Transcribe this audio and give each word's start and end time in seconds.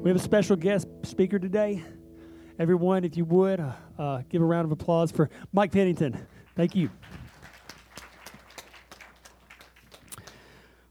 We 0.00 0.10
have 0.10 0.16
a 0.16 0.22
special 0.22 0.54
guest 0.54 0.86
speaker 1.02 1.40
today. 1.40 1.82
Everyone, 2.60 3.02
if 3.02 3.16
you 3.16 3.24
would, 3.24 3.58
uh, 3.58 3.72
uh, 3.98 4.22
give 4.28 4.40
a 4.40 4.44
round 4.44 4.64
of 4.64 4.70
applause 4.70 5.10
for 5.10 5.28
Mike 5.52 5.72
Pennington. 5.72 6.24
Thank 6.54 6.76
you. 6.76 6.88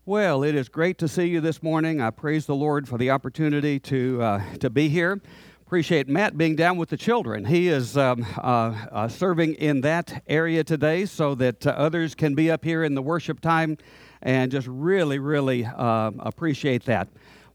Well, 0.05 0.43
it 0.43 0.55
is 0.55 0.67
great 0.67 0.97
to 0.97 1.07
see 1.07 1.27
you 1.27 1.39
this 1.39 1.63
morning. 1.63 2.01
I 2.01 2.09
praise 2.09 2.47
the 2.47 2.55
Lord 2.55 2.85
for 2.85 2.97
the 2.97 3.11
opportunity 3.11 3.79
to 3.79 4.21
uh, 4.21 4.55
to 4.57 4.69
be 4.69 4.89
here. 4.89 5.21
Appreciate 5.65 6.09
Matt 6.09 6.37
being 6.37 6.57
down 6.57 6.75
with 6.75 6.89
the 6.89 6.97
children. 6.97 7.45
He 7.45 7.69
is 7.69 7.95
um, 7.97 8.25
uh, 8.37 8.75
uh, 8.91 9.07
serving 9.07 9.55
in 9.55 9.81
that 9.81 10.21
area 10.27 10.65
today, 10.65 11.05
so 11.05 11.33
that 11.35 11.65
others 11.65 12.13
can 12.13 12.35
be 12.35 12.51
up 12.51 12.63
here 12.65 12.83
in 12.83 12.93
the 12.93 13.01
worship 13.01 13.39
time, 13.39 13.77
and 14.21 14.51
just 14.51 14.67
really, 14.67 15.17
really 15.17 15.65
appreciate 15.77 16.83
that. 16.85 17.07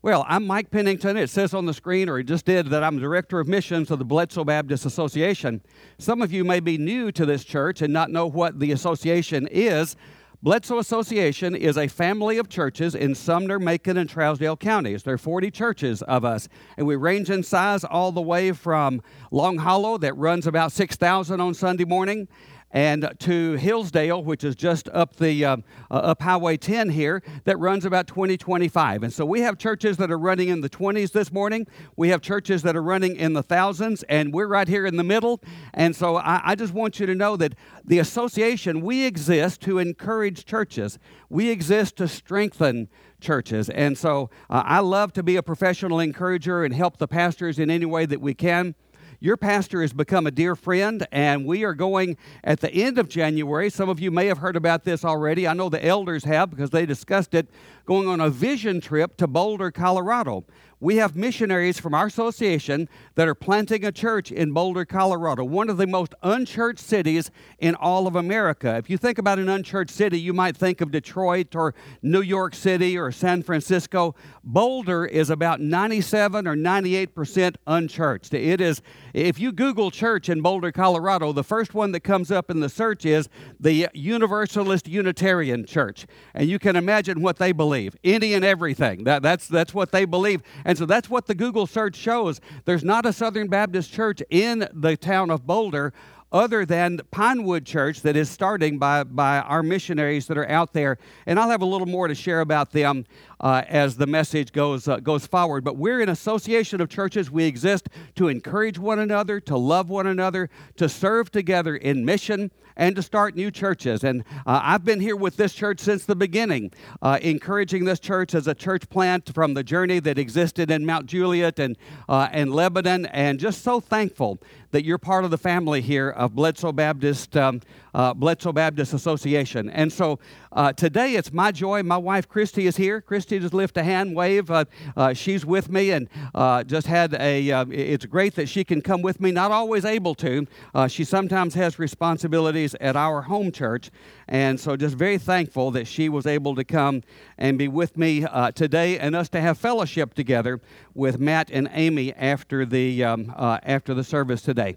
Well, 0.04 0.26
I'm 0.28 0.48
Mike 0.48 0.72
Pennington. 0.72 1.16
It 1.16 1.30
says 1.30 1.54
on 1.54 1.66
the 1.66 1.72
screen, 1.72 2.08
or 2.08 2.18
it 2.18 2.24
just 2.24 2.44
did, 2.44 2.66
that 2.70 2.82
I'm 2.82 2.98
Director 2.98 3.38
of 3.38 3.46
Missions 3.46 3.88
of 3.88 4.00
the 4.00 4.04
Bledsoe 4.04 4.42
Baptist 4.42 4.84
Association. 4.84 5.62
Some 5.96 6.22
of 6.22 6.32
you 6.32 6.42
may 6.42 6.58
be 6.58 6.76
new 6.76 7.12
to 7.12 7.24
this 7.24 7.44
church 7.44 7.82
and 7.82 7.92
not 7.92 8.10
know 8.10 8.26
what 8.26 8.58
the 8.58 8.72
association 8.72 9.46
is. 9.48 9.94
Bledsoe 10.42 10.80
Association 10.80 11.54
is 11.54 11.78
a 11.78 11.86
family 11.86 12.38
of 12.38 12.48
churches 12.48 12.96
in 12.96 13.14
Sumner, 13.14 13.60
Macon, 13.60 13.96
and 13.96 14.10
Trousdale 14.10 14.58
counties. 14.58 15.04
There 15.04 15.14
are 15.14 15.18
40 15.18 15.52
churches 15.52 16.02
of 16.02 16.24
us, 16.24 16.48
and 16.76 16.84
we 16.84 16.96
range 16.96 17.30
in 17.30 17.44
size 17.44 17.84
all 17.84 18.10
the 18.10 18.20
way 18.20 18.50
from 18.50 19.02
Long 19.30 19.58
Hollow, 19.58 19.98
that 19.98 20.16
runs 20.16 20.48
about 20.48 20.72
6,000 20.72 21.40
on 21.40 21.54
Sunday 21.54 21.84
morning, 21.84 22.26
and 22.72 23.12
to 23.20 23.52
Hillsdale, 23.52 24.24
which 24.24 24.42
is 24.42 24.56
just 24.56 24.88
up 24.88 25.16
the 25.16 25.44
uh, 25.44 25.56
uh, 25.90 25.94
up 25.94 26.22
Highway 26.22 26.56
10 26.56 26.90
here, 26.90 27.22
that 27.44 27.58
runs 27.58 27.84
about 27.84 28.06
20, 28.06 28.36
25. 28.36 29.02
And 29.02 29.12
so 29.12 29.26
we 29.26 29.42
have 29.42 29.58
churches 29.58 29.98
that 29.98 30.10
are 30.10 30.18
running 30.18 30.48
in 30.48 30.62
the 30.62 30.70
20s 30.70 31.12
this 31.12 31.30
morning. 31.30 31.66
We 31.96 32.08
have 32.08 32.22
churches 32.22 32.62
that 32.62 32.74
are 32.74 32.82
running 32.82 33.16
in 33.16 33.34
the 33.34 33.42
thousands, 33.42 34.02
and 34.04 34.32
we're 34.32 34.46
right 34.46 34.66
here 34.66 34.86
in 34.86 34.96
the 34.96 35.04
middle. 35.04 35.42
And 35.74 35.94
so 35.94 36.16
I, 36.16 36.40
I 36.44 36.54
just 36.54 36.72
want 36.72 36.98
you 36.98 37.06
to 37.06 37.14
know 37.14 37.36
that 37.36 37.54
the 37.84 37.98
association, 37.98 38.80
we 38.80 39.04
exist 39.04 39.60
to 39.62 39.78
encourage 39.78 40.44
churches. 40.44 40.98
We 41.28 41.50
exist 41.50 41.96
to 41.96 42.08
strengthen 42.08 42.88
churches. 43.20 43.70
And 43.70 43.96
so 43.96 44.30
uh, 44.50 44.62
I 44.64 44.80
love 44.80 45.12
to 45.14 45.22
be 45.22 45.36
a 45.36 45.42
professional 45.42 46.00
encourager 46.00 46.64
and 46.64 46.74
help 46.74 46.98
the 46.98 47.08
pastors 47.08 47.58
in 47.58 47.70
any 47.70 47.86
way 47.86 48.06
that 48.06 48.20
we 48.20 48.34
can. 48.34 48.74
Your 49.22 49.36
pastor 49.36 49.82
has 49.82 49.92
become 49.92 50.26
a 50.26 50.32
dear 50.32 50.56
friend, 50.56 51.06
and 51.12 51.46
we 51.46 51.62
are 51.62 51.74
going 51.74 52.16
at 52.42 52.58
the 52.58 52.72
end 52.72 52.98
of 52.98 53.08
January. 53.08 53.70
Some 53.70 53.88
of 53.88 54.00
you 54.00 54.10
may 54.10 54.26
have 54.26 54.38
heard 54.38 54.56
about 54.56 54.82
this 54.82 55.04
already. 55.04 55.46
I 55.46 55.52
know 55.52 55.68
the 55.68 55.86
elders 55.86 56.24
have 56.24 56.50
because 56.50 56.70
they 56.70 56.86
discussed 56.86 57.32
it, 57.32 57.46
going 57.84 58.08
on 58.08 58.20
a 58.20 58.30
vision 58.30 58.80
trip 58.80 59.16
to 59.16 59.26
Boulder, 59.26 59.70
Colorado 59.70 60.44
we 60.82 60.96
have 60.96 61.14
missionaries 61.14 61.78
from 61.78 61.94
our 61.94 62.06
association 62.06 62.88
that 63.14 63.28
are 63.28 63.36
planting 63.36 63.84
a 63.84 63.92
church 63.92 64.32
in 64.32 64.50
Boulder, 64.50 64.84
Colorado, 64.84 65.44
one 65.44 65.70
of 65.70 65.76
the 65.76 65.86
most 65.86 66.12
unchurched 66.24 66.80
cities 66.80 67.30
in 67.60 67.76
all 67.76 68.08
of 68.08 68.16
America. 68.16 68.74
If 68.78 68.90
you 68.90 68.98
think 68.98 69.18
about 69.18 69.38
an 69.38 69.48
unchurched 69.48 69.92
city, 69.92 70.18
you 70.18 70.32
might 70.32 70.56
think 70.56 70.80
of 70.80 70.90
Detroit 70.90 71.54
or 71.54 71.72
New 72.02 72.20
York 72.20 72.56
City 72.56 72.98
or 72.98 73.12
San 73.12 73.44
Francisco. 73.44 74.16
Boulder 74.42 75.06
is 75.06 75.30
about 75.30 75.60
97 75.60 76.48
or 76.48 76.56
98% 76.56 77.54
unchurched. 77.68 78.34
It 78.34 78.60
is, 78.60 78.82
if 79.14 79.38
you 79.38 79.52
Google 79.52 79.92
church 79.92 80.28
in 80.28 80.42
Boulder, 80.42 80.72
Colorado, 80.72 81.32
the 81.32 81.44
first 81.44 81.74
one 81.74 81.92
that 81.92 82.00
comes 82.00 82.32
up 82.32 82.50
in 82.50 82.58
the 82.58 82.68
search 82.68 83.06
is 83.06 83.28
the 83.60 83.88
Universalist 83.94 84.88
Unitarian 84.88 85.64
Church. 85.64 86.08
And 86.34 86.48
you 86.48 86.58
can 86.58 86.74
imagine 86.74 87.22
what 87.22 87.36
they 87.36 87.52
believe 87.52 87.71
any 87.74 88.34
and 88.34 88.44
everything. 88.44 89.04
That, 89.04 89.22
that's, 89.22 89.48
that's 89.48 89.74
what 89.74 89.92
they 89.92 90.04
believe. 90.04 90.42
And 90.64 90.76
so 90.76 90.86
that's 90.86 91.08
what 91.10 91.26
the 91.26 91.34
Google 91.34 91.66
search 91.66 91.96
shows. 91.96 92.40
There's 92.64 92.84
not 92.84 93.06
a 93.06 93.12
Southern 93.12 93.48
Baptist 93.48 93.92
church 93.92 94.22
in 94.30 94.68
the 94.72 94.96
town 94.96 95.30
of 95.30 95.46
Boulder 95.46 95.92
other 96.32 96.64
than 96.64 97.00
Pinewood 97.10 97.66
Church 97.66 98.00
that 98.02 98.16
is 98.16 98.30
starting 98.30 98.78
by, 98.78 99.04
by 99.04 99.40
our 99.40 99.62
missionaries 99.62 100.26
that 100.26 100.38
are 100.38 100.48
out 100.48 100.72
there. 100.72 100.98
And 101.26 101.38
I'll 101.38 101.50
have 101.50 101.60
a 101.60 101.66
little 101.66 101.86
more 101.86 102.08
to 102.08 102.14
share 102.14 102.40
about 102.40 102.70
them 102.72 103.04
uh, 103.40 103.62
as 103.68 103.96
the 103.96 104.06
message 104.06 104.52
goes, 104.52 104.88
uh, 104.88 104.96
goes 104.96 105.26
forward. 105.26 105.62
But 105.62 105.76
we're 105.76 106.00
an 106.00 106.08
association 106.08 106.80
of 106.80 106.88
churches. 106.88 107.30
We 107.30 107.44
exist 107.44 107.88
to 108.14 108.28
encourage 108.28 108.78
one 108.78 108.98
another, 108.98 109.40
to 109.40 109.56
love 109.56 109.90
one 109.90 110.06
another, 110.06 110.48
to 110.76 110.88
serve 110.88 111.30
together 111.30 111.76
in 111.76 112.04
mission 112.04 112.50
and 112.82 112.96
to 112.96 113.02
start 113.02 113.36
new 113.36 113.48
churches. 113.48 114.02
And 114.02 114.24
uh, 114.44 114.60
I've 114.60 114.84
been 114.84 114.98
here 114.98 115.14
with 115.14 115.36
this 115.36 115.54
church 115.54 115.78
since 115.78 116.04
the 116.04 116.16
beginning, 116.16 116.72
uh, 117.00 117.20
encouraging 117.22 117.84
this 117.84 118.00
church 118.00 118.34
as 118.34 118.48
a 118.48 118.56
church 118.56 118.88
plant 118.90 119.32
from 119.32 119.54
the 119.54 119.62
journey 119.62 120.00
that 120.00 120.18
existed 120.18 120.68
in 120.68 120.84
Mount 120.84 121.06
Juliet 121.06 121.60
and, 121.60 121.78
uh, 122.08 122.28
and 122.32 122.52
Lebanon, 122.52 123.06
and 123.06 123.38
just 123.38 123.62
so 123.62 123.78
thankful 123.78 124.40
that 124.72 124.84
you're 124.84 124.98
part 124.98 125.24
of 125.24 125.30
the 125.30 125.38
family 125.38 125.80
here 125.80 126.10
of 126.10 126.34
Bledsoe 126.34 126.72
Baptist, 126.72 127.36
um, 127.36 127.60
uh, 127.94 128.14
Bledsoe 128.14 128.52
Baptist 128.52 128.94
Association. 128.94 129.70
And 129.70 129.92
so 129.92 130.18
uh, 130.52 130.72
today 130.72 131.14
it's 131.14 131.32
my 131.32 131.52
joy. 131.52 131.82
My 131.82 131.96
wife 131.96 132.28
Christy 132.28 132.66
is 132.66 132.76
here. 132.76 133.00
Christy, 133.00 133.38
just 133.38 133.54
lift 133.54 133.76
a 133.76 133.82
hand, 133.82 134.14
wave. 134.14 134.50
Uh, 134.50 134.64
uh 134.96 135.12
she's 135.14 135.44
with 135.44 135.70
me, 135.70 135.90
and 135.90 136.08
uh, 136.34 136.64
just 136.64 136.86
had 136.86 137.14
a. 137.14 137.50
Uh, 137.50 137.64
it's 137.70 138.06
great 138.06 138.34
that 138.34 138.48
she 138.48 138.64
can 138.64 138.80
come 138.80 139.02
with 139.02 139.20
me. 139.20 139.30
Not 139.30 139.50
always 139.50 139.84
able 139.84 140.14
to. 140.16 140.46
she 140.88 141.04
sometimes 141.04 141.54
has 141.54 141.78
responsibilities 141.78 142.74
at 142.80 142.96
our 142.96 143.22
home 143.22 143.52
church, 143.52 143.90
and 144.28 144.58
so 144.58 144.76
just 144.76 144.96
very 144.96 145.18
thankful 145.18 145.70
that 145.72 145.86
she 145.86 146.08
was 146.08 146.26
able 146.26 146.54
to 146.54 146.64
come 146.64 147.02
and 147.38 147.58
be 147.58 147.68
with 147.68 147.96
me 147.96 148.26
today, 148.54 148.98
and 148.98 149.14
us 149.16 149.28
to 149.30 149.40
have 149.40 149.58
fellowship 149.58 150.14
together 150.14 150.60
with 150.94 151.18
Matt 151.18 151.50
and 151.50 151.68
Amy 151.72 152.12
after 152.14 152.64
the 152.64 153.04
um, 153.04 153.32
after 153.36 153.94
the 153.94 154.04
service 154.04 154.42
today. 154.42 154.76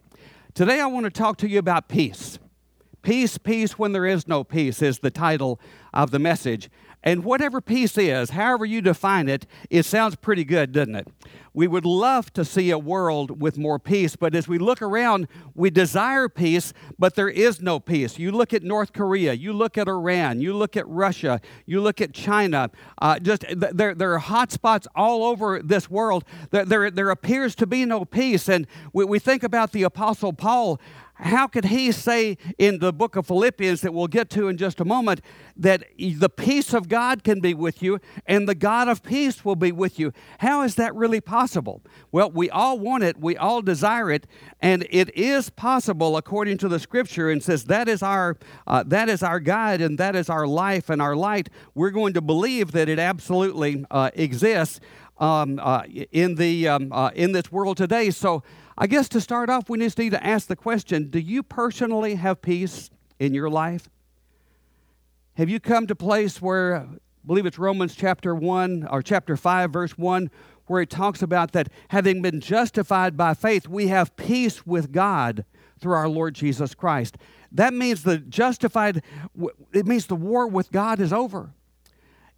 Today 0.53 0.79
I 0.79 0.85
want 0.85 1.05
to 1.05 1.09
talk 1.09 1.37
to 1.37 1.49
you 1.49 1.59
about 1.59 1.89
peace. 1.89 2.39
Peace, 3.05 3.38
peace 3.38 3.77
when 3.77 3.91
there 3.91 4.07
is 4.07 4.27
no 4.27 4.43
peace 4.43 4.81
is 4.81 4.97
the 4.97 5.11
title 5.11 5.59
of 5.93 6.09
the 6.09 6.17
message. 6.17 6.71
And 7.03 7.23
whatever 7.23 7.61
peace 7.61 7.99
is, 7.99 8.31
however 8.31 8.66
you 8.66 8.81
define 8.81 9.29
it, 9.29 9.45
it 9.69 9.83
sounds 9.83 10.16
pretty 10.16 10.43
good, 10.43 10.71
doesn't 10.71 10.95
it? 10.95 11.07
We 11.53 11.67
would 11.67 11.85
love 11.85 12.33
to 12.33 12.44
see 12.44 12.71
a 12.71 12.79
world 12.79 13.39
with 13.39 13.59
more 13.59 13.77
peace, 13.77 14.15
but 14.15 14.33
as 14.33 14.47
we 14.47 14.57
look 14.57 14.81
around, 14.81 15.27
we 15.53 15.69
desire 15.69 16.27
peace, 16.27 16.73
but 16.97 17.13
there 17.13 17.29
is 17.29 17.61
no 17.61 17.79
peace. 17.79 18.17
You 18.17 18.31
look 18.31 18.55
at 18.55 18.63
North 18.63 18.91
Korea, 18.91 19.33
you 19.33 19.53
look 19.53 19.77
at 19.77 19.88
Iran, 19.88 20.41
you 20.41 20.55
look 20.55 20.75
at 20.75 20.88
Russia, 20.88 21.39
you 21.67 21.81
look 21.81 22.01
at 22.01 22.11
China. 22.11 22.71
Uh, 22.99 23.19
just 23.19 23.45
there, 23.55 23.94
there 23.94 24.13
are 24.13 24.19
hot 24.19 24.51
spots 24.51 24.88
all 24.95 25.23
over 25.25 25.61
this 25.61 25.91
world. 25.91 26.25
There, 26.49 26.65
there, 26.65 26.89
there 26.89 27.11
appears 27.11 27.53
to 27.55 27.67
be 27.67 27.85
no 27.85 28.03
peace. 28.03 28.49
And 28.49 28.65
we, 28.94 29.05
we 29.05 29.19
think 29.19 29.44
about 29.44 29.73
the 29.73 29.83
Apostle 29.83 30.33
Paul 30.33 30.81
how 31.15 31.47
could 31.47 31.65
he 31.65 31.91
say 31.91 32.37
in 32.57 32.79
the 32.79 32.91
book 32.91 33.15
of 33.15 33.25
Philippians 33.27 33.81
that 33.81 33.93
we'll 33.93 34.07
get 34.07 34.29
to 34.31 34.49
in 34.49 34.57
just 34.57 34.81
a 34.81 34.85
moment 34.85 35.21
that 35.55 35.85
the 35.97 36.29
peace 36.29 36.73
of 36.73 36.89
God 36.89 37.23
can 37.23 37.39
be 37.39 37.53
with 37.53 37.81
you 37.81 37.99
and 38.25 38.49
the 38.49 38.55
God 38.55 38.89
of 38.89 39.01
peace 39.01 39.45
will 39.45 39.55
be 39.55 39.71
with 39.71 39.97
you? 39.97 40.11
How 40.39 40.63
is 40.63 40.75
that 40.75 40.93
really 40.93 41.21
possible? 41.21 41.81
Well, 42.11 42.29
we 42.29 42.49
all 42.49 42.79
want 42.79 43.03
it, 43.03 43.17
we 43.19 43.37
all 43.37 43.61
desire 43.61 44.11
it, 44.11 44.27
and 44.59 44.85
it 44.89 45.15
is 45.15 45.49
possible 45.49 46.17
according 46.17 46.57
to 46.59 46.67
the 46.67 46.79
scripture 46.79 47.29
and 47.29 47.41
says 47.41 47.65
that 47.65 47.87
is 47.87 48.03
our 48.03 48.37
uh, 48.67 48.83
that 48.87 49.07
is 49.07 49.23
our 49.23 49.39
guide 49.39 49.81
and 49.81 49.97
that 49.97 50.15
is 50.15 50.29
our 50.29 50.45
life 50.45 50.89
and 50.89 51.01
our 51.01 51.15
light. 51.15 51.49
We're 51.73 51.91
going 51.91 52.13
to 52.13 52.21
believe 52.21 52.73
that 52.73 52.89
it 52.89 52.99
absolutely 52.99 53.85
uh, 53.89 54.11
exists 54.15 54.81
um, 55.17 55.59
uh, 55.61 55.83
in 56.11 56.35
the 56.35 56.67
um, 56.67 56.91
uh, 56.91 57.11
in 57.15 57.31
this 57.31 57.51
world 57.51 57.77
today. 57.77 58.11
So 58.11 58.43
I 58.78 58.88
guess 58.88 59.08
to 59.09 59.22
start 59.22 59.50
off, 59.50 59.69
we 59.69 59.78
just 59.80 59.97
need 59.97 60.12
to 60.12 60.25
ask 60.25 60.47
the 60.47 60.56
question 60.56 61.09
Do 61.09 61.19
you 61.19 61.44
personally 61.44 62.16
have 62.16 62.41
peace 62.41 62.90
in 63.19 63.34
your 63.34 63.50
life? 63.50 63.90
Have 65.36 65.50
you 65.50 65.59
come 65.59 65.88
to 65.88 65.94
a 65.94 65.97
place 65.97 66.41
where, 66.41 66.78
I 66.78 66.88
believe 67.25 67.46
it's 67.46 67.59
Romans 67.59 67.96
chapter 67.96 68.34
1 68.34 68.88
or 68.90 69.02
chapter 69.02 69.36
5, 69.36 69.72
verse 69.72 69.97
1, 69.97 70.30
where 70.68 70.81
it 70.81 70.90
talks 70.90 71.22
about 71.22 71.52
that 71.52 71.69
having 71.90 72.22
been 72.22 72.39
justified 72.39 73.16
by 73.16 73.33
faith, 73.33 73.68
we 73.68 73.88
have 73.88 74.16
peace 74.16 74.66
with 74.66 74.92
God 74.92 75.45
through 75.80 75.94
our 75.94 76.10
Lord 76.10 76.36
Jesus 76.36 76.74
Christ. 76.74 77.18
That 77.51 77.74
means 77.74 78.04
the 78.04 78.18
justified, 78.18 79.04
it 79.74 79.86
means 79.86 80.07
the 80.07 80.16
war 80.16 80.48
with 80.48 80.71
God 80.71 81.00
is 81.00 81.13
over. 81.13 81.51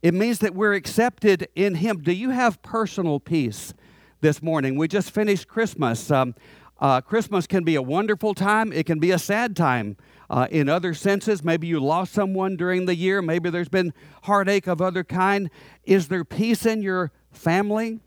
It 0.02 0.14
means 0.14 0.40
that 0.40 0.54
we're 0.54 0.74
accepted 0.74 1.48
in 1.56 1.76
Him. 1.76 2.02
Do 2.02 2.12
you 2.12 2.30
have 2.30 2.62
personal 2.62 3.20
peace 3.20 3.74
this 4.22 4.42
morning. 4.42 4.76
We 4.76 4.88
just 4.88 5.12
finished 5.12 5.48
Christmas. 5.48 6.10
Um, 6.10 6.36
uh, 6.80 7.02
Christmas 7.02 7.48
can 7.48 7.64
be 7.64 7.76
a 7.76 7.82
wonderful 7.82 8.34
time, 8.34 8.72
it 8.72 8.86
can 8.86 9.00
be 9.00 9.12
a 9.12 9.20
sad 9.20 9.56
time. 9.56 9.98
Uh, 10.30 10.48
in 10.52 10.68
other 10.68 10.94
senses, 10.94 11.44
maybe 11.44 11.68
you 11.68 11.80
lost 11.80 12.14
someone 12.14 12.58
during 12.58 12.86
the 12.86 12.96
year, 12.96 13.22
maybe 13.22 13.50
there's 13.50 13.70
been 13.70 13.94
heartache 14.24 14.68
of 14.68 14.82
other 14.82 15.04
kind. 15.04 15.50
Is 15.86 16.10
there 16.10 16.26
peace 16.26 16.66
in 16.66 16.82
your 16.82 17.12
family? 17.32 18.00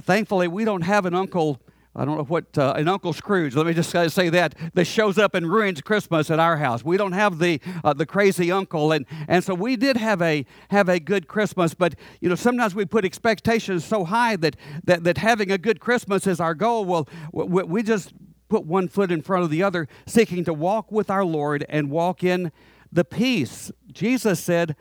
Thankfully, 0.00 0.46
we 0.46 0.64
don't 0.64 0.82
have 0.82 1.04
an 1.04 1.14
uncle 1.14 1.60
I 1.96 2.04
don't 2.04 2.16
know 2.16 2.24
what 2.24 2.56
uh, 2.56 2.74
an 2.76 2.86
Uncle 2.86 3.12
Scrooge. 3.12 3.56
Let 3.56 3.66
me 3.66 3.74
just 3.74 3.90
say 3.90 4.28
that 4.28 4.54
that 4.74 4.84
shows 4.84 5.18
up 5.18 5.34
and 5.34 5.50
ruins 5.50 5.80
Christmas 5.80 6.30
at 6.30 6.38
our 6.38 6.56
house. 6.56 6.84
We 6.84 6.96
don't 6.96 7.12
have 7.12 7.38
the 7.38 7.60
uh, 7.82 7.92
the 7.92 8.06
crazy 8.06 8.52
uncle, 8.52 8.92
and 8.92 9.06
and 9.26 9.42
so 9.42 9.54
we 9.54 9.76
did 9.76 9.96
have 9.96 10.22
a 10.22 10.44
have 10.70 10.88
a 10.88 11.00
good 11.00 11.26
Christmas. 11.26 11.74
But 11.74 11.94
you 12.20 12.28
know, 12.28 12.34
sometimes 12.34 12.74
we 12.74 12.84
put 12.84 13.04
expectations 13.04 13.84
so 13.84 14.04
high 14.04 14.36
that 14.36 14.56
that 14.84 15.02
that 15.04 15.18
having 15.18 15.50
a 15.50 15.58
good 15.58 15.80
Christmas 15.80 16.26
is 16.26 16.40
our 16.40 16.54
goal. 16.54 16.84
Well, 16.84 17.08
we, 17.32 17.62
we 17.64 17.82
just 17.82 18.12
put 18.48 18.64
one 18.64 18.88
foot 18.88 19.10
in 19.10 19.20
front 19.20 19.44
of 19.44 19.50
the 19.50 19.62
other, 19.62 19.88
seeking 20.06 20.44
to 20.44 20.54
walk 20.54 20.92
with 20.92 21.10
our 21.10 21.24
Lord 21.24 21.64
and 21.68 21.90
walk 21.90 22.22
in 22.22 22.52
the 22.92 23.04
peace. 23.04 23.72
Jesus 23.90 24.38
said, 24.38 24.76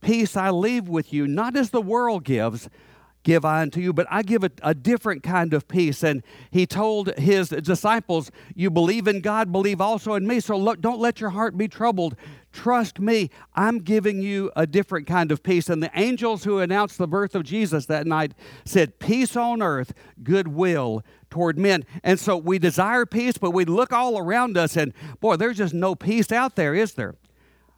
"Peace 0.00 0.36
I 0.36 0.50
leave 0.50 0.88
with 0.88 1.12
you, 1.12 1.26
not 1.26 1.56
as 1.56 1.70
the 1.70 1.82
world 1.82 2.24
gives." 2.24 2.70
Give 3.22 3.44
I 3.44 3.62
unto 3.62 3.80
you, 3.80 3.92
but 3.92 4.06
I 4.10 4.22
give 4.22 4.44
a, 4.44 4.50
a 4.62 4.74
different 4.74 5.22
kind 5.22 5.54
of 5.54 5.68
peace. 5.68 6.02
And 6.02 6.22
he 6.50 6.66
told 6.66 7.16
his 7.16 7.48
disciples, 7.48 8.30
You 8.54 8.70
believe 8.70 9.06
in 9.06 9.20
God, 9.20 9.52
believe 9.52 9.80
also 9.80 10.14
in 10.14 10.26
me. 10.26 10.40
So 10.40 10.74
don't 10.74 11.00
let 11.00 11.20
your 11.20 11.30
heart 11.30 11.56
be 11.56 11.68
troubled. 11.68 12.16
Trust 12.52 13.00
me, 13.00 13.30
I'm 13.54 13.78
giving 13.78 14.20
you 14.20 14.52
a 14.54 14.66
different 14.66 15.06
kind 15.06 15.32
of 15.32 15.42
peace. 15.42 15.70
And 15.70 15.82
the 15.82 15.90
angels 15.94 16.44
who 16.44 16.58
announced 16.58 16.98
the 16.98 17.08
birth 17.08 17.34
of 17.34 17.44
Jesus 17.44 17.86
that 17.86 18.06
night 18.06 18.32
said, 18.64 18.98
Peace 18.98 19.36
on 19.36 19.62
earth, 19.62 19.94
goodwill 20.22 21.02
toward 21.30 21.58
men. 21.58 21.84
And 22.02 22.20
so 22.20 22.36
we 22.36 22.58
desire 22.58 23.06
peace, 23.06 23.38
but 23.38 23.52
we 23.52 23.64
look 23.64 23.92
all 23.92 24.18
around 24.18 24.58
us 24.58 24.76
and 24.76 24.92
boy, 25.20 25.36
there's 25.36 25.56
just 25.56 25.72
no 25.72 25.94
peace 25.94 26.30
out 26.30 26.56
there, 26.56 26.74
is 26.74 26.92
there? 26.92 27.14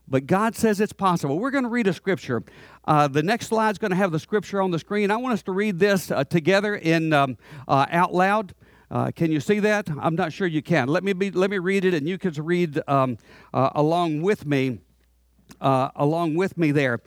But 0.06 0.26
God 0.26 0.54
says 0.54 0.80
it's 0.80 0.92
possible. 0.92 1.38
We're 1.38 1.50
going 1.50 1.64
to 1.64 1.70
read 1.70 1.86
a 1.86 1.92
scripture. 1.92 2.42
Uh, 2.84 3.08
the 3.08 3.22
next 3.22 3.46
slide 3.46 3.70
is 3.70 3.78
going 3.78 3.90
to 3.90 3.96
have 3.96 4.12
the 4.12 4.18
scripture 4.18 4.60
on 4.60 4.70
the 4.70 4.78
screen. 4.78 5.10
I 5.10 5.16
want 5.16 5.32
us 5.32 5.42
to 5.44 5.52
read 5.52 5.78
this 5.78 6.10
uh, 6.10 6.24
together 6.24 6.76
in 6.76 7.12
um, 7.12 7.38
uh, 7.66 7.86
out 7.90 8.12
loud. 8.14 8.54
Uh, 8.90 9.10
can 9.10 9.32
you 9.32 9.40
see 9.40 9.60
that? 9.60 9.88
I'm 9.98 10.14
not 10.14 10.32
sure 10.32 10.46
you 10.46 10.62
can. 10.62 10.88
Let 10.88 11.04
me 11.04 11.14
be, 11.14 11.30
let 11.30 11.50
me 11.50 11.58
read 11.58 11.84
it, 11.84 11.94
and 11.94 12.06
you 12.06 12.18
can 12.18 12.32
read 12.44 12.80
um, 12.86 13.16
uh, 13.52 13.70
along 13.74 14.22
with 14.22 14.46
me. 14.46 14.80
Uh, 15.60 15.90
along 15.96 16.34
with 16.34 16.56
me 16.58 16.72
there. 16.72 17.00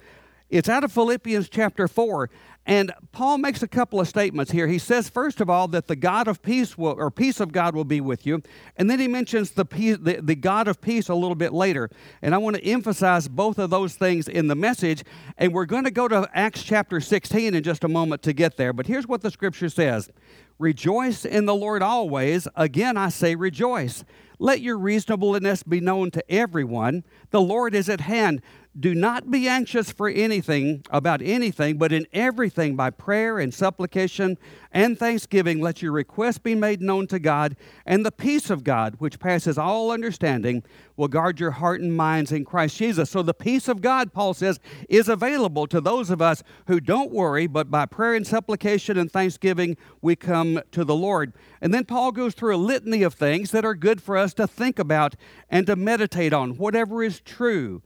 It's 0.49 0.69
out 0.69 0.83
of 0.83 0.91
Philippians 0.91 1.49
chapter 1.49 1.87
4. 1.87 2.29
And 2.67 2.91
Paul 3.13 3.37
makes 3.37 3.63
a 3.63 3.67
couple 3.67 4.01
of 4.01 4.09
statements 4.09 4.51
here. 4.51 4.67
He 4.67 4.77
says, 4.77 5.07
first 5.07 5.39
of 5.39 5.49
all, 5.49 5.69
that 5.69 5.87
the 5.87 5.95
God 5.95 6.27
of 6.27 6.41
peace 6.41 6.77
will, 6.77 6.95
or 6.97 7.09
peace 7.09 7.39
of 7.39 7.53
God 7.53 7.73
will 7.73 7.85
be 7.85 8.01
with 8.01 8.25
you. 8.25 8.43
And 8.75 8.89
then 8.89 8.99
he 8.99 9.07
mentions 9.07 9.51
the, 9.51 9.63
peace, 9.63 9.97
the, 10.01 10.19
the 10.21 10.35
God 10.35 10.67
of 10.67 10.81
peace 10.81 11.07
a 11.07 11.15
little 11.15 11.33
bit 11.33 11.53
later. 11.53 11.89
And 12.21 12.35
I 12.35 12.39
want 12.39 12.57
to 12.57 12.65
emphasize 12.65 13.29
both 13.29 13.57
of 13.57 13.69
those 13.69 13.95
things 13.95 14.27
in 14.27 14.47
the 14.49 14.55
message. 14.55 15.05
And 15.37 15.53
we're 15.53 15.65
going 15.65 15.85
to 15.85 15.91
go 15.91 16.09
to 16.09 16.29
Acts 16.33 16.61
chapter 16.61 16.99
16 16.99 17.55
in 17.55 17.63
just 17.63 17.85
a 17.85 17.87
moment 17.87 18.21
to 18.23 18.33
get 18.33 18.57
there. 18.57 18.73
But 18.73 18.85
here's 18.85 19.07
what 19.07 19.21
the 19.21 19.31
scripture 19.31 19.69
says 19.69 20.11
Rejoice 20.59 21.23
in 21.23 21.45
the 21.45 21.55
Lord 21.55 21.81
always. 21.81 22.49
Again, 22.55 22.97
I 22.97 23.09
say 23.09 23.35
rejoice. 23.35 24.03
Let 24.39 24.61
your 24.61 24.77
reasonableness 24.77 25.63
be 25.63 25.79
known 25.79 26.11
to 26.11 26.31
everyone. 26.31 27.03
The 27.31 27.41
Lord 27.41 27.73
is 27.73 27.89
at 27.89 28.01
hand. 28.01 28.41
Do 28.79 28.93
not 28.93 29.31
be 29.31 29.47
anxious 29.47 29.91
for 29.91 30.07
anything, 30.07 30.83
about 30.91 31.23
anything, 31.23 31.79
but 31.79 31.91
in 31.91 32.05
everything 32.13 32.75
by 32.75 32.91
prayer 32.91 33.39
and 33.39 33.51
supplication 33.51 34.37
and 34.71 34.99
thanksgiving, 34.99 35.59
let 35.59 35.81
your 35.81 35.91
requests 35.91 36.37
be 36.37 36.53
made 36.53 36.79
known 36.79 37.07
to 37.07 37.17
God, 37.17 37.55
and 37.87 38.05
the 38.05 38.11
peace 38.11 38.51
of 38.51 38.63
God, 38.63 38.95
which 38.99 39.19
passes 39.19 39.57
all 39.57 39.89
understanding, 39.89 40.63
will 40.95 41.07
guard 41.07 41.39
your 41.39 41.51
heart 41.51 41.81
and 41.81 41.97
minds 41.97 42.31
in 42.31 42.45
Christ 42.45 42.77
Jesus. 42.77 43.09
So 43.09 43.23
the 43.23 43.33
peace 43.33 43.67
of 43.67 43.81
God, 43.81 44.13
Paul 44.13 44.35
says, 44.35 44.59
is 44.89 45.09
available 45.09 45.65
to 45.67 45.81
those 45.81 46.11
of 46.11 46.21
us 46.21 46.43
who 46.67 46.79
don't 46.79 47.11
worry, 47.11 47.47
but 47.47 47.71
by 47.71 47.87
prayer 47.87 48.13
and 48.13 48.27
supplication 48.27 48.95
and 48.95 49.11
thanksgiving, 49.11 49.75
we 50.03 50.15
come 50.15 50.61
to 50.71 50.83
the 50.83 50.95
Lord. 50.95 51.33
And 51.61 51.73
then 51.73 51.85
Paul 51.85 52.11
goes 52.11 52.35
through 52.35 52.55
a 52.55 52.57
litany 52.57 53.01
of 53.01 53.15
things 53.15 53.49
that 53.51 53.65
are 53.65 53.73
good 53.73 54.03
for 54.03 54.17
us 54.17 54.35
to 54.35 54.45
think 54.45 54.77
about 54.77 55.15
and 55.49 55.65
to 55.65 55.75
meditate 55.75 56.33
on. 56.33 56.57
Whatever 56.57 57.01
is 57.01 57.21
true 57.21 57.81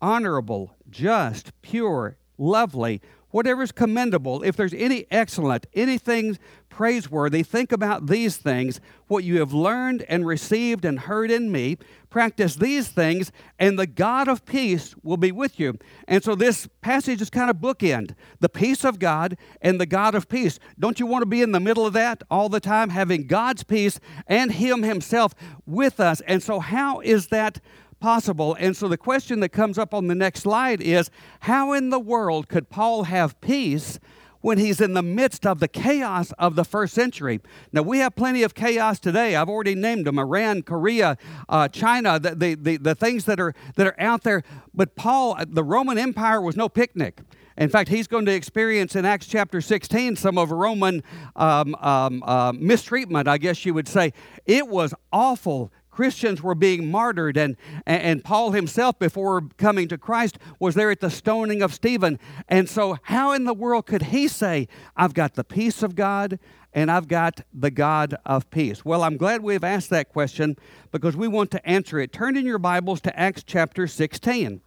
honorable, 0.00 0.74
just, 0.90 1.52
pure, 1.62 2.16
lovely, 2.38 3.00
whatever 3.30 3.62
is 3.62 3.72
commendable, 3.72 4.42
if 4.42 4.56
there's 4.56 4.72
any 4.72 5.06
excellent, 5.10 5.66
anything 5.74 6.38
praiseworthy, 6.70 7.42
think 7.42 7.72
about 7.72 8.06
these 8.06 8.36
things. 8.36 8.80
What 9.08 9.24
you 9.24 9.40
have 9.40 9.52
learned 9.52 10.04
and 10.08 10.26
received 10.26 10.84
and 10.84 11.00
heard 11.00 11.30
in 11.30 11.52
me, 11.52 11.76
practice 12.08 12.54
these 12.54 12.88
things, 12.88 13.32
and 13.58 13.78
the 13.78 13.86
God 13.86 14.26
of 14.26 14.46
peace 14.46 14.94
will 15.02 15.16
be 15.16 15.32
with 15.32 15.60
you. 15.60 15.78
And 16.08 16.24
so 16.24 16.34
this 16.34 16.66
passage 16.80 17.20
is 17.20 17.28
kind 17.28 17.50
of 17.50 17.56
bookend 17.56 18.14
the 18.40 18.48
peace 18.48 18.84
of 18.84 18.98
God 18.98 19.36
and 19.60 19.78
the 19.78 19.86
God 19.86 20.14
of 20.14 20.28
peace. 20.28 20.58
Don't 20.78 20.98
you 20.98 21.06
want 21.06 21.22
to 21.22 21.26
be 21.26 21.42
in 21.42 21.52
the 21.52 21.60
middle 21.60 21.86
of 21.86 21.92
that 21.92 22.22
all 22.30 22.48
the 22.48 22.60
time, 22.60 22.88
having 22.90 23.26
God's 23.26 23.64
peace 23.64 24.00
and 24.26 24.52
Him 24.52 24.82
Himself 24.82 25.34
with 25.66 26.00
us? 26.00 26.22
And 26.22 26.42
so, 26.42 26.60
how 26.60 27.00
is 27.00 27.26
that? 27.28 27.60
Possible. 28.00 28.56
And 28.58 28.76
so 28.76 28.88
the 28.88 28.96
question 28.96 29.40
that 29.40 29.50
comes 29.50 29.78
up 29.78 29.94
on 29.94 30.06
the 30.06 30.14
next 30.14 30.40
slide 30.40 30.80
is 30.80 31.10
how 31.40 31.72
in 31.72 31.90
the 31.90 31.98
world 31.98 32.48
could 32.48 32.68
Paul 32.68 33.04
have 33.04 33.40
peace? 33.40 33.98
when 34.46 34.58
he's 34.58 34.80
in 34.80 34.92
the 34.92 35.02
midst 35.02 35.44
of 35.44 35.58
the 35.58 35.66
chaos 35.66 36.30
of 36.38 36.54
the 36.54 36.62
first 36.62 36.94
century. 36.94 37.40
Now, 37.72 37.82
we 37.82 37.98
have 37.98 38.14
plenty 38.14 38.44
of 38.44 38.54
chaos 38.54 39.00
today. 39.00 39.34
I've 39.34 39.48
already 39.48 39.74
named 39.74 40.06
them 40.06 40.20
Iran, 40.20 40.62
Korea, 40.62 41.18
uh, 41.48 41.66
China, 41.66 42.20
the, 42.20 42.36
the, 42.36 42.54
the, 42.54 42.76
the, 42.76 42.94
things 42.94 43.24
that 43.24 43.40
are, 43.40 43.54
that 43.74 43.88
are 43.88 44.00
out 44.00 44.22
there. 44.22 44.44
But 44.72 44.94
Paul, 44.94 45.36
the 45.48 45.64
Roman 45.64 45.98
Empire 45.98 46.40
was 46.40 46.56
no 46.56 46.68
picnic. 46.68 47.22
In 47.58 47.70
fact, 47.70 47.88
he's 47.88 48.06
going 48.06 48.26
to 48.26 48.32
experience 48.32 48.94
in 48.94 49.04
Acts 49.04 49.26
chapter 49.26 49.60
16 49.60 50.14
some 50.14 50.36
of 50.38 50.52
Roman 50.52 51.02
um, 51.34 51.74
um, 51.80 52.22
uh, 52.22 52.52
mistreatment, 52.52 53.26
I 53.26 53.38
guess 53.38 53.64
you 53.64 53.74
would 53.74 53.88
say. 53.88 54.12
It 54.44 54.68
was 54.68 54.94
awful 55.12 55.72
Christians 55.96 56.42
were 56.42 56.54
being 56.54 56.90
martyred, 56.90 57.38
and, 57.38 57.56
and 57.86 58.22
Paul 58.22 58.50
himself, 58.50 58.98
before 58.98 59.48
coming 59.56 59.88
to 59.88 59.96
Christ, 59.96 60.38
was 60.60 60.74
there 60.74 60.90
at 60.90 61.00
the 61.00 61.08
stoning 61.08 61.62
of 61.62 61.72
Stephen. 61.72 62.18
And 62.48 62.68
so, 62.68 62.98
how 63.04 63.32
in 63.32 63.44
the 63.44 63.54
world 63.54 63.86
could 63.86 64.02
he 64.02 64.28
say, 64.28 64.68
I've 64.94 65.14
got 65.14 65.36
the 65.36 65.42
peace 65.42 65.82
of 65.82 65.94
God 65.94 66.38
and 66.74 66.90
I've 66.90 67.08
got 67.08 67.40
the 67.50 67.70
God 67.70 68.14
of 68.26 68.50
peace? 68.50 68.84
Well, 68.84 69.02
I'm 69.02 69.16
glad 69.16 69.42
we've 69.42 69.64
asked 69.64 69.88
that 69.88 70.10
question 70.10 70.56
because 70.92 71.16
we 71.16 71.28
want 71.28 71.50
to 71.52 71.66
answer 71.66 71.98
it. 71.98 72.12
Turn 72.12 72.36
in 72.36 72.44
your 72.44 72.58
Bibles 72.58 73.00
to 73.00 73.18
Acts 73.18 73.42
chapter 73.42 73.86
16. 73.86 74.60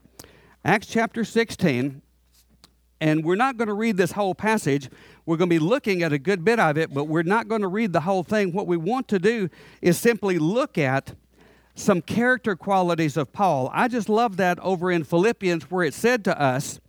Acts 0.66 0.88
chapter 0.88 1.24
16. 1.24 2.02
And 3.02 3.24
we're 3.24 3.36
not 3.36 3.58
going 3.58 3.68
to 3.68 3.74
read 3.74 3.98
this 3.98 4.12
whole 4.12 4.36
passage. 4.36 4.90
We're 5.26 5.38
going 5.38 5.50
to 5.50 5.56
be 5.56 5.60
looking 5.60 6.04
at 6.04 6.12
a 6.12 6.20
good 6.20 6.44
bit 6.44 6.60
of 6.60 6.78
it, 6.78 6.94
but 6.94 7.06
we're 7.06 7.24
not 7.24 7.48
going 7.48 7.62
to 7.62 7.68
read 7.68 7.94
the 7.94 8.02
whole 8.02 8.24
thing. 8.24 8.52
What 8.52 8.68
we 8.68 8.78
want 8.78 9.08
to 9.10 9.20
do 9.20 9.50
is 9.82 9.98
simply 9.98 10.38
look 10.38 10.78
at 10.78 11.16
some 11.76 12.02
character 12.02 12.56
qualities 12.56 13.16
of 13.16 13.32
Paul. 13.32 13.70
I 13.74 13.88
just 13.88 14.10
love 14.10 14.38
that 14.38 14.60
over 14.60 14.92
in 14.92 15.04
Philippians 15.04 15.72
where 15.72 15.84
it 15.84 15.94
said 15.94 16.26
to 16.26 16.40
us, 16.40 16.80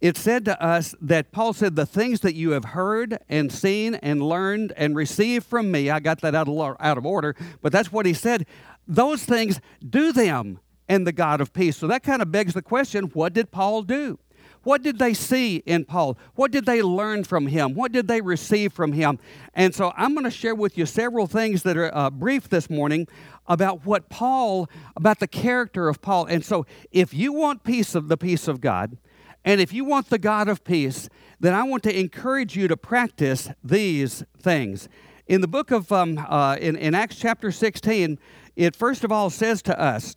it 0.00 0.16
said 0.16 0.44
to 0.46 0.60
us 0.60 0.96
that 1.00 1.30
Paul 1.30 1.52
said, 1.52 1.76
The 1.76 1.86
things 1.86 2.20
that 2.20 2.34
you 2.34 2.50
have 2.50 2.64
heard 2.64 3.18
and 3.28 3.52
seen 3.52 3.94
and 3.94 4.20
learned 4.20 4.72
and 4.76 4.96
received 4.96 5.46
from 5.46 5.70
me, 5.70 5.90
I 5.90 6.00
got 6.00 6.20
that 6.22 6.34
out 6.34 6.48
of, 6.48 6.76
out 6.80 6.98
of 6.98 7.06
order, 7.06 7.36
but 7.60 7.70
that's 7.70 7.92
what 7.92 8.04
he 8.04 8.12
said. 8.12 8.44
Those 8.88 9.24
things, 9.24 9.60
do 9.88 10.12
them 10.12 10.58
and 10.88 11.06
the 11.06 11.12
God 11.12 11.40
of 11.40 11.52
peace. 11.52 11.76
So 11.76 11.86
that 11.86 12.02
kind 12.02 12.20
of 12.20 12.32
begs 12.32 12.54
the 12.54 12.62
question 12.62 13.04
what 13.12 13.32
did 13.32 13.52
Paul 13.52 13.82
do? 13.82 14.18
What 14.62 14.82
did 14.82 14.98
they 14.98 15.14
see 15.14 15.56
in 15.66 15.84
Paul? 15.84 16.16
What 16.34 16.52
did 16.52 16.66
they 16.66 16.82
learn 16.82 17.24
from 17.24 17.48
him? 17.48 17.74
What 17.74 17.92
did 17.92 18.08
they 18.08 18.20
receive 18.20 18.72
from 18.72 18.92
him? 18.92 19.18
And 19.54 19.74
so 19.74 19.92
I'm 19.96 20.14
going 20.14 20.24
to 20.24 20.30
share 20.30 20.54
with 20.54 20.78
you 20.78 20.86
several 20.86 21.26
things 21.26 21.62
that 21.64 21.76
are 21.76 21.94
uh, 21.94 22.10
brief 22.10 22.48
this 22.48 22.70
morning 22.70 23.08
about 23.46 23.84
what 23.84 24.08
Paul, 24.08 24.68
about 24.96 25.18
the 25.18 25.26
character 25.26 25.88
of 25.88 26.00
Paul. 26.00 26.26
And 26.26 26.44
so 26.44 26.64
if 26.92 27.12
you 27.12 27.32
want 27.32 27.64
peace 27.64 27.94
of 27.94 28.08
the 28.08 28.16
peace 28.16 28.46
of 28.46 28.60
God, 28.60 28.96
and 29.44 29.60
if 29.60 29.72
you 29.72 29.84
want 29.84 30.08
the 30.08 30.18
God 30.18 30.48
of 30.48 30.62
peace, 30.62 31.08
then 31.40 31.54
I 31.54 31.64
want 31.64 31.82
to 31.82 31.98
encourage 31.98 32.56
you 32.56 32.68
to 32.68 32.76
practice 32.76 33.50
these 33.64 34.22
things. 34.38 34.88
In 35.26 35.40
the 35.40 35.48
book 35.48 35.72
of, 35.72 35.90
um, 35.90 36.18
uh, 36.18 36.56
in, 36.60 36.76
in 36.76 36.94
Acts 36.94 37.16
chapter 37.16 37.50
16, 37.50 38.18
it 38.54 38.76
first 38.76 39.02
of 39.02 39.10
all 39.10 39.30
says 39.30 39.62
to 39.62 39.80
us, 39.80 40.14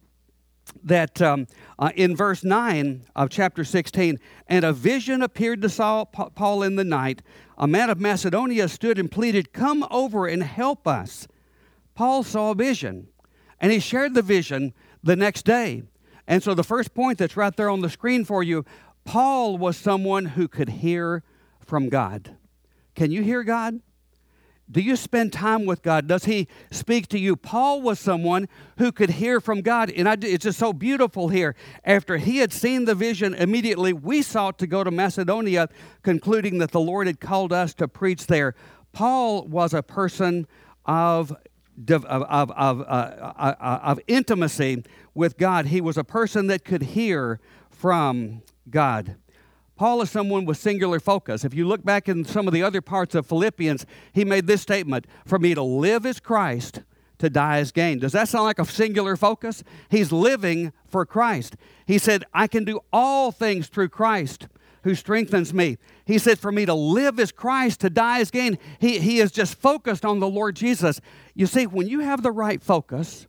that 0.83 1.21
um, 1.21 1.47
uh, 1.79 1.91
in 1.95 2.15
verse 2.15 2.43
9 2.43 3.05
of 3.15 3.29
chapter 3.29 3.63
16, 3.63 4.19
and 4.47 4.65
a 4.65 4.73
vision 4.73 5.21
appeared 5.21 5.61
to 5.61 5.69
Saul, 5.69 6.05
Paul 6.05 6.63
in 6.63 6.75
the 6.75 6.83
night. 6.83 7.21
A 7.57 7.67
man 7.67 7.89
of 7.89 7.99
Macedonia 7.99 8.67
stood 8.67 8.99
and 8.99 9.11
pleaded, 9.11 9.53
Come 9.53 9.85
over 9.89 10.27
and 10.27 10.43
help 10.43 10.87
us. 10.87 11.27
Paul 11.95 12.23
saw 12.23 12.51
a 12.51 12.55
vision, 12.55 13.07
and 13.59 13.71
he 13.71 13.79
shared 13.79 14.13
the 14.13 14.21
vision 14.21 14.73
the 15.01 15.15
next 15.15 15.45
day. 15.45 15.83
And 16.27 16.43
so, 16.43 16.53
the 16.53 16.63
first 16.63 16.93
point 16.93 17.17
that's 17.17 17.37
right 17.37 17.55
there 17.55 17.69
on 17.69 17.81
the 17.81 17.89
screen 17.89 18.25
for 18.25 18.43
you 18.43 18.65
Paul 19.05 19.57
was 19.57 19.77
someone 19.77 20.25
who 20.25 20.47
could 20.47 20.67
hear 20.67 21.23
from 21.59 21.89
God. 21.89 22.35
Can 22.95 23.11
you 23.11 23.21
hear 23.21 23.43
God? 23.43 23.79
Do 24.69 24.81
you 24.81 24.95
spend 24.95 25.31
time 25.31 25.65
with 25.65 25.83
God? 25.83 26.07
Does 26.07 26.25
He 26.25 26.47
speak 26.71 27.07
to 27.09 27.19
you? 27.19 27.35
Paul 27.35 27.81
was 27.81 27.99
someone 27.99 28.47
who 28.77 28.91
could 28.91 29.11
hear 29.11 29.39
from 29.39 29.61
God. 29.61 29.91
And 29.91 30.09
I, 30.09 30.17
it's 30.21 30.43
just 30.43 30.57
so 30.57 30.73
beautiful 30.73 31.29
here. 31.29 31.55
After 31.83 32.17
he 32.17 32.37
had 32.37 32.51
seen 32.51 32.85
the 32.85 32.95
vision, 32.95 33.35
immediately 33.35 33.93
we 33.93 34.21
sought 34.21 34.57
to 34.59 34.67
go 34.67 34.83
to 34.83 34.89
Macedonia, 34.89 35.69
concluding 36.01 36.57
that 36.57 36.71
the 36.71 36.79
Lord 36.79 37.05
had 37.07 37.19
called 37.19 37.53
us 37.53 37.73
to 37.75 37.87
preach 37.87 38.25
there. 38.25 38.55
Paul 38.91 39.45
was 39.47 39.73
a 39.73 39.83
person 39.83 40.47
of, 40.85 41.31
of, 41.89 42.05
of, 42.05 42.51
of, 42.51 42.81
uh, 42.81 42.83
uh, 42.83 43.55
uh, 43.59 43.79
of 43.83 43.99
intimacy 44.07 44.83
with 45.13 45.37
God. 45.37 45.67
He 45.67 45.79
was 45.79 45.97
a 45.97 46.03
person 46.03 46.47
that 46.47 46.65
could 46.65 46.81
hear 46.81 47.39
from 47.69 48.41
God. 48.69 49.15
Paul 49.75 50.01
is 50.01 50.09
someone 50.09 50.45
with 50.45 50.57
singular 50.57 50.99
focus. 50.99 51.43
If 51.43 51.53
you 51.53 51.67
look 51.67 51.83
back 51.83 52.07
in 52.07 52.23
some 52.23 52.47
of 52.47 52.53
the 52.53 52.63
other 52.63 52.81
parts 52.81 53.13
of 53.13 53.25
Philippians, 53.25 53.85
he 54.13 54.23
made 54.23 54.47
this 54.47 54.61
statement 54.61 55.05
For 55.25 55.37
me 55.37 55.53
to 55.53 55.61
live 55.61 56.05
is 56.05 56.19
Christ, 56.19 56.81
to 57.17 57.29
die 57.29 57.59
is 57.59 57.71
gain. 57.71 57.99
Does 57.99 58.13
that 58.13 58.29
sound 58.29 58.45
like 58.45 58.59
a 58.59 58.65
singular 58.65 59.17
focus? 59.17 59.63
He's 59.89 60.11
living 60.11 60.71
for 60.87 61.05
Christ. 61.05 61.57
He 61.85 61.97
said, 61.97 62.23
I 62.33 62.47
can 62.47 62.63
do 62.63 62.79
all 62.93 63.31
things 63.31 63.67
through 63.67 63.89
Christ 63.89 64.47
who 64.85 64.95
strengthens 64.95 65.53
me. 65.53 65.77
He 66.05 66.19
said, 66.19 66.39
For 66.39 66.51
me 66.51 66.65
to 66.65 66.73
live 66.73 67.19
is 67.19 67.31
Christ, 67.31 67.81
to 67.81 67.89
die 67.89 68.19
is 68.19 68.31
gain. 68.31 68.57
He, 68.79 68.99
he 68.99 69.19
is 69.19 69.31
just 69.31 69.55
focused 69.55 70.05
on 70.05 70.19
the 70.19 70.27
Lord 70.27 70.55
Jesus. 70.55 71.01
You 71.33 71.47
see, 71.47 71.65
when 71.65 71.87
you 71.87 71.99
have 71.99 72.21
the 72.21 72.31
right 72.31 72.61
focus, 72.61 73.27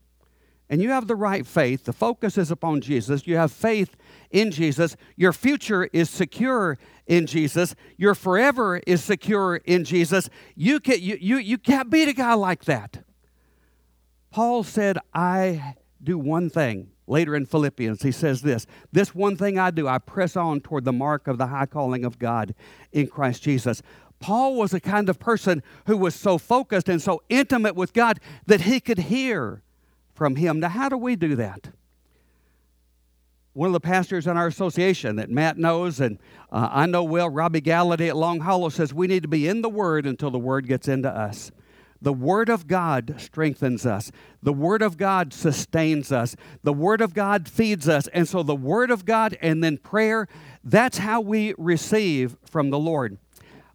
and 0.69 0.83
you 0.83 0.91
have 0.91 1.07
the 1.07 1.15
right 1.15 1.47
faith, 1.47 1.85
the 1.85 1.93
focus 1.93 2.37
is 2.37 2.51
upon 2.51 2.81
Jesus, 2.81 3.27
you 3.27 3.37
have 3.37 3.53
faith 3.53 3.97
in 4.31 4.51
Jesus, 4.51 4.97
your 5.17 5.33
future 5.33 5.85
is 5.93 6.11
secure 6.11 6.77
in 7.07 7.27
Jesus, 7.27 7.75
your 7.97 8.15
forever 8.15 8.81
is 8.87 9.03
secure 9.03 9.57
in 9.57 9.85
Jesus, 9.85 10.29
you, 10.55 10.81
can, 10.81 11.01
you, 11.01 11.17
you, 11.21 11.37
you 11.37 11.59
can't 11.59 11.91
beat 11.91 12.09
a 12.09 12.13
guy 12.13 12.35
like 12.35 12.65
that. 12.65 13.05
Paul 14.31 14.65
said, 14.65 14.99
I 15.15 15.77
do 16.03 16.19
one 16.19 16.51
thing. 16.51 16.91
Later 17.09 17.37
in 17.37 17.47
Philippians, 17.47 18.03
he 18.03 18.11
says 18.11 18.43
this 18.43 18.67
This 18.91 19.15
one 19.15 19.37
thing 19.37 19.59
I 19.59 19.71
do, 19.71 19.87
I 19.87 19.99
press 19.99 20.37
on 20.37 20.61
toward 20.61 20.85
the 20.85 20.93
mark 20.93 21.29
of 21.29 21.39
the 21.39 21.47
high 21.47 21.67
calling 21.67 22.05
of 22.05 22.19
God 22.19 22.53
in 22.91 23.07
Christ 23.07 23.45
Jesus. 23.45 23.81
Paul 24.19 24.57
was 24.57 24.75
a 24.75 24.81
kind 24.81 25.09
of 25.09 25.19
person 25.19 25.63
who 25.87 25.97
was 25.97 26.15
so 26.15 26.37
focused 26.37 26.89
and 26.89 27.01
so 27.01 27.23
intimate 27.29 27.77
with 27.77 27.93
God 27.93 28.19
that 28.47 28.63
he 28.63 28.81
could 28.81 28.99
hear 28.99 29.63
from 30.17 30.37
Him. 30.37 30.61
Now, 30.61 30.71
how 30.71 30.89
do 30.89 30.97
we 30.97 31.15
do 31.15 31.37
that? 31.37 31.69
One 33.53 33.69
of 33.69 33.73
the 33.73 33.81
pastors 33.81 34.27
in 34.27 34.37
our 34.37 34.49
association 34.49 35.17
that 35.17 35.31
Matt 35.31 35.57
knows 35.57 36.01
and 36.01 36.19
uh, 36.51 36.69
I 36.71 36.87
know 36.87 37.05
well, 37.05 37.29
Robby 37.29 37.61
Gallaty 37.61 38.09
at 38.09 38.17
Long 38.17 38.41
Hollow, 38.41 38.69
says 38.69 38.93
we 38.93 39.07
need 39.07 39.23
to 39.23 39.29
be 39.29 39.49
in 39.49 39.63
the 39.63 39.69
Word 39.69 40.07
until 40.07 40.31
the 40.31 40.39
Word 40.39 40.67
gets 40.67 40.89
into 40.89 41.09
us. 41.09 41.51
The 42.03 42.13
Word 42.13 42.49
of 42.49 42.67
God 42.67 43.15
strengthens 43.19 43.87
us. 43.87 44.13
The 44.43 44.53
Word 44.53 44.83
of 44.83 44.97
God 44.97 45.33
sustains 45.33 46.13
us. 46.13 46.37
The 46.63 46.73
Word 46.73 47.01
of 47.01 47.15
God 47.15 47.49
feeds 47.49 47.89
us. 47.89 48.07
And 48.09 48.29
so 48.29 48.43
the 48.43 48.55
Word 48.55 48.91
of 48.91 49.05
God 49.05 49.37
and 49.41 49.65
then 49.65 49.79
prayer, 49.79 50.29
that's 50.63 50.99
how 50.99 51.21
we 51.21 51.55
receive 51.57 52.37
from 52.45 52.71
the 52.71 52.79
Lord. 52.79 53.19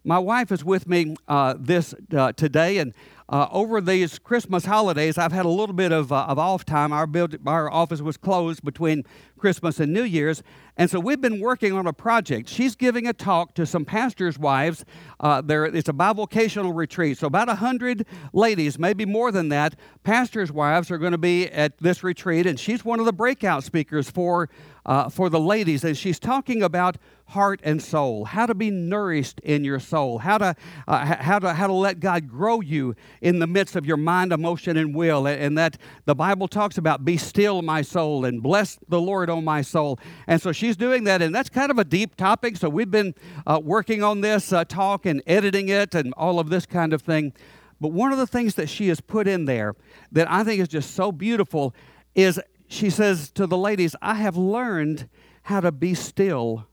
My 0.04 0.18
wife 0.18 0.50
is 0.50 0.64
with 0.64 0.88
me 0.88 1.16
uh, 1.28 1.54
this 1.58 1.94
uh, 2.12 2.32
today, 2.32 2.78
and 2.78 2.92
uh, 3.28 3.48
over 3.50 3.80
these 3.80 4.18
Christmas 4.18 4.64
holidays, 4.64 5.18
I've 5.18 5.32
had 5.32 5.44
a 5.44 5.50
little 5.50 5.74
bit 5.74 5.92
of, 5.92 6.12
uh, 6.12 6.26
of 6.28 6.38
off 6.38 6.64
time. 6.64 6.92
Our, 6.92 7.06
build, 7.06 7.36
our 7.46 7.70
office 7.70 8.00
was 8.00 8.16
closed 8.16 8.64
between 8.64 9.04
Christmas 9.42 9.80
and 9.80 9.92
New 9.92 10.04
Year's, 10.04 10.40
and 10.76 10.88
so 10.88 11.00
we've 11.00 11.20
been 11.20 11.40
working 11.40 11.72
on 11.72 11.88
a 11.88 11.92
project. 11.92 12.48
She's 12.48 12.76
giving 12.76 13.08
a 13.08 13.12
talk 13.12 13.54
to 13.54 13.66
some 13.66 13.84
pastors' 13.84 14.38
wives. 14.38 14.84
Uh, 15.18 15.40
there, 15.40 15.64
it's 15.64 15.88
a 15.88 15.92
bivocational 15.92 16.72
retreat, 16.72 17.18
so 17.18 17.26
about 17.26 17.48
100 17.48 18.06
ladies, 18.32 18.78
maybe 18.78 19.04
more 19.04 19.32
than 19.32 19.48
that, 19.48 19.74
pastors' 20.04 20.52
wives 20.52 20.92
are 20.92 20.98
going 20.98 21.10
to 21.10 21.18
be 21.18 21.48
at 21.48 21.76
this 21.78 22.04
retreat, 22.04 22.46
and 22.46 22.60
she's 22.60 22.84
one 22.84 23.00
of 23.00 23.04
the 23.04 23.12
breakout 23.12 23.64
speakers 23.64 24.08
for, 24.08 24.48
uh, 24.86 25.08
for 25.08 25.28
the 25.28 25.40
ladies, 25.40 25.82
and 25.82 25.98
she's 25.98 26.20
talking 26.20 26.62
about 26.62 26.96
heart 27.32 27.60
and 27.64 27.82
soul, 27.82 28.26
how 28.26 28.46
to 28.46 28.54
be 28.54 28.70
nourished 28.70 29.40
in 29.40 29.64
your 29.64 29.80
soul, 29.80 30.18
how 30.18 30.36
to, 30.38 30.54
uh, 30.86 31.16
how 31.16 31.38
to, 31.38 31.52
how 31.54 31.66
to 31.66 31.72
let 31.72 31.98
God 31.98 32.28
grow 32.28 32.60
you 32.60 32.94
in 33.20 33.38
the 33.38 33.46
midst 33.46 33.74
of 33.74 33.86
your 33.86 33.96
mind, 33.96 34.32
emotion, 34.32 34.76
and 34.76 34.94
will. 34.94 35.26
And 35.26 35.56
that 35.56 35.78
the 36.04 36.14
Bible 36.14 36.46
talks 36.46 36.76
about, 36.76 37.04
be 37.04 37.16
still, 37.16 37.62
my 37.62 37.80
soul, 37.82 38.24
and 38.24 38.42
bless 38.42 38.78
the 38.88 39.00
Lord, 39.00 39.30
O 39.32 39.40
my 39.40 39.62
soul. 39.62 39.98
And 40.26 40.40
so 40.40 40.52
she's 40.52 40.76
doing 40.76 41.04
that, 41.04 41.22
and 41.22 41.34
that's 41.34 41.48
kind 41.48 41.70
of 41.70 41.78
a 41.78 41.84
deep 41.84 42.14
topic. 42.14 42.56
So 42.56 42.68
we've 42.68 42.90
been 42.90 43.14
uh, 43.46 43.60
working 43.62 44.02
on 44.02 44.20
this 44.20 44.52
uh, 44.52 44.64
talk 44.64 45.06
and 45.06 45.22
editing 45.26 45.68
it 45.68 45.94
and 45.94 46.14
all 46.16 46.38
of 46.38 46.50
this 46.50 46.66
kind 46.66 46.92
of 46.92 47.02
thing. 47.02 47.32
But 47.80 47.88
one 47.88 48.12
of 48.12 48.18
the 48.18 48.26
things 48.28 48.54
that 48.54 48.68
she 48.68 48.88
has 48.88 49.00
put 49.00 49.26
in 49.26 49.46
there 49.46 49.74
that 50.12 50.30
I 50.30 50.44
think 50.44 50.60
is 50.60 50.68
just 50.68 50.94
so 50.94 51.10
beautiful 51.10 51.74
is 52.14 52.38
she 52.68 52.90
says 52.90 53.30
to 53.32 53.46
the 53.46 53.56
ladies, 53.56 53.96
I 54.00 54.14
have 54.14 54.36
learned 54.36 55.08
how 55.42 55.60
to 55.60 55.72
be 55.72 55.94
still 55.94 56.66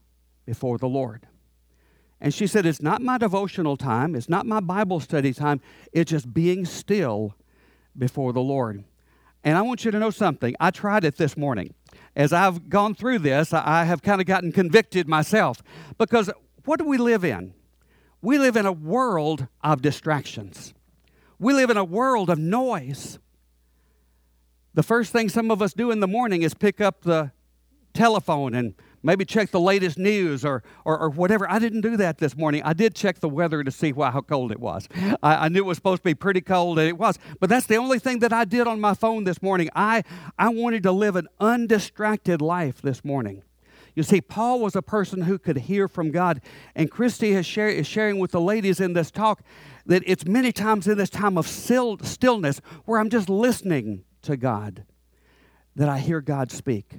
before 0.46 0.78
the 0.78 0.88
Lord. 0.88 1.28
And 2.22 2.34
she 2.34 2.48
said, 2.48 2.66
It's 2.66 2.82
not 2.82 3.02
my 3.02 3.18
devotional 3.18 3.78
time, 3.78 4.16
it's 4.16 4.30
not 4.30 4.46
my 4.46 4.60
Bible 4.60 5.00
study 5.00 5.34
time, 5.34 5.62
it's 5.94 6.12
just 6.12 6.34
being 6.34 6.66
still 6.66 7.36
before 7.98 8.34
the 8.34 8.42
Lord. 8.42 8.84
And 9.44 9.58
I 9.58 9.62
want 9.62 9.86
you 9.86 9.92
to 9.92 10.00
know 10.00 10.10
something. 10.10 10.56
I 10.60 10.72
tried 10.72 11.04
it 11.04 11.18
this 11.18 11.38
morning. 11.38 11.74
As 12.16 12.34
I've 12.34 12.70
gone 12.70 12.94
through 12.94 13.20
this, 13.20 13.54
I 13.54 13.86
have 13.86 14.02
kind 14.02 14.20
of 14.20 14.28
gotten 14.28 14.52
convicted 14.52 15.08
myself. 15.08 15.62
Because 15.98 16.30
what 16.66 16.80
do 16.80 16.86
we 16.86 16.98
live 16.98 17.24
in? 17.24 17.54
We 18.22 18.38
live 18.38 18.58
in 18.58 18.66
a 18.66 18.72
world 18.72 19.48
of 19.64 19.82
distractions, 19.82 20.74
we 21.40 21.54
live 21.54 21.70
in 21.70 21.78
a 21.78 21.86
world 21.86 22.30
of 22.30 22.38
noise. 22.38 23.20
The 24.74 24.84
first 24.84 25.12
thing 25.12 25.30
some 25.30 25.50
of 25.52 25.62
us 25.62 25.74
do 25.74 25.90
in 25.90 26.00
the 26.00 26.08
morning 26.08 26.44
is 26.44 26.54
pick 26.54 26.80
up 26.80 27.02
the 27.02 27.32
telephone 27.94 28.54
and 28.54 28.76
maybe 29.04 29.26
check 29.26 29.52
the 29.52 29.60
latest 29.60 29.98
news 29.98 30.44
or, 30.44 30.64
or, 30.86 30.98
or, 30.98 31.10
whatever. 31.10 31.50
I 31.50 31.60
didn't 31.60 31.82
do 31.82 31.98
that 31.98 32.18
this 32.18 32.36
morning. 32.36 32.62
I 32.64 32.74
did 32.74 32.96
check 32.96 33.20
the 33.20 33.30
weather 33.30 33.64
to 33.64 33.72
see 33.72 33.92
how 33.92 34.22
cold 34.22 34.52
it 34.52 34.60
was. 34.60 34.88
I, 35.24 35.46
I, 35.46 35.48
knew 35.50 35.60
it 35.60 35.66
was 35.66 35.78
supposed 35.78 36.02
to 36.04 36.10
be 36.10 36.16
pretty 36.16 36.42
cold, 36.42 36.80
and 36.80 36.88
it 36.88 36.98
was. 36.98 37.18
But 37.40 37.50
that's 37.50 37.66
the 37.66 37.78
only 37.78 38.00
thing 38.00 38.20
that 38.20 38.34
I 38.34 38.46
did 38.46 38.68
on 38.68 38.80
my 38.80 38.94
phone 38.94 39.24
this 39.24 39.42
morning. 39.42 39.70
I, 39.76 40.04
I 40.38 40.50
wanted 40.50 40.84
to 40.84 40.92
live 40.92 41.16
an 41.16 41.28
undistracted 41.40 42.42
life 42.42 42.82
this 42.82 43.04
morning. 43.04 43.44
You 43.96 44.04
see, 44.04 44.22
Paul 44.22 44.62
was 44.62 44.76
a 44.76 44.82
person 44.82 45.24
who 45.24 45.38
could 45.38 45.58
hear 45.58 45.88
from 45.88 46.12
God, 46.12 46.42
and 46.76 46.90
Christy 46.90 47.32
is, 47.32 47.46
share, 47.46 47.68
is 47.68 47.88
sharing 47.88 48.20
with 48.20 48.32
the 48.32 48.42
ladies 48.42 48.80
in 48.80 48.94
this 48.94 49.12
talk 49.12 49.42
that 49.86 50.04
it's 50.06 50.26
many 50.26 50.52
times 50.52 50.88
in 50.88 50.98
this 50.98 51.10
time 51.10 51.38
of 51.38 51.48
still, 51.48 51.98
stillness 52.00 52.62
where 52.86 53.00
I'm 53.00 53.10
just 53.10 53.30
listening 53.30 54.04
to 54.22 54.38
God 54.38 54.86
that 55.76 55.90
I 55.90 56.00
hear 56.00 56.22
God 56.22 56.52
speak 56.52 56.96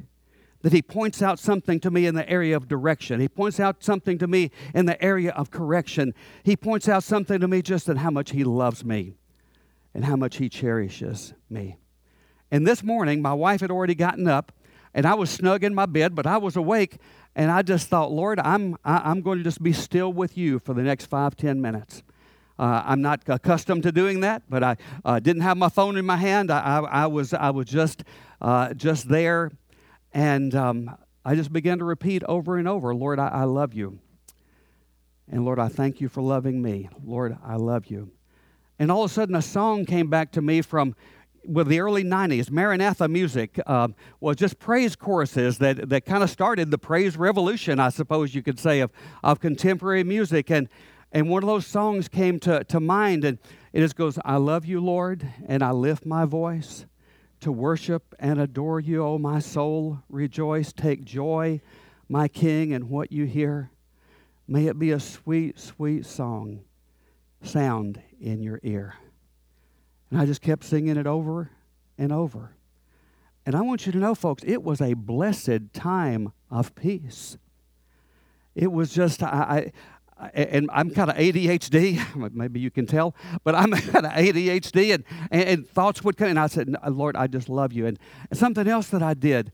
that 0.63 0.73
he 0.73 0.83
points 0.83 1.23
out 1.23 1.39
something 1.39 1.81
to 1.81 1.91
me 1.91 2.07
in 2.07 2.15
the 2.15 2.29
area 2.29 2.57
of 2.57 2.69
direction. 2.69 3.21
He 3.21 3.29
points 3.29 3.59
out 3.59 3.83
something 3.83 4.19
to 4.19 4.27
me 4.27 4.51
in 4.75 4.87
the 4.87 5.03
area 5.03 5.33
of 5.33 5.51
correction. 5.51 6.15
He 6.43 6.57
points 6.57 6.89
out 6.89 7.03
something 7.03 7.41
to 7.41 7.49
me 7.49 7.63
just 7.63 7.89
in 7.89 7.97
how 7.97 8.11
much 8.11 8.31
he 8.31 8.45
loves 8.45 8.85
me 8.85 9.15
and 9.95 10.05
how 10.05 10.17
much 10.17 10.37
he 10.37 10.49
cherishes 10.49 11.33
me. 11.49 11.79
And 12.51 12.67
this 12.67 12.83
morning, 12.83 13.23
my 13.23 13.33
wife 13.33 13.61
had 13.61 13.71
already 13.71 13.95
gotten 13.95 14.29
up, 14.29 14.53
and 14.93 15.07
I 15.07 15.15
was 15.15 15.31
snug 15.31 15.65
in 15.65 15.75
my 15.75 15.87
bed, 15.87 16.15
but 16.15 16.27
I 16.27 16.37
was 16.37 16.57
awake, 16.57 16.99
and 17.35 17.51
I 17.51 17.63
just 17.63 17.89
thought, 17.89 18.11
Lord, 18.11 18.41
I'm, 18.41 18.77
I, 18.85 19.11
am 19.11 19.23
going 19.23 19.39
to 19.39 19.45
just 19.45 19.63
be 19.63 19.73
still 19.73 20.13
with 20.13 20.37
you 20.37 20.59
for 20.59 20.75
the 20.75 20.83
next 20.83 21.07
five, 21.07 21.37
ten 21.37 21.61
minutes. 21.61 22.03
Uh, 22.59 22.83
I'm 22.85 23.01
not 23.01 23.23
accustomed 23.27 23.85
to 23.85 23.93
doing 23.93 24.21
that, 24.21 24.43
but 24.49 24.63
I 24.63 24.77
uh, 25.05 25.21
didn't 25.21 25.43
have 25.43 25.57
my 25.57 25.69
phone 25.69 25.97
in 25.97 26.05
my 26.05 26.17
hand. 26.17 26.51
I, 26.51 26.59
I, 26.59 26.81
I 26.81 27.07
was, 27.07 27.33
I 27.33 27.51
was 27.51 27.67
just, 27.67 28.05
uh, 28.41 28.75
just 28.75 29.09
there 29.09 29.53
and 30.13 30.55
um, 30.55 30.97
I 31.25 31.35
just 31.35 31.53
began 31.53 31.79
to 31.79 31.85
repeat 31.85 32.23
over 32.25 32.57
and 32.57 32.67
over 32.67 32.95
Lord, 32.95 33.19
I, 33.19 33.29
I 33.29 33.45
love 33.45 33.75
you. 33.75 33.99
And 35.31 35.45
Lord, 35.45 35.59
I 35.59 35.69
thank 35.69 36.01
you 36.01 36.09
for 36.09 36.23
loving 36.23 36.61
me. 36.61 36.89
Lord, 37.05 37.37
I 37.45 37.57
love 37.57 37.87
you. 37.87 38.11
And 38.79 38.91
all 38.91 39.05
of 39.05 39.11
a 39.11 39.15
sudden, 39.15 39.35
a 39.35 39.43
song 39.43 39.85
came 39.85 40.09
back 40.09 40.33
to 40.33 40.43
me 40.43 40.63
from 40.63 40.97
with 41.45 41.69
the 41.69 41.81
early 41.81 42.05
90s. 42.05 42.51
Maranatha 42.51 43.09
music 43.09 43.61
uh, 43.67 43.89
was 44.21 44.37
just 44.37 44.59
praise 44.59 44.97
choruses 44.97 45.59
that, 45.59 45.89
that 45.89 46.05
kind 46.05 46.23
of 46.23 46.31
started 46.31 46.71
the 46.71 46.79
praise 46.79 47.17
revolution, 47.17 47.79
I 47.79 47.91
suppose 47.91 48.35
you 48.35 48.43
could 48.43 48.59
say, 48.59 48.81
of, 48.81 48.91
of 49.23 49.41
contemporary 49.41 50.05
music. 50.05 50.51
And, 50.51 50.69
and 51.13 51.29
one 51.29 51.43
of 51.43 51.47
those 51.47 51.67
songs 51.67 52.09
came 52.09 52.39
to, 52.41 52.65
to 52.65 52.81
mind, 52.81 53.25
and 53.25 53.39
it 53.73 53.81
just 53.81 53.97
goes, 53.97 54.19
I 54.25 54.37
love 54.37 54.67
you, 54.67 54.81
Lord, 54.81 55.27
and 55.47 55.63
I 55.63 55.71
lift 55.71 56.05
my 56.05 56.25
voice 56.25 56.87
to 57.41 57.51
worship 57.51 58.15
and 58.19 58.41
adore 58.41 58.81
you, 58.81 59.05
O 59.05 59.19
my 59.19 59.39
soul. 59.39 59.99
Rejoice, 60.09 60.73
take 60.73 61.05
joy, 61.05 61.61
my 62.09 62.29
King, 62.29 62.71
in 62.71 62.89
what 62.89 63.13
you 63.13 63.25
hear. 63.25 63.71
May 64.47 64.67
it 64.67 64.79
be 64.79 64.91
a 64.91 65.01
sweet, 65.01 65.59
sweet 65.59 66.05
song 66.05 66.61
sound 67.43 68.03
in 68.21 68.43
your 68.43 68.61
ear. 68.63 68.95
And 70.11 70.21
I 70.21 70.27
just 70.27 70.43
kept 70.43 70.65
singing 70.65 70.97
it 70.97 71.07
over 71.07 71.51
and 71.97 72.13
over. 72.13 72.57
And 73.47 73.55
I 73.55 73.63
want 73.63 73.87
you 73.87 73.93
to 73.93 73.99
know, 73.99 74.15
folks, 74.15 74.43
it 74.47 74.63
was 74.63 74.81
a 74.81 74.95
blessed 74.95 75.73
time 75.73 76.33
of 76.51 76.75
peace. 76.75 77.39
It 78.55 78.71
was 78.71 78.93
just, 78.93 79.23
I, 79.23 79.73
and 80.35 80.71
I'm 80.73 80.91
kind 80.91 81.11
of 81.11 81.17
ADHD. 81.17 82.33
Maybe 82.35 82.61
you 82.61 82.71
can 82.71 82.87
tell, 82.87 83.15
but 83.45 83.55
I'm 83.55 83.71
kind 83.93 84.07
of 84.07 84.13
ADHD, 84.13 84.95
and, 84.95 85.05
and, 85.31 85.43
and, 85.43 85.69
thoughts 85.69 86.03
would 86.05 86.17
come. 86.17 86.29
And 86.29 86.39
I 86.39 86.47
said, 86.47 86.75
Lord, 86.89 87.17
I 87.17 87.27
just 87.27 87.49
love 87.49 87.73
you. 87.73 87.87
And, 87.87 87.99
something 88.33 88.69
else 88.69 88.89
that 88.89 89.03
I 89.03 89.15
did, 89.15 89.53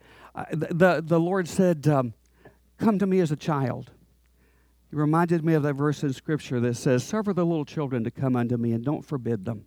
the, 0.51 1.03
the 1.05 1.21
Lord 1.21 1.49
said, 1.49 1.87
um, 1.87 2.15
Come 2.79 2.99
to 2.99 3.07
me 3.07 3.21
as 3.21 3.33
a 3.33 3.37
child. 3.37 3.91
He 4.91 4.97
reminded 4.97 5.45
me 5.45 5.55
of 5.55 5.63
that 5.63 5.75
verse 5.75 6.03
in 6.03 6.13
Scripture 6.13 6.61
that 6.61 6.77
says, 6.77 7.05
Suffer 7.05 7.33
the 7.33 7.47
little 7.47 7.65
children 7.65 8.05
to 8.05 8.11
come 8.11 8.37
unto 8.37 8.57
me 8.57 8.73
and 8.73 8.85
don't 8.85 9.05
forbid 9.05 9.45
them. 9.45 9.67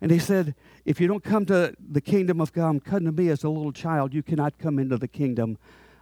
And 0.00 0.10
he 0.10 0.18
said, 0.18 0.54
If 0.84 1.00
you 1.00 1.08
don't 1.08 1.24
come 1.24 1.44
to 1.46 1.74
the 1.78 2.00
kingdom 2.00 2.40
of 2.40 2.52
God, 2.52 2.84
come 2.84 3.04
to 3.04 3.12
me 3.12 3.28
as 3.28 3.44
a 3.44 3.48
little 3.48 3.72
child, 3.72 4.14
you 4.14 4.22
cannot 4.22 4.58
come 4.58 4.78
into 4.78 4.96
the 4.96 5.08
kingdom 5.08 5.58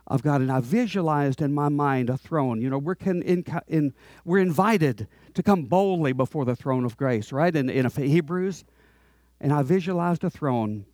of 0.08 0.22
God. 0.22 0.40
And 0.40 0.50
I 0.50 0.60
visualized 0.60 1.40
in 1.40 1.54
my 1.54 1.68
mind 1.68 2.10
a 2.10 2.16
throne. 2.16 2.60
You 2.60 2.70
know, 2.70 2.78
we're, 2.78 2.94
can, 2.94 3.22
in, 3.22 3.44
in, 3.68 3.94
we're 4.24 4.38
invited 4.38 5.06
to 5.34 5.42
come 5.42 5.64
boldly 5.64 6.12
before 6.12 6.44
the 6.44 6.56
throne 6.56 6.84
of 6.84 6.96
grace, 6.96 7.30
right? 7.30 7.54
In, 7.54 7.70
in 7.70 7.88
Hebrews. 7.88 8.64
And 9.40 9.52
I 9.52 9.62
visualized 9.62 10.24
a 10.24 10.30
throne. 10.30 10.86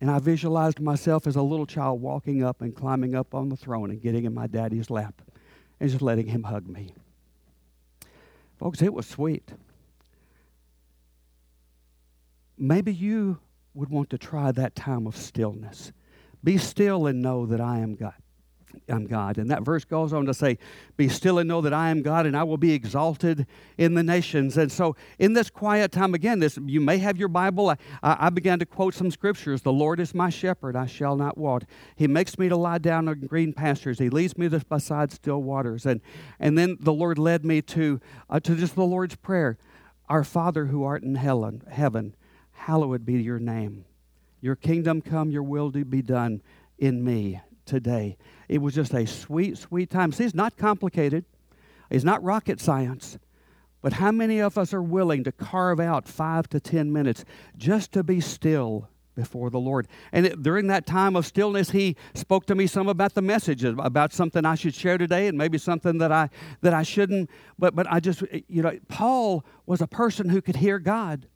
And 0.00 0.10
I 0.10 0.18
visualized 0.18 0.80
myself 0.80 1.26
as 1.26 1.36
a 1.36 1.42
little 1.42 1.66
child 1.66 2.00
walking 2.00 2.44
up 2.44 2.62
and 2.62 2.74
climbing 2.74 3.14
up 3.14 3.34
on 3.34 3.48
the 3.48 3.56
throne 3.56 3.90
and 3.90 4.00
getting 4.00 4.24
in 4.24 4.32
my 4.32 4.46
daddy's 4.46 4.88
lap 4.88 5.20
and 5.78 5.90
just 5.90 6.02
letting 6.02 6.26
him 6.26 6.42
hug 6.42 6.68
me. 6.68 6.94
Folks, 8.58 8.82
it 8.82 8.92
was 8.92 9.06
sweet. 9.06 9.50
Maybe 12.58 12.92
you 12.92 13.38
would 13.72 13.88
want 13.88 14.10
to 14.10 14.18
try 14.18 14.52
that 14.52 14.74
time 14.74 15.06
of 15.06 15.16
stillness. 15.16 15.92
Be 16.42 16.58
still 16.58 17.06
and 17.06 17.22
know 17.22 17.46
that 17.46 17.60
I 17.60 17.78
am 17.78 17.94
God. 17.94 18.14
I'm 18.88 19.06
God. 19.06 19.38
And 19.38 19.50
that 19.50 19.62
verse 19.62 19.84
goes 19.84 20.12
on 20.12 20.26
to 20.26 20.34
say, 20.34 20.58
Be 20.96 21.08
still 21.08 21.38
and 21.38 21.48
know 21.48 21.60
that 21.60 21.72
I 21.72 21.90
am 21.90 22.02
God, 22.02 22.26
and 22.26 22.36
I 22.36 22.44
will 22.44 22.56
be 22.56 22.72
exalted 22.72 23.46
in 23.78 23.94
the 23.94 24.02
nations. 24.02 24.56
And 24.56 24.70
so, 24.70 24.96
in 25.18 25.32
this 25.32 25.50
quiet 25.50 25.92
time, 25.92 26.14
again, 26.14 26.38
this 26.38 26.58
you 26.64 26.80
may 26.80 26.98
have 26.98 27.16
your 27.16 27.28
Bible. 27.28 27.70
I, 27.70 27.76
I 28.02 28.30
began 28.30 28.58
to 28.60 28.66
quote 28.66 28.94
some 28.94 29.10
scriptures. 29.10 29.62
The 29.62 29.72
Lord 29.72 30.00
is 30.00 30.14
my 30.14 30.30
shepherd, 30.30 30.76
I 30.76 30.86
shall 30.86 31.16
not 31.16 31.36
want. 31.36 31.64
He 31.96 32.06
makes 32.06 32.38
me 32.38 32.48
to 32.48 32.56
lie 32.56 32.78
down 32.78 33.08
on 33.08 33.20
green 33.20 33.52
pastures. 33.52 33.98
He 33.98 34.08
leads 34.08 34.38
me 34.38 34.48
beside 34.48 35.12
still 35.12 35.42
waters. 35.42 35.86
And, 35.86 36.00
and 36.38 36.56
then 36.56 36.76
the 36.80 36.92
Lord 36.92 37.18
led 37.18 37.44
me 37.44 37.62
to, 37.62 38.00
uh, 38.28 38.40
to 38.40 38.54
just 38.54 38.74
the 38.74 38.84
Lord's 38.84 39.16
Prayer 39.16 39.58
Our 40.08 40.24
Father 40.24 40.66
who 40.66 40.84
art 40.84 41.02
in 41.02 41.16
heaven 41.16 42.14
hallowed 42.52 43.06
be 43.06 43.14
your 43.14 43.38
name. 43.38 43.84
Your 44.40 44.56
kingdom 44.56 45.02
come, 45.02 45.30
your 45.30 45.42
will 45.42 45.70
be 45.70 46.02
done 46.02 46.42
in 46.78 47.04
me 47.04 47.40
today. 47.66 48.16
It 48.48 48.58
was 48.58 48.74
just 48.74 48.94
a 48.94 49.06
sweet, 49.06 49.58
sweet 49.58 49.90
time. 49.90 50.12
See, 50.12 50.24
it's 50.24 50.34
not 50.34 50.56
complicated, 50.56 51.24
it's 51.90 52.04
not 52.04 52.22
rocket 52.22 52.60
science. 52.60 53.18
But 53.82 53.94
how 53.94 54.12
many 54.12 54.40
of 54.40 54.58
us 54.58 54.74
are 54.74 54.82
willing 54.82 55.24
to 55.24 55.32
carve 55.32 55.80
out 55.80 56.06
five 56.06 56.48
to 56.50 56.60
ten 56.60 56.92
minutes 56.92 57.24
just 57.56 57.92
to 57.92 58.02
be 58.02 58.20
still 58.20 58.88
before 59.14 59.48
the 59.48 59.58
Lord? 59.58 59.88
And 60.12 60.26
it, 60.26 60.42
during 60.42 60.66
that 60.66 60.84
time 60.84 61.16
of 61.16 61.24
stillness, 61.24 61.70
He 61.70 61.96
spoke 62.12 62.44
to 62.46 62.54
me 62.54 62.66
some 62.66 62.88
about 62.88 63.14
the 63.14 63.22
message, 63.22 63.64
about 63.64 64.12
something 64.12 64.44
I 64.44 64.54
should 64.54 64.74
share 64.74 64.98
today, 64.98 65.28
and 65.28 65.38
maybe 65.38 65.56
something 65.56 65.96
that 65.98 66.12
I 66.12 66.28
that 66.60 66.74
I 66.74 66.82
shouldn't. 66.82 67.30
But 67.58 67.74
but 67.74 67.86
I 67.90 68.00
just 68.00 68.22
you 68.48 68.62
know, 68.62 68.78
Paul 68.88 69.46
was 69.64 69.80
a 69.80 69.86
person 69.86 70.28
who 70.28 70.42
could 70.42 70.56
hear 70.56 70.78
God. 70.78 71.26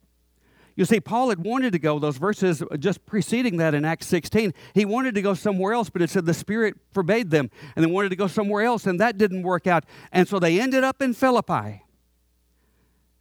You 0.76 0.84
see, 0.84 1.00
Paul 1.00 1.28
had 1.28 1.44
wanted 1.44 1.72
to 1.72 1.78
go, 1.78 1.98
those 1.98 2.16
verses 2.16 2.62
just 2.78 3.06
preceding 3.06 3.58
that 3.58 3.74
in 3.74 3.84
Acts 3.84 4.06
16, 4.06 4.52
he 4.74 4.84
wanted 4.84 5.14
to 5.14 5.22
go 5.22 5.34
somewhere 5.34 5.72
else, 5.72 5.88
but 5.88 6.02
it 6.02 6.10
said 6.10 6.26
the 6.26 6.34
Spirit 6.34 6.74
forbade 6.92 7.30
them, 7.30 7.50
and 7.76 7.84
they 7.84 7.90
wanted 7.90 8.08
to 8.08 8.16
go 8.16 8.26
somewhere 8.26 8.64
else, 8.64 8.86
and 8.86 8.98
that 8.98 9.16
didn't 9.16 9.42
work 9.42 9.66
out. 9.66 9.84
And 10.10 10.26
so 10.26 10.38
they 10.38 10.60
ended 10.60 10.82
up 10.82 11.00
in 11.00 11.14
Philippi. 11.14 11.82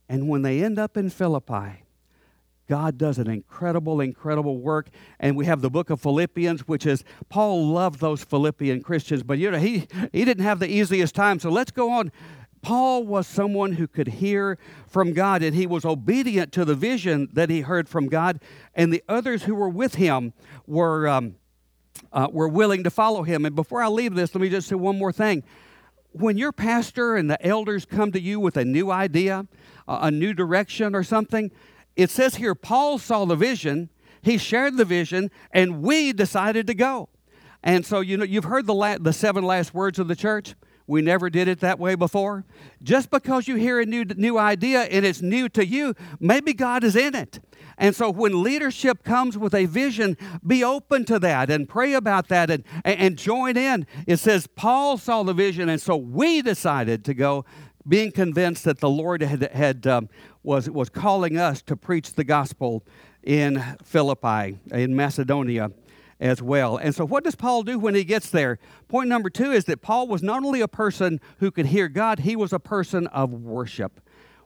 And 0.10 0.28
when 0.28 0.42
they 0.42 0.64
end 0.64 0.80
up 0.80 0.98
in 0.98 1.10
Philippi, 1.10 1.84
God 2.68 2.98
does 2.98 3.20
an 3.20 3.30
incredible, 3.30 4.02
incredible 4.02 4.58
work. 4.58 4.90
And 5.20 5.36
we 5.36 5.46
have 5.46 5.62
the 5.62 5.70
book 5.70 5.90
of 5.90 6.02
Philippians, 6.02 6.68
which 6.68 6.86
is 6.86 7.04
Paul 7.30 7.68
loved 7.68 8.00
those 8.00 8.24
Philippian 8.24 8.82
Christians, 8.82 9.22
but 9.22 9.38
you 9.38 9.52
know, 9.52 9.60
he, 9.60 9.88
he 10.12 10.26
didn't 10.26 10.44
have 10.44 10.60
the 10.60 10.70
easiest 10.70 11.14
time. 11.14 11.40
So 11.40 11.50
let's 11.50 11.72
go 11.72 11.92
on 11.92 12.12
Paul 12.64 13.04
was 13.04 13.28
someone 13.28 13.74
who 13.74 13.88
could 13.88 14.08
hear 14.08 14.58
from 14.88 15.14
God, 15.14 15.44
and 15.44 15.54
he 15.54 15.68
was 15.68 15.84
obedient 15.84 16.52
to 16.54 16.66
the 16.66 16.74
vision 16.74 17.28
that 17.34 17.50
he 17.50 17.62
heard 17.62 17.88
from 17.90 18.08
God, 18.08 18.40
and 18.74 18.92
the 18.92 19.04
others 19.08 19.44
who 19.44 19.54
were 19.54 19.70
with 19.70 19.96
him 19.96 20.34
were, 20.66 21.08
um, 21.08 21.36
uh, 22.14 22.30
were 22.32 22.48
willing 22.48 22.84
to 22.86 22.90
follow 22.90 23.24
him. 23.24 23.46
And 23.46 23.54
before 23.54 23.84
I 23.84 23.90
leave 23.90 24.16
this, 24.16 24.34
let 24.34 24.42
me 24.42 24.50
just 24.50 24.70
say 24.70 24.76
one 24.76 24.98
more 24.98 25.12
thing. 25.12 25.44
When 26.14 26.38
your 26.38 26.54
pastor 26.54 27.18
and 27.18 27.30
the 27.30 27.46
elders 27.46 27.86
come 27.86 28.12
to 28.14 28.20
you 28.20 28.40
with 28.40 28.56
a 28.56 28.64
new 28.64 28.90
idea, 28.90 29.46
a 29.88 30.10
new 30.10 30.34
direction, 30.34 30.96
or 30.96 31.04
something, 31.04 31.52
it 31.96 32.10
says 32.10 32.36
here 32.36 32.56
Paul 32.56 32.98
saw 32.98 33.26
the 33.26 33.36
vision, 33.36 33.90
he 34.22 34.38
shared 34.38 34.78
the 34.78 34.86
vision, 34.86 35.30
and 35.52 35.82
we 35.82 36.14
decided 36.14 36.66
to 36.68 36.74
go. 36.74 37.10
And 37.62 37.86
so, 37.86 38.00
you 38.00 38.16
know, 38.16 38.24
you've 38.24 38.46
heard 38.46 38.68
the, 38.68 38.74
la- 38.74 38.98
the 39.00 39.12
seven 39.12 39.44
last 39.44 39.74
words 39.74 40.00
of 40.00 40.08
the 40.08 40.16
church. 40.16 40.56
We 40.86 41.02
never 41.02 41.30
did 41.30 41.48
it 41.48 41.60
that 41.62 41.80
way 41.80 41.96
before. 41.96 42.46
Just 42.82 43.10
because 43.10 43.48
you 43.48 43.56
hear 43.56 43.80
a 43.80 43.86
new, 43.86 44.04
new 44.04 44.38
idea 44.38 44.82
and 44.82 45.06
it's 45.06 45.22
new 45.22 45.48
to 45.50 45.66
you, 45.66 45.96
maybe 46.20 46.54
God 46.54 46.84
is 46.84 46.96
in 46.96 47.16
it. 47.16 47.40
And 47.78 47.96
so 47.96 48.10
when 48.10 48.44
leadership 48.44 49.04
comes 49.04 49.38
with 49.38 49.54
a 49.54 49.66
vision, 49.66 50.18
be 50.46 50.64
open 50.64 51.06
to 51.06 51.20
that 51.20 51.50
and 51.50 51.68
pray 51.68 51.94
about 51.94 52.28
that 52.28 52.50
and, 52.50 52.64
and 52.84 53.18
join 53.18 53.58
in. 53.58 53.88
It 54.06 54.18
says 54.18 54.48
Paul 54.48 54.98
saw 54.98 55.24
the 55.24 55.34
vision, 55.34 55.70
and 55.70 55.82
so 55.82 55.96
we 55.96 56.42
decided 56.42 57.04
to 57.06 57.14
go, 57.14 57.46
being 57.88 58.12
convinced 58.12 58.64
that 58.66 58.80
the 58.80 58.90
Lord 58.90 59.22
had, 59.22 59.52
had 59.52 59.88
um, 59.88 60.10
was, 60.44 60.70
was 60.70 60.90
calling 60.90 61.38
us 61.38 61.62
to 61.64 61.76
preach 61.76 62.14
the 62.14 62.24
gospel 62.24 62.86
in 63.24 63.62
Philippi, 63.84 64.60
in 64.72 64.96
Macedonia 64.96 65.72
as 66.24 66.42
well. 66.42 66.78
And 66.78 66.96
so, 66.96 67.06
what 67.06 67.26
does 67.26 67.36
Paul 67.36 67.64
do 67.64 67.78
when 67.78 67.94
he 67.94 68.06
gets 68.06 68.30
there? 68.30 68.58
Point 68.88 69.10
number 69.10 69.30
two 69.30 69.52
is 69.52 69.66
that 69.66 69.82
Paul 69.82 70.08
was 70.08 70.24
not 70.24 70.44
only 70.44 70.62
a 70.62 70.68
person 70.68 71.20
who 71.40 71.52
could 71.52 71.68
hear 71.68 71.90
God, 71.90 72.20
he 72.20 72.36
was 72.36 72.54
a 72.54 72.60
person 72.60 73.08
of 73.08 73.34
worship. 73.34 74.00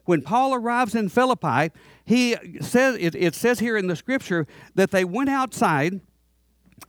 When 0.06 0.22
Paul 0.22 0.56
arrives 0.56 0.96
in 0.96 1.08
Philippi, 1.08 1.72
he 2.04 2.36
says 2.62 2.98
it, 3.00 3.13
it 3.13 3.36
says 3.36 3.60
here 3.60 3.78
in 3.78 3.88
the 3.88 3.96
scripture 3.96 4.48
that 4.74 4.92
they 4.92 5.06
went 5.06 5.30
outside. 5.30 6.02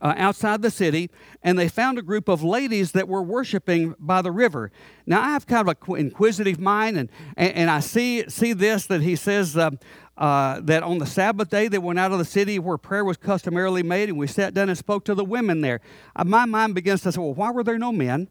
Uh, 0.01 0.13
outside 0.17 0.61
the 0.61 0.69
city, 0.69 1.09
and 1.41 1.57
they 1.57 1.67
found 1.67 1.97
a 1.97 2.03
group 2.03 2.29
of 2.29 2.43
ladies 2.43 2.91
that 2.91 3.07
were 3.07 3.23
worshiping 3.23 3.95
by 3.97 4.21
the 4.21 4.31
river. 4.31 4.71
Now, 5.07 5.19
I 5.19 5.31
have 5.31 5.47
kind 5.47 5.67
of 5.67 5.75
an 5.89 5.95
inquisitive 5.97 6.59
mind, 6.59 6.95
and, 6.95 7.09
and, 7.35 7.53
and, 7.53 7.69
I 7.71 7.79
see, 7.79 8.23
see 8.29 8.53
this 8.53 8.85
that 8.85 9.01
he 9.01 9.15
says, 9.15 9.57
uh, 9.57 9.71
uh, 10.19 10.59
that 10.61 10.83
on 10.83 10.97
the 10.97 11.05
Sabbath 11.05 11.49
day 11.49 11.67
they 11.67 11.77
went 11.77 11.97
out 11.97 12.11
of 12.11 12.19
the 12.19 12.25
city 12.25 12.59
where 12.59 12.77
prayer 12.77 13.05
was 13.05 13.17
customarily 13.17 13.81
made, 13.81 14.09
and 14.09 14.17
we 14.17 14.27
sat 14.27 14.53
down 14.53 14.69
and 14.69 14.77
spoke 14.77 15.05
to 15.05 15.15
the 15.15 15.25
women 15.25 15.61
there. 15.61 15.79
Uh, 16.15 16.25
my 16.25 16.45
mind 16.45 16.75
begins 16.75 17.01
to 17.01 17.11
say, 17.11 17.19
well, 17.19 17.33
why 17.33 17.49
were 17.49 17.63
there 17.63 17.79
no 17.79 17.91
men? 17.91 18.27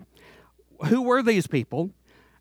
Who 0.87 1.03
were 1.03 1.23
these 1.23 1.47
people? 1.47 1.91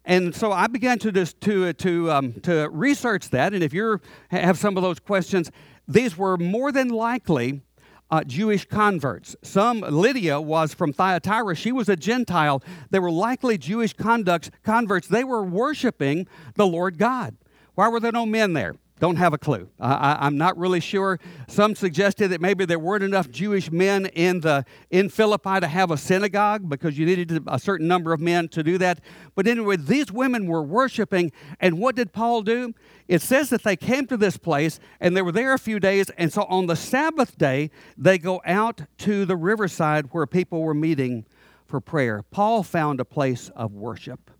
And 0.06 0.36
so 0.36 0.52
I 0.52 0.68
began 0.68 1.00
to 1.00 1.12
just 1.12 1.42
to 1.42 1.74
to 1.74 2.12
um, 2.12 2.34
to 2.42 2.70
research 2.72 3.30
that. 3.32 3.54
And 3.54 3.64
if 3.64 3.74
you 3.74 4.00
have 4.30 4.58
some 4.58 4.78
of 4.78 4.84
those 4.84 5.00
questions, 5.00 5.50
these 5.88 6.18
were 6.18 6.38
more 6.38 6.72
than 6.72 6.90
likely 6.90 7.62
uh, 8.10 8.24
Jewish 8.24 8.66
converts. 8.66 9.36
Some, 9.42 9.82
Lydia 9.82 10.40
was 10.40 10.74
from 10.74 10.94
Thyatira. 10.94 11.56
She 11.56 11.72
was 11.72 11.90
a 11.90 11.96
Gentile. 11.96 12.64
They 12.90 13.00
were 13.00 13.12
likely 13.12 13.58
Jewish 13.58 13.94
conducts, 13.94 14.50
converts. 14.64 15.08
They 15.08 15.24
were 15.24 15.44
worshiping 15.44 16.28
the 16.56 16.68
Lord 16.68 16.98
God. 16.98 17.36
Why 17.76 17.90
were 17.90 18.00
there 18.00 18.12
no 18.12 18.26
men 18.26 18.54
there? 18.54 18.76
Don't 19.00 19.18
have 19.18 19.34
a 19.34 19.38
clue. 19.38 19.70
I, 19.80 20.26
am 20.26 20.38
not 20.38 20.58
really 20.58 20.80
sure. 20.80 21.20
Some 21.48 21.76
suggested 21.76 22.30
that 22.30 22.42
maybe 22.42 22.66
there 22.66 22.80
weren't 22.80 23.04
enough 23.04 23.30
Jewish 23.30 23.72
men 23.72 24.08
in 24.08 24.40
the 24.40 24.66
in 24.90 25.10
Philippi 25.10 25.60
to 25.60 25.68
have 25.68 25.92
a 25.92 25.98
synagogue 25.98 26.68
because 26.68 26.98
you 26.98 27.06
needed 27.06 27.44
a 27.46 27.60
certain 27.60 27.88
number 27.88 28.12
of 28.12 28.20
men 28.20 28.48
to 28.50 28.64
do 28.64 28.80
that. 28.80 29.02
But 29.36 29.46
anyway, 29.46 29.78
these 29.78 30.12
women 30.12 30.48
were 30.48 30.64
worshiping, 30.64 31.32
and 31.60 31.78
what 31.78 31.96
did 31.96 32.12
Paul 32.12 32.42
do? 32.42 32.74
It 33.08 33.22
says 33.22 33.52
that 33.52 33.64
they 33.64 33.76
came 33.76 34.08
to 34.08 34.18
this 34.18 34.38
place 34.38 34.80
and 35.00 35.16
they 35.16 35.22
were 35.22 35.32
there 35.32 35.54
a 35.54 35.60
few 35.60 35.80
days, 35.80 36.10
and 36.18 36.34
so 36.34 36.44
on 36.46 36.66
the 36.66 36.76
Sabbath 36.76 37.38
day 37.38 37.70
they 37.96 38.18
go 38.18 38.42
out 38.46 38.82
to 39.00 39.26
the 39.26 39.36
riverside 39.36 40.08
where 40.12 40.26
people 40.26 40.62
were 40.62 40.74
meeting 40.74 41.26
for 41.68 41.80
prayer. 41.80 42.24
Paul 42.32 42.64
found 42.64 43.00
a 43.00 43.06
place 43.06 43.52
of 43.56 43.74
worship. 43.74 44.32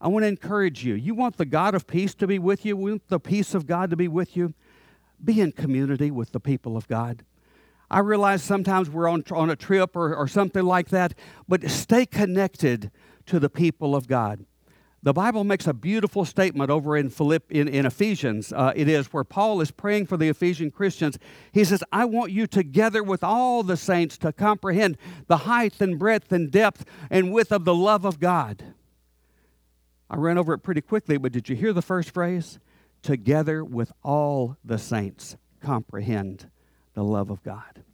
I 0.00 0.08
want 0.08 0.22
to 0.22 0.28
encourage 0.28 0.84
you. 0.84 0.94
You 0.94 1.14
want 1.14 1.36
the 1.36 1.44
God 1.44 1.74
of 1.74 1.86
peace 1.86 2.14
to 2.16 2.26
be 2.26 2.38
with 2.38 2.64
you, 2.64 2.76
we 2.76 2.92
want 2.92 3.08
the 3.08 3.20
peace 3.20 3.54
of 3.54 3.66
God 3.66 3.90
to 3.90 3.96
be 3.96 4.08
with 4.08 4.36
you. 4.36 4.54
Be 5.22 5.40
in 5.40 5.50
community 5.52 6.10
with 6.10 6.30
the 6.30 6.38
people 6.38 6.76
of 6.76 6.86
God. 6.86 7.24
I 7.90 8.00
realize 8.00 8.42
sometimes 8.42 8.88
we're 8.88 9.08
on, 9.08 9.24
on 9.32 9.50
a 9.50 9.56
trip 9.56 9.96
or, 9.96 10.14
or 10.14 10.28
something 10.28 10.62
like 10.62 10.90
that, 10.90 11.14
but 11.48 11.68
stay 11.70 12.06
connected 12.06 12.90
to 13.26 13.40
the 13.40 13.48
people 13.48 13.96
of 13.96 14.06
God. 14.06 14.44
The 15.02 15.12
Bible 15.12 15.44
makes 15.44 15.66
a 15.66 15.72
beautiful 15.72 16.24
statement 16.24 16.70
over 16.70 16.96
in, 16.96 17.08
Philipp, 17.08 17.50
in, 17.50 17.66
in 17.66 17.86
Ephesians. 17.86 18.52
Uh, 18.52 18.72
it 18.76 18.88
is 18.88 19.12
where 19.12 19.24
Paul 19.24 19.60
is 19.60 19.70
praying 19.70 20.06
for 20.06 20.16
the 20.16 20.28
Ephesian 20.28 20.70
Christians. 20.70 21.18
He 21.52 21.64
says, 21.64 21.82
I 21.92 22.04
want 22.04 22.30
you 22.30 22.46
together 22.46 23.02
with 23.02 23.24
all 23.24 23.62
the 23.62 23.76
saints 23.76 24.18
to 24.18 24.32
comprehend 24.32 24.98
the 25.28 25.38
height 25.38 25.80
and 25.80 25.98
breadth 25.98 26.30
and 26.30 26.50
depth 26.50 26.84
and 27.10 27.32
width 27.32 27.52
of 27.52 27.64
the 27.64 27.74
love 27.74 28.04
of 28.04 28.20
God 28.20 28.74
I 30.10 30.16
ran 30.16 30.38
over 30.38 30.54
it 30.54 30.58
pretty 30.58 30.80
quickly, 30.80 31.18
but 31.18 31.32
did 31.32 31.48
you 31.48 31.56
hear 31.56 31.72
the 31.72 31.82
first 31.82 32.10
phrase? 32.10 32.58
Together 33.02 33.64
with 33.64 33.92
all 34.02 34.56
the 34.64 34.78
saints, 34.78 35.36
comprehend 35.60 36.50
the 36.94 37.04
love 37.04 37.30
of 37.30 37.42
God. 37.42 37.84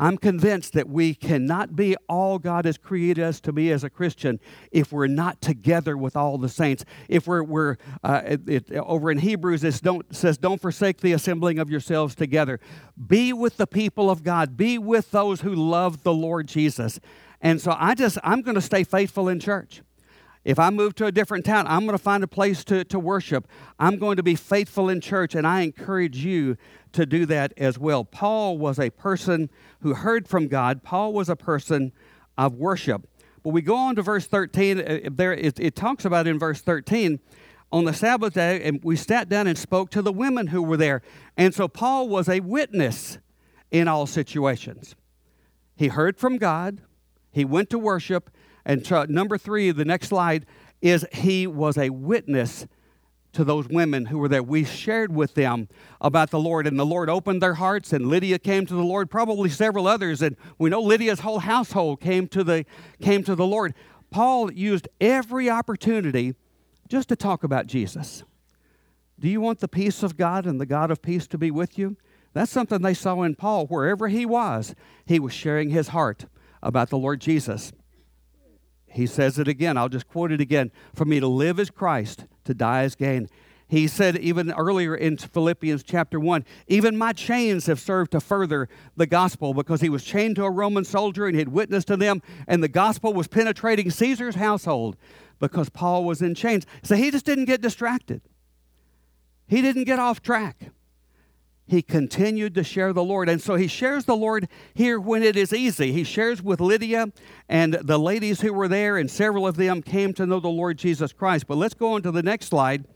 I'm 0.00 0.16
convinced 0.16 0.72
that 0.72 0.88
we 0.88 1.14
cannot 1.14 1.76
be 1.76 1.94
all 2.08 2.38
God 2.38 2.64
has 2.64 2.78
created 2.78 3.22
us 3.22 3.38
to 3.42 3.52
be 3.52 3.70
as 3.70 3.84
a 3.84 3.90
Christian 3.90 4.40
if 4.72 4.92
we're 4.92 5.06
not 5.06 5.42
together 5.42 5.94
with 5.94 6.16
all 6.16 6.38
the 6.38 6.48
saints. 6.48 6.86
If 7.06 7.26
we're, 7.26 7.42
we're 7.42 7.76
uh, 8.02 8.22
it, 8.24 8.48
it, 8.48 8.72
over 8.72 9.10
in 9.10 9.18
Hebrews, 9.18 9.62
it 9.62 9.78
don't, 9.82 10.06
says, 10.16 10.38
Don't 10.38 10.58
forsake 10.58 11.02
the 11.02 11.12
assembling 11.12 11.58
of 11.58 11.68
yourselves 11.68 12.14
together. 12.14 12.60
Be 13.06 13.34
with 13.34 13.58
the 13.58 13.66
people 13.66 14.08
of 14.08 14.22
God, 14.22 14.56
be 14.56 14.78
with 14.78 15.10
those 15.10 15.42
who 15.42 15.54
love 15.54 16.02
the 16.02 16.14
Lord 16.14 16.48
Jesus. 16.48 16.98
And 17.42 17.60
so 17.60 17.76
I 17.78 17.94
just, 17.94 18.16
I'm 18.24 18.40
going 18.40 18.54
to 18.54 18.62
stay 18.62 18.84
faithful 18.84 19.28
in 19.28 19.38
church. 19.38 19.82
If 20.44 20.58
I 20.58 20.70
move 20.70 20.94
to 20.96 21.06
a 21.06 21.12
different 21.12 21.44
town, 21.44 21.66
I'm 21.66 21.80
going 21.80 21.96
to 21.96 22.02
find 22.02 22.24
a 22.24 22.28
place 22.28 22.64
to, 22.64 22.84
to 22.84 22.98
worship. 22.98 23.46
I'm 23.78 23.98
going 23.98 24.16
to 24.16 24.22
be 24.22 24.34
faithful 24.34 24.88
in 24.88 25.00
church, 25.00 25.34
and 25.34 25.46
I 25.46 25.60
encourage 25.60 26.24
you 26.24 26.56
to 26.92 27.04
do 27.04 27.26
that 27.26 27.52
as 27.58 27.78
well. 27.78 28.04
Paul 28.04 28.56
was 28.56 28.78
a 28.78 28.90
person 28.90 29.50
who 29.80 29.94
heard 29.94 30.26
from 30.26 30.48
God, 30.48 30.82
Paul 30.82 31.12
was 31.12 31.28
a 31.28 31.36
person 31.36 31.92
of 32.38 32.54
worship. 32.54 33.06
But 33.42 33.50
we 33.50 33.62
go 33.62 33.76
on 33.76 33.96
to 33.96 34.02
verse 34.02 34.26
13. 34.26 34.80
Uh, 34.80 34.98
there, 35.10 35.32
it, 35.32 35.58
it 35.58 35.74
talks 35.74 36.04
about 36.04 36.26
in 36.26 36.38
verse 36.38 36.60
13 36.60 37.20
on 37.72 37.84
the 37.84 37.94
Sabbath 37.94 38.34
day, 38.34 38.62
and 38.62 38.80
we 38.82 38.96
sat 38.96 39.28
down 39.28 39.46
and 39.46 39.56
spoke 39.56 39.90
to 39.90 40.02
the 40.02 40.12
women 40.12 40.48
who 40.48 40.62
were 40.62 40.76
there. 40.76 41.02
And 41.36 41.54
so 41.54 41.68
Paul 41.68 42.08
was 42.08 42.28
a 42.28 42.40
witness 42.40 43.18
in 43.70 43.88
all 43.88 44.06
situations. 44.06 44.94
He 45.76 45.88
heard 45.88 46.18
from 46.18 46.36
God, 46.36 46.80
he 47.30 47.44
went 47.44 47.70
to 47.70 47.78
worship, 47.78 48.30
and 48.70 49.10
number 49.10 49.36
three, 49.36 49.72
the 49.72 49.84
next 49.84 50.08
slide, 50.08 50.46
is 50.80 51.04
he 51.12 51.46
was 51.46 51.76
a 51.76 51.90
witness 51.90 52.68
to 53.32 53.42
those 53.42 53.68
women 53.68 54.06
who 54.06 54.18
were 54.18 54.28
there. 54.28 54.44
We 54.44 54.64
shared 54.64 55.12
with 55.12 55.34
them 55.34 55.68
about 56.00 56.30
the 56.30 56.38
Lord, 56.38 56.68
and 56.68 56.78
the 56.78 56.86
Lord 56.86 57.10
opened 57.10 57.42
their 57.42 57.54
hearts, 57.54 57.92
and 57.92 58.06
Lydia 58.06 58.38
came 58.38 58.66
to 58.66 58.74
the 58.74 58.84
Lord, 58.84 59.10
probably 59.10 59.50
several 59.50 59.88
others, 59.88 60.22
and 60.22 60.36
we 60.56 60.70
know 60.70 60.80
Lydia's 60.80 61.20
whole 61.20 61.40
household 61.40 62.00
came 62.00 62.28
to 62.28 62.44
the, 62.44 62.64
came 63.00 63.24
to 63.24 63.34
the 63.34 63.46
Lord. 63.46 63.74
Paul 64.10 64.52
used 64.52 64.86
every 65.00 65.50
opportunity 65.50 66.36
just 66.88 67.08
to 67.08 67.16
talk 67.16 67.42
about 67.42 67.66
Jesus. 67.66 68.22
Do 69.18 69.28
you 69.28 69.40
want 69.40 69.58
the 69.58 69.68
peace 69.68 70.04
of 70.04 70.16
God 70.16 70.46
and 70.46 70.60
the 70.60 70.66
God 70.66 70.92
of 70.92 71.02
peace 71.02 71.26
to 71.26 71.38
be 71.38 71.50
with 71.50 71.76
you? 71.76 71.96
That's 72.34 72.52
something 72.52 72.82
they 72.82 72.94
saw 72.94 73.22
in 73.22 73.34
Paul. 73.34 73.66
Wherever 73.66 74.06
he 74.06 74.24
was, 74.24 74.76
he 75.06 75.18
was 75.18 75.32
sharing 75.32 75.70
his 75.70 75.88
heart 75.88 76.26
about 76.62 76.90
the 76.90 76.98
Lord 76.98 77.20
Jesus. 77.20 77.72
He 78.90 79.06
says 79.06 79.38
it 79.38 79.48
again. 79.48 79.76
I'll 79.76 79.88
just 79.88 80.08
quote 80.08 80.32
it 80.32 80.40
again. 80.40 80.70
For 80.94 81.04
me 81.04 81.20
to 81.20 81.28
live 81.28 81.58
as 81.58 81.70
Christ, 81.70 82.24
to 82.44 82.54
die 82.54 82.82
as 82.82 82.94
gain. 82.94 83.28
He 83.68 83.86
said 83.86 84.16
even 84.18 84.50
earlier 84.50 84.96
in 84.96 85.16
Philippians 85.16 85.84
chapter 85.84 86.18
1, 86.18 86.44
even 86.66 86.98
my 86.98 87.12
chains 87.12 87.66
have 87.66 87.78
served 87.78 88.10
to 88.12 88.20
further 88.20 88.68
the 88.96 89.06
gospel 89.06 89.54
because 89.54 89.80
he 89.80 89.88
was 89.88 90.02
chained 90.02 90.34
to 90.36 90.44
a 90.44 90.50
Roman 90.50 90.84
soldier 90.84 91.26
and 91.26 91.36
he 91.36 91.38
had 91.38 91.50
witnessed 91.50 91.86
to 91.86 91.96
them, 91.96 92.20
and 92.48 92.64
the 92.64 92.68
gospel 92.68 93.12
was 93.12 93.28
penetrating 93.28 93.88
Caesar's 93.88 94.34
household 94.34 94.96
because 95.38 95.68
Paul 95.68 96.04
was 96.04 96.20
in 96.20 96.34
chains. 96.34 96.66
So 96.82 96.96
he 96.96 97.12
just 97.12 97.24
didn't 97.24 97.44
get 97.44 97.60
distracted, 97.60 98.22
he 99.46 99.62
didn't 99.62 99.84
get 99.84 100.00
off 100.00 100.20
track 100.20 100.72
he 101.70 101.82
continued 101.82 102.52
to 102.56 102.64
share 102.64 102.92
the 102.92 103.04
Lord. 103.04 103.28
And 103.28 103.40
so 103.40 103.54
he 103.54 103.68
shares 103.68 104.04
the 104.04 104.16
Lord 104.16 104.48
here 104.74 104.98
when 104.98 105.22
it 105.22 105.36
is 105.36 105.52
easy. 105.52 105.92
He 105.92 106.02
shares 106.02 106.42
with 106.42 106.60
Lydia 106.60 107.12
and 107.48 107.74
the 107.74 107.96
ladies 107.96 108.40
who 108.40 108.52
were 108.52 108.66
there, 108.66 108.96
and 108.96 109.08
several 109.08 109.46
of 109.46 109.56
them 109.56 109.80
came 109.80 110.12
to 110.14 110.26
know 110.26 110.40
the 110.40 110.48
Lord 110.48 110.78
Jesus 110.78 111.12
Christ. 111.12 111.46
But 111.46 111.58
let's 111.58 111.74
go 111.74 111.92
on 111.92 112.02
to 112.02 112.10
the 112.10 112.24
next 112.24 112.46
slide. 112.46 112.86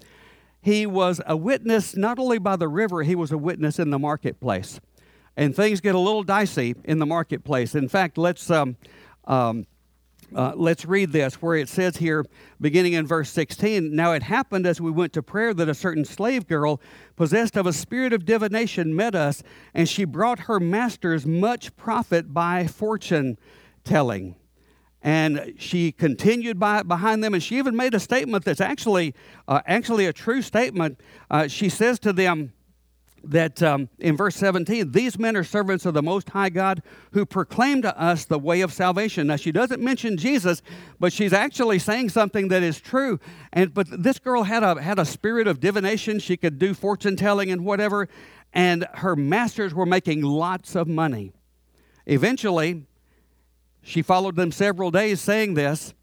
He 0.60 0.86
was 0.86 1.20
a 1.24 1.36
witness 1.36 1.94
not 1.94 2.18
only 2.18 2.38
by 2.38 2.56
the 2.56 2.66
river, 2.66 3.04
he 3.04 3.14
was 3.14 3.30
a 3.30 3.38
witness 3.38 3.78
in 3.78 3.90
the 3.90 3.98
marketplace. 3.98 4.80
And 5.36 5.54
things 5.54 5.80
get 5.80 5.94
a 5.94 5.98
little 5.98 6.24
dicey 6.24 6.74
in 6.82 6.98
the 6.98 7.06
marketplace. 7.06 7.76
In 7.76 7.88
fact, 7.88 8.18
let's. 8.18 8.50
Um, 8.50 8.76
um, 9.26 9.66
uh, 10.34 10.52
let's 10.54 10.84
read 10.84 11.12
this 11.12 11.34
where 11.34 11.56
it 11.56 11.68
says 11.68 11.96
here, 11.96 12.24
beginning 12.60 12.92
in 12.92 13.06
verse 13.06 13.30
16 13.30 13.94
Now 13.94 14.12
it 14.12 14.22
happened 14.22 14.66
as 14.66 14.80
we 14.80 14.90
went 14.90 15.12
to 15.14 15.22
prayer 15.22 15.54
that 15.54 15.68
a 15.68 15.74
certain 15.74 16.04
slave 16.04 16.46
girl, 16.46 16.80
possessed 17.16 17.56
of 17.56 17.66
a 17.66 17.72
spirit 17.72 18.12
of 18.12 18.24
divination, 18.24 18.94
met 18.94 19.14
us, 19.14 19.42
and 19.74 19.88
she 19.88 20.04
brought 20.04 20.40
her 20.40 20.60
masters 20.60 21.26
much 21.26 21.74
profit 21.76 22.32
by 22.32 22.66
fortune 22.66 23.38
telling. 23.84 24.36
And 25.02 25.54
she 25.58 25.92
continued 25.92 26.58
by, 26.58 26.82
behind 26.82 27.22
them, 27.22 27.34
and 27.34 27.42
she 27.42 27.58
even 27.58 27.76
made 27.76 27.92
a 27.92 28.00
statement 28.00 28.44
that's 28.44 28.60
actually, 28.60 29.14
uh, 29.46 29.60
actually 29.66 30.06
a 30.06 30.12
true 30.12 30.40
statement. 30.40 30.98
Uh, 31.30 31.46
she 31.46 31.68
says 31.68 31.98
to 32.00 32.12
them, 32.12 32.54
that 33.26 33.62
um, 33.62 33.88
in 33.98 34.16
verse 34.16 34.36
17, 34.36 34.92
these 34.92 35.18
men 35.18 35.36
are 35.36 35.44
servants 35.44 35.86
of 35.86 35.94
the 35.94 36.02
Most 36.02 36.28
High 36.30 36.50
God 36.50 36.82
who 37.12 37.24
proclaim 37.24 37.82
to 37.82 37.98
us 38.00 38.24
the 38.24 38.38
way 38.38 38.60
of 38.60 38.72
salvation. 38.72 39.26
Now, 39.26 39.36
she 39.36 39.52
doesn't 39.52 39.82
mention 39.82 40.16
Jesus, 40.16 40.62
but 40.98 41.12
she's 41.12 41.32
actually 41.32 41.78
saying 41.78 42.10
something 42.10 42.48
that 42.48 42.62
is 42.62 42.80
true. 42.80 43.18
And 43.52 43.72
but 43.72 43.86
this 43.90 44.18
girl 44.18 44.42
had 44.44 44.62
a 44.62 44.80
had 44.80 44.98
a 44.98 45.04
spirit 45.04 45.46
of 45.46 45.60
divination. 45.60 46.18
She 46.18 46.36
could 46.36 46.58
do 46.58 46.74
fortune 46.74 47.16
telling 47.16 47.50
and 47.50 47.64
whatever, 47.64 48.08
and 48.52 48.86
her 48.94 49.16
masters 49.16 49.74
were 49.74 49.86
making 49.86 50.22
lots 50.22 50.74
of 50.74 50.86
money. 50.86 51.32
Eventually, 52.06 52.84
she 53.82 54.02
followed 54.02 54.36
them 54.36 54.52
several 54.52 54.90
days 54.90 55.20
saying 55.20 55.54
this. 55.54 55.94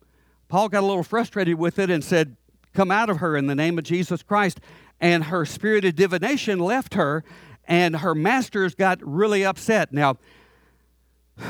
Paul 0.48 0.70
got 0.70 0.84
a 0.84 0.86
little 0.86 1.04
frustrated 1.04 1.56
with 1.56 1.80
it 1.80 1.90
and 1.90 2.04
said, 2.04 2.36
Come 2.74 2.92
out 2.92 3.10
of 3.10 3.18
her 3.18 3.36
in 3.36 3.48
the 3.48 3.56
name 3.56 3.78
of 3.78 3.84
Jesus 3.84 4.24
Christ 4.24 4.60
and 5.02 5.26
her 5.26 5.46
spirit 5.46 5.84
of 5.84 5.96
divination 5.96 6.60
left 6.60 6.94
her, 6.94 7.24
and 7.66 7.98
her 7.98 8.16
masters 8.16 8.76
got 8.76 9.00
really 9.02 9.44
upset. 9.44 9.92
Now, 9.92 10.18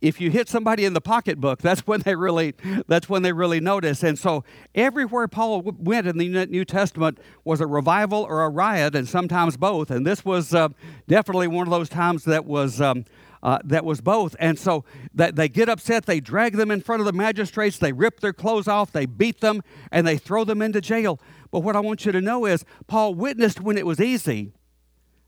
if 0.00 0.20
you 0.20 0.30
hit 0.30 0.48
somebody 0.48 0.84
in 0.84 0.94
the 0.94 1.00
pocketbook, 1.00 1.58
that's 1.62 1.86
when 1.86 2.00
they 2.00 2.16
really 2.16 2.54
that's 2.88 3.08
when 3.08 3.22
they 3.22 3.32
really 3.32 3.60
notice. 3.60 4.02
And 4.02 4.18
so 4.18 4.42
everywhere 4.74 5.28
Paul 5.28 5.62
went 5.62 6.06
in 6.08 6.18
the 6.18 6.46
New 6.46 6.64
Testament 6.64 7.18
was 7.44 7.60
a 7.60 7.66
revival 7.66 8.22
or 8.22 8.42
a 8.42 8.48
riot, 8.48 8.96
and 8.96 9.06
sometimes 9.06 9.56
both. 9.56 9.90
And 9.90 10.06
this 10.06 10.24
was 10.24 10.54
uh, 10.54 10.70
definitely 11.06 11.48
one 11.48 11.66
of 11.66 11.70
those 11.70 11.90
times 11.90 12.24
that 12.24 12.46
was. 12.46 12.80
Um, 12.80 13.04
uh, 13.44 13.58
that 13.64 13.84
was 13.84 14.00
both. 14.00 14.36
And 14.38 14.56
so 14.56 14.84
that 15.14 15.34
they 15.34 15.48
get 15.48 15.68
upset, 15.68 16.06
they 16.06 16.20
drag 16.20 16.54
them 16.54 16.70
in 16.70 16.80
front 16.80 17.00
of 17.00 17.06
the 17.06 17.12
magistrates, 17.12 17.76
they 17.76 17.92
rip 17.92 18.20
their 18.20 18.32
clothes 18.32 18.68
off, 18.68 18.92
they 18.92 19.04
beat 19.04 19.40
them, 19.40 19.62
and 19.90 20.06
they 20.06 20.16
throw 20.16 20.44
them 20.44 20.62
into 20.62 20.80
jail. 20.80 21.18
But 21.52 21.60
what 21.60 21.76
I 21.76 21.80
want 21.80 22.04
you 22.06 22.12
to 22.12 22.20
know 22.20 22.46
is 22.46 22.64
Paul 22.88 23.14
witnessed 23.14 23.60
when 23.60 23.76
it 23.78 23.86
was 23.86 24.00
easy, 24.00 24.54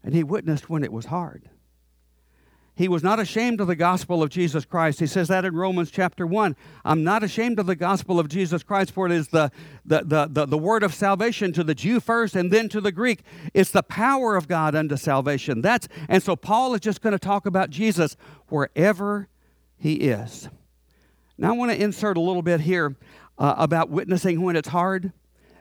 and 0.02 0.14
he 0.14 0.24
witnessed 0.24 0.68
when 0.70 0.82
it 0.82 0.92
was 0.92 1.06
hard. 1.06 1.50
He 2.76 2.88
was 2.88 3.04
not 3.04 3.20
ashamed 3.20 3.60
of 3.60 3.68
the 3.68 3.76
gospel 3.76 4.20
of 4.20 4.30
Jesus 4.30 4.64
Christ. 4.64 4.98
He 4.98 5.06
says 5.06 5.28
that 5.28 5.44
in 5.44 5.54
Romans 5.54 5.92
chapter 5.92 6.26
1. 6.26 6.56
I'm 6.84 7.04
not 7.04 7.22
ashamed 7.22 7.60
of 7.60 7.66
the 7.66 7.76
gospel 7.76 8.18
of 8.18 8.26
Jesus 8.28 8.64
Christ, 8.64 8.90
for 8.90 9.06
it 9.06 9.12
is 9.12 9.28
the, 9.28 9.52
the, 9.84 10.02
the, 10.02 10.26
the, 10.28 10.46
the 10.46 10.58
word 10.58 10.82
of 10.82 10.92
salvation 10.92 11.52
to 11.52 11.62
the 11.62 11.74
Jew 11.74 12.00
first 12.00 12.34
and 12.34 12.50
then 12.50 12.68
to 12.70 12.80
the 12.80 12.90
Greek. 12.90 13.20
It's 13.52 13.70
the 13.70 13.84
power 13.84 14.34
of 14.34 14.48
God 14.48 14.74
unto 14.74 14.96
salvation. 14.96 15.60
That's 15.60 15.86
and 16.08 16.20
so 16.20 16.34
Paul 16.34 16.74
is 16.74 16.80
just 16.80 17.00
going 17.00 17.12
to 17.12 17.18
talk 17.18 17.46
about 17.46 17.70
Jesus 17.70 18.16
wherever 18.48 19.28
he 19.76 19.94
is. 19.94 20.48
Now 21.38 21.50
I 21.50 21.56
want 21.56 21.70
to 21.70 21.80
insert 21.80 22.16
a 22.16 22.20
little 22.20 22.42
bit 22.42 22.62
here 22.62 22.96
uh, 23.38 23.54
about 23.56 23.88
witnessing 23.88 24.42
when 24.42 24.56
it's 24.56 24.68
hard 24.68 25.12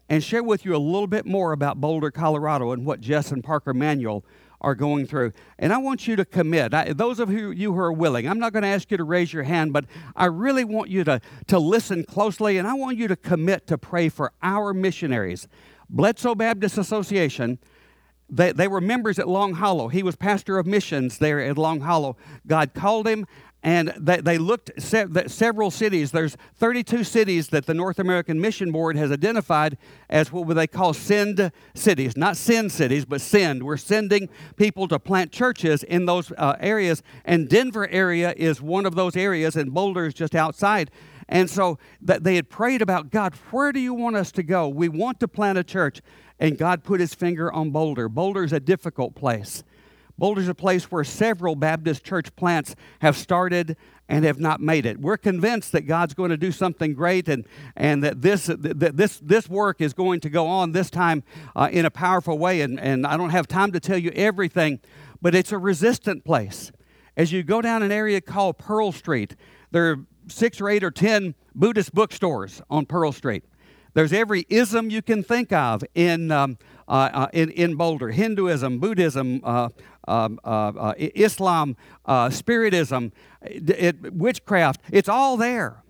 and 0.10 0.24
share 0.24 0.44
with 0.44 0.66
you 0.66 0.76
a 0.76 0.78
little 0.78 1.08
bit 1.08 1.26
more 1.26 1.52
about 1.52 1.80
Boulder, 1.80 2.12
Colorado 2.12 2.72
and 2.72 2.86
what 2.86 3.02
Jess 3.02 3.32
and 3.32 3.44
Parker 3.44 3.74
Manuel 3.74 4.24
are 4.63 4.76
going 4.76 5.06
through. 5.06 5.34
And 5.60 5.74
I 5.74 5.78
want 5.78 6.08
you 6.08 6.16
to 6.16 6.26
commit. 6.26 6.74
I, 6.74 6.94
those 6.94 7.20
of 7.20 7.32
you, 7.32 7.52
you 7.52 7.74
who 7.74 7.80
are 7.80 7.92
willing, 7.92 8.28
I'm 8.28 8.39
not 8.39 8.54
going 8.54 8.63
to 8.63 8.70
ask 8.70 8.89
you 8.92 8.98
to 8.98 9.04
raise 9.04 9.34
your 9.34 9.44
hand, 9.44 9.74
but 9.74 9.86
I 10.16 10.26
really 10.26 10.63
want 10.63 10.89
you 10.89 11.04
to, 11.04 11.20
to 11.48 11.60
listen 11.60 12.06
closely 12.06 12.58
and 12.58 12.68
I 12.68 12.74
want 12.74 12.98
you 12.98 13.08
to 13.10 13.16
commit 13.16 13.68
to 13.68 13.78
pray 13.78 14.10
for 14.10 14.32
our 14.42 14.74
missionaries. 14.74 15.48
Bledsoe 15.89 16.36
Baptist 16.36 16.78
Association. 16.78 17.60
They, 18.30 18.52
they 18.52 18.68
were 18.68 18.82
members 18.82 19.20
at 19.20 19.28
Long 19.28 19.54
Hollow. 19.54 19.89
He 19.89 20.02
was 20.02 20.16
pastor 20.16 20.58
of 20.58 20.66
missions 20.66 21.18
there 21.18 21.42
at 21.42 21.58
Long 21.58 21.82
Hollow. 21.82 22.18
God 22.48 22.74
called 22.74 23.08
him 23.08 23.28
and 23.63 23.93
they, 23.97 24.19
they 24.21 24.38
looked 24.38 24.71
se- 24.78 25.08
several 25.28 25.71
cities 25.71 26.12
there's 26.12 26.38
32 26.56 27.04
cities 27.04 27.47
that 27.47 27.65
the 27.65 27.73
north 27.73 27.99
american 27.99 28.39
mission 28.39 28.71
board 28.71 28.95
has 28.95 29.12
identified 29.12 29.78
as 30.10 30.32
what 30.32 30.54
they 30.54 30.67
call 30.67 30.93
send 30.93 31.52
cities. 31.73 32.15
Not 32.15 32.38
sin 32.38 32.69
cities 32.69 33.06
but 33.06 33.21
send. 33.21 33.63
We're 33.63 33.78
sending 33.78 34.30
people 34.56 34.88
to 34.88 34.99
plant 34.99 35.32
churches 35.32 35.84
in 35.84 36.06
those 36.06 36.32
uh, 36.38 36.56
areas 36.60 37.04
and 37.26 37.49
denver 37.49 37.88
area 37.89 38.34
is 38.38 38.62
one 38.62 38.86
of 38.86 38.95
those 38.95 39.15
areas 39.15 39.56
and 39.56 39.73
boulder 39.73 40.06
is 40.06 40.13
just 40.13 40.36
outside. 40.36 40.91
And 41.30 41.49
so 41.49 41.80
that 42.02 42.23
they 42.23 42.36
had 42.36 42.49
prayed 42.49 42.82
about 42.82 43.12
god 43.12 43.34
where 43.52 43.71
do 43.71 43.80
you 43.80 43.93
want 43.93 44.15
us 44.15 44.32
to 44.34 44.43
go? 44.43 44.67
We 44.67 44.89
want 44.89 45.19
to 45.21 45.28
plant 45.28 45.58
a 45.58 45.63
church. 45.63 46.02
And 46.39 46.58
god 46.58 46.84
put 46.84 46.99
his 46.99 47.13
finger 47.13 47.52
on 47.52 47.71
boulder. 47.71 48.10
Boulder 48.10 48.43
is 48.43 48.54
a 48.54 48.60
difficult 48.60 49.15
place 49.15 49.63
Boulder's 50.17 50.47
a 50.47 50.54
place 50.56 50.91
where 50.91 51.04
several 51.04 51.56
Baptist 51.56 52.04
church 52.04 52.36
plants 52.36 52.76
have 52.99 53.17
started 53.17 53.76
and 54.08 54.26
have 54.26 54.39
not 54.39 54.62
made 54.62 54.86
it. 54.86 54.99
We're 54.99 55.17
convinced 55.17 55.71
that 55.71 55.82
God's 55.82 56.13
going 56.13 56.30
to 56.30 56.38
do 56.38 56.52
something 56.52 56.93
great 56.93 57.28
and, 57.28 57.47
and 57.76 58.04
that, 58.04 58.21
this, 58.21 58.45
that 58.45 58.97
this, 58.97 59.19
this 59.19 59.49
work 59.49 59.82
is 59.82 59.93
going 59.93 60.19
to 60.19 60.30
go 60.30 60.45
on 60.45 60.71
this 60.71 60.89
time 60.89 61.23
uh, 61.56 61.69
in 61.71 61.86
a 61.86 61.89
powerful 61.89 62.38
way. 62.38 62.62
And, 62.62 62.80
and 62.80 63.08
I 63.08 63.17
don't 63.17 63.32
have 63.32 63.47
time 63.47 63.71
to 63.71 63.80
tell 63.80 63.97
you 63.97 64.12
everything, 64.12 64.82
but 65.21 65.34
it's 65.34 65.52
a 65.52 65.58
resistant 65.58 66.23
place. 66.23 66.71
As 67.15 67.32
you 67.32 67.43
go 67.43 67.62
down 67.62 67.82
an 67.82 67.91
area 67.91 68.21
called 68.21 68.58
Pearl 68.58 68.91
Street, 68.91 69.36
there 69.71 69.91
are 69.91 70.06
six 70.28 70.62
or 70.62 70.69
eight 70.69 70.84
or 70.84 70.91
ten 70.91 71.34
Buddhist 71.56 71.93
bookstores 71.93 72.62
on 72.69 72.86
Pearl 72.86 73.12
Street. 73.12 73.45
There's 73.93 74.13
every 74.13 74.45
ism 74.49 74.89
you 74.89 75.02
can 75.02 75.23
think 75.23 75.52
of 75.52 75.84
in, 75.95 76.32
um, 76.32 76.58
in, 77.34 77.50
in 77.52 77.76
Boulder 77.76 78.10
Hinduism, 78.10 78.80
Buddhism, 78.80 79.41
uh, 79.43 79.69
uh, 80.08 80.30
uh, 80.43 80.93
Islam, 80.98 81.78
uh, 82.06 82.30
Spiritism, 82.30 83.12
it, 83.41 83.69
it, 83.69 84.13
witchcraft. 84.13 84.82
It's 84.91 85.10
all 85.10 85.38
there. 85.38 85.84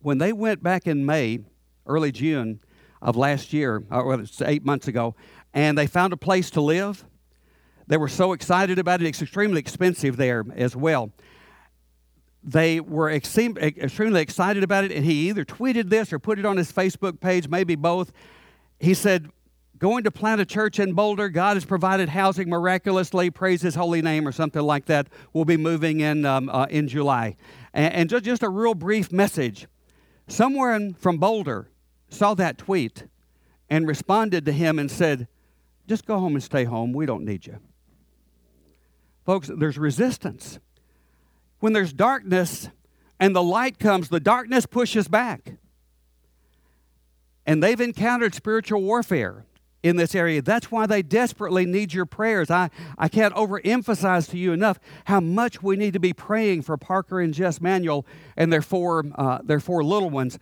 When 0.00 0.18
they 0.18 0.32
went 0.32 0.62
back 0.62 0.86
in 0.86 1.06
May, 1.06 1.40
early 1.86 2.12
June 2.12 2.60
of 3.00 3.16
last 3.16 3.52
year, 3.52 3.84
or 3.90 4.20
it's 4.20 4.40
eight 4.42 4.64
months 4.64 4.86
ago, 4.86 5.14
and 5.52 5.76
they 5.78 5.86
found 5.86 6.12
a 6.12 6.16
place 6.16 6.50
to 6.50 6.60
live, 6.60 7.04
they 7.86 7.96
were 7.96 8.08
so 8.08 8.32
excited 8.32 8.78
about 8.78 9.02
it. 9.02 9.06
It's 9.06 9.20
extremely 9.20 9.60
expensive 9.60 10.16
there 10.16 10.44
as 10.54 10.76
well 10.76 11.12
they 12.44 12.78
were 12.78 13.10
extremely 13.10 14.20
excited 14.20 14.62
about 14.62 14.84
it, 14.84 14.92
and 14.92 15.04
he 15.04 15.30
either 15.30 15.46
tweeted 15.46 15.88
this 15.88 16.12
or 16.12 16.18
put 16.18 16.38
it 16.38 16.44
on 16.44 16.58
his 16.58 16.70
Facebook 16.70 17.18
page, 17.18 17.48
maybe 17.48 17.74
both. 17.74 18.12
He 18.78 18.92
said, 18.92 19.30
Going 19.78 20.04
to 20.04 20.10
plant 20.10 20.40
a 20.40 20.46
church 20.46 20.78
in 20.78 20.92
Boulder, 20.92 21.28
God 21.28 21.56
has 21.56 21.64
provided 21.64 22.08
housing 22.08 22.48
miraculously, 22.48 23.30
praise 23.30 23.60
his 23.60 23.74
holy 23.74 24.02
name, 24.02 24.28
or 24.28 24.32
something 24.32 24.62
like 24.62 24.84
that. 24.86 25.08
We'll 25.32 25.44
be 25.44 25.56
moving 25.56 26.00
in, 26.00 26.24
um, 26.24 26.48
uh, 26.48 26.66
in 26.70 26.86
July. 26.86 27.36
And, 27.72 27.92
and 27.92 28.10
just, 28.10 28.24
just 28.24 28.42
a 28.42 28.48
real 28.48 28.74
brief 28.74 29.10
message. 29.10 29.66
Someone 30.28 30.94
from 30.94 31.18
Boulder 31.18 31.70
saw 32.08 32.34
that 32.34 32.56
tweet 32.56 33.04
and 33.68 33.88
responded 33.88 34.44
to 34.46 34.52
him 34.52 34.78
and 34.78 34.90
said, 34.90 35.28
Just 35.88 36.06
go 36.06 36.18
home 36.18 36.34
and 36.34 36.42
stay 36.42 36.64
home. 36.64 36.92
We 36.92 37.04
don't 37.04 37.24
need 37.24 37.46
you. 37.46 37.58
Folks, 39.24 39.50
there's 39.52 39.78
resistance 39.78 40.60
when 41.64 41.72
there's 41.72 41.94
darkness 41.94 42.68
and 43.18 43.34
the 43.34 43.42
light 43.42 43.78
comes, 43.78 44.10
the 44.10 44.20
darkness 44.20 44.66
pushes 44.66 45.08
back. 45.08 45.52
And 47.46 47.62
they've 47.62 47.80
encountered 47.80 48.34
spiritual 48.34 48.82
warfare 48.82 49.46
in 49.82 49.96
this 49.96 50.14
area. 50.14 50.42
That's 50.42 50.70
why 50.70 50.84
they 50.84 51.00
desperately 51.00 51.64
need 51.64 51.94
your 51.94 52.04
prayers. 52.04 52.50
I, 52.50 52.68
I 52.98 53.08
can't 53.08 53.34
overemphasize 53.34 54.28
to 54.32 54.36
you 54.36 54.52
enough 54.52 54.78
how 55.06 55.20
much 55.20 55.62
we 55.62 55.76
need 55.76 55.94
to 55.94 55.98
be 55.98 56.12
praying 56.12 56.60
for 56.62 56.76
Parker 56.76 57.18
and 57.18 57.32
Jess 57.32 57.62
Manuel 57.62 58.04
and 58.36 58.52
their 58.52 58.60
four, 58.60 59.02
uh, 59.14 59.38
their 59.42 59.58
four 59.58 59.82
little 59.82 60.10
ones. 60.10 60.38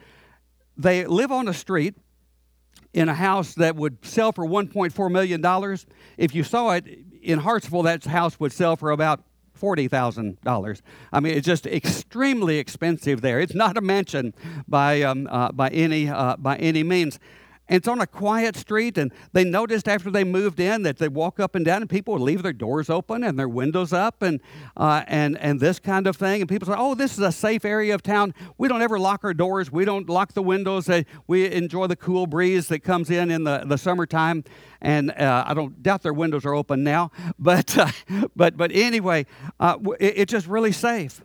They 0.76 1.06
live 1.06 1.30
on 1.30 1.46
a 1.46 1.54
street 1.54 1.94
in 2.92 3.08
a 3.08 3.14
house 3.14 3.54
that 3.54 3.76
would 3.76 4.04
sell 4.04 4.32
for 4.32 4.44
$1.4 4.44 5.08
million. 5.08 5.78
If 6.16 6.34
you 6.34 6.42
saw 6.42 6.70
it 6.72 6.84
in 7.22 7.38
Hartsville, 7.38 7.84
that 7.84 8.06
house 8.06 8.40
would 8.40 8.50
sell 8.50 8.74
for 8.74 8.90
about 8.90 9.22
$40,000. 9.62 10.82
I 11.12 11.20
mean, 11.20 11.36
it's 11.36 11.46
just 11.46 11.66
extremely 11.66 12.58
expensive 12.58 13.20
there. 13.20 13.38
It's 13.40 13.54
not 13.54 13.76
a 13.76 13.80
mansion 13.80 14.34
by, 14.66 15.02
um, 15.02 15.28
uh, 15.30 15.52
by, 15.52 15.68
any, 15.68 16.08
uh, 16.08 16.36
by 16.36 16.56
any 16.56 16.82
means. 16.82 17.20
And 17.72 17.78
it's 17.78 17.88
on 17.88 18.02
a 18.02 18.06
quiet 18.06 18.54
street, 18.54 18.98
and 18.98 19.10
they 19.32 19.44
noticed 19.44 19.88
after 19.88 20.10
they 20.10 20.24
moved 20.24 20.60
in 20.60 20.82
that 20.82 20.98
they 20.98 21.08
walk 21.08 21.40
up 21.40 21.54
and 21.54 21.64
down, 21.64 21.80
and 21.80 21.88
people 21.88 22.12
would 22.12 22.20
leave 22.20 22.42
their 22.42 22.52
doors 22.52 22.90
open 22.90 23.24
and 23.24 23.38
their 23.38 23.48
windows 23.48 23.94
up, 23.94 24.20
and 24.20 24.42
uh, 24.76 25.04
and 25.06 25.38
and 25.38 25.58
this 25.58 25.78
kind 25.78 26.06
of 26.06 26.14
thing. 26.14 26.42
And 26.42 26.50
people 26.50 26.68
say, 26.68 26.74
"Oh, 26.76 26.94
this 26.94 27.14
is 27.14 27.20
a 27.20 27.32
safe 27.32 27.64
area 27.64 27.94
of 27.94 28.02
town. 28.02 28.34
We 28.58 28.68
don't 28.68 28.82
ever 28.82 28.98
lock 28.98 29.24
our 29.24 29.32
doors. 29.32 29.72
We 29.72 29.86
don't 29.86 30.06
lock 30.06 30.34
the 30.34 30.42
windows. 30.42 30.90
We 31.26 31.50
enjoy 31.50 31.86
the 31.86 31.96
cool 31.96 32.26
breeze 32.26 32.68
that 32.68 32.80
comes 32.80 33.08
in 33.08 33.30
in 33.30 33.44
the 33.44 33.64
the 33.64 33.78
summertime." 33.78 34.44
And 34.82 35.10
uh, 35.12 35.44
I 35.46 35.54
don't 35.54 35.82
doubt 35.82 36.02
their 36.02 36.12
windows 36.12 36.44
are 36.44 36.52
open 36.52 36.84
now, 36.84 37.10
but 37.38 37.78
uh, 37.78 37.90
but 38.36 38.54
but 38.54 38.70
anyway, 38.74 39.24
uh, 39.58 39.78
it, 39.98 40.12
it's 40.18 40.30
just 40.30 40.46
really 40.46 40.72
safe. 40.72 41.22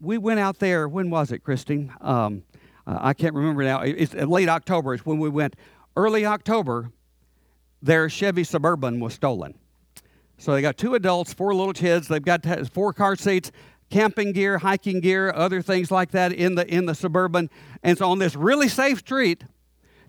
We 0.00 0.18
went 0.18 0.40
out 0.40 0.58
there. 0.58 0.88
When 0.88 1.10
was 1.10 1.30
it, 1.30 1.44
Christine? 1.44 1.94
Um, 2.00 2.42
uh, 2.86 2.98
I 3.00 3.14
can't 3.14 3.34
remember 3.34 3.64
now. 3.64 3.80
It's 3.80 4.14
late 4.14 4.48
October 4.48 4.94
It's 4.94 5.04
when 5.04 5.18
we 5.18 5.28
went. 5.28 5.56
Early 5.96 6.24
October, 6.26 6.90
their 7.82 8.08
Chevy 8.08 8.44
Suburban 8.44 9.00
was 9.00 9.14
stolen. 9.14 9.54
So 10.38 10.52
they 10.52 10.60
got 10.60 10.76
two 10.76 10.94
adults, 10.94 11.32
four 11.32 11.54
little 11.54 11.72
kids. 11.72 12.08
They've 12.08 12.22
got 12.22 12.44
four 12.72 12.92
car 12.92 13.16
seats, 13.16 13.50
camping 13.90 14.32
gear, 14.32 14.58
hiking 14.58 15.00
gear, 15.00 15.32
other 15.34 15.62
things 15.62 15.90
like 15.90 16.10
that 16.10 16.32
in 16.32 16.54
the 16.54 16.66
in 16.72 16.86
the 16.86 16.94
Suburban. 16.94 17.48
And 17.82 17.96
so 17.96 18.10
on 18.10 18.18
this 18.18 18.36
really 18.36 18.68
safe 18.68 18.98
street, 18.98 19.44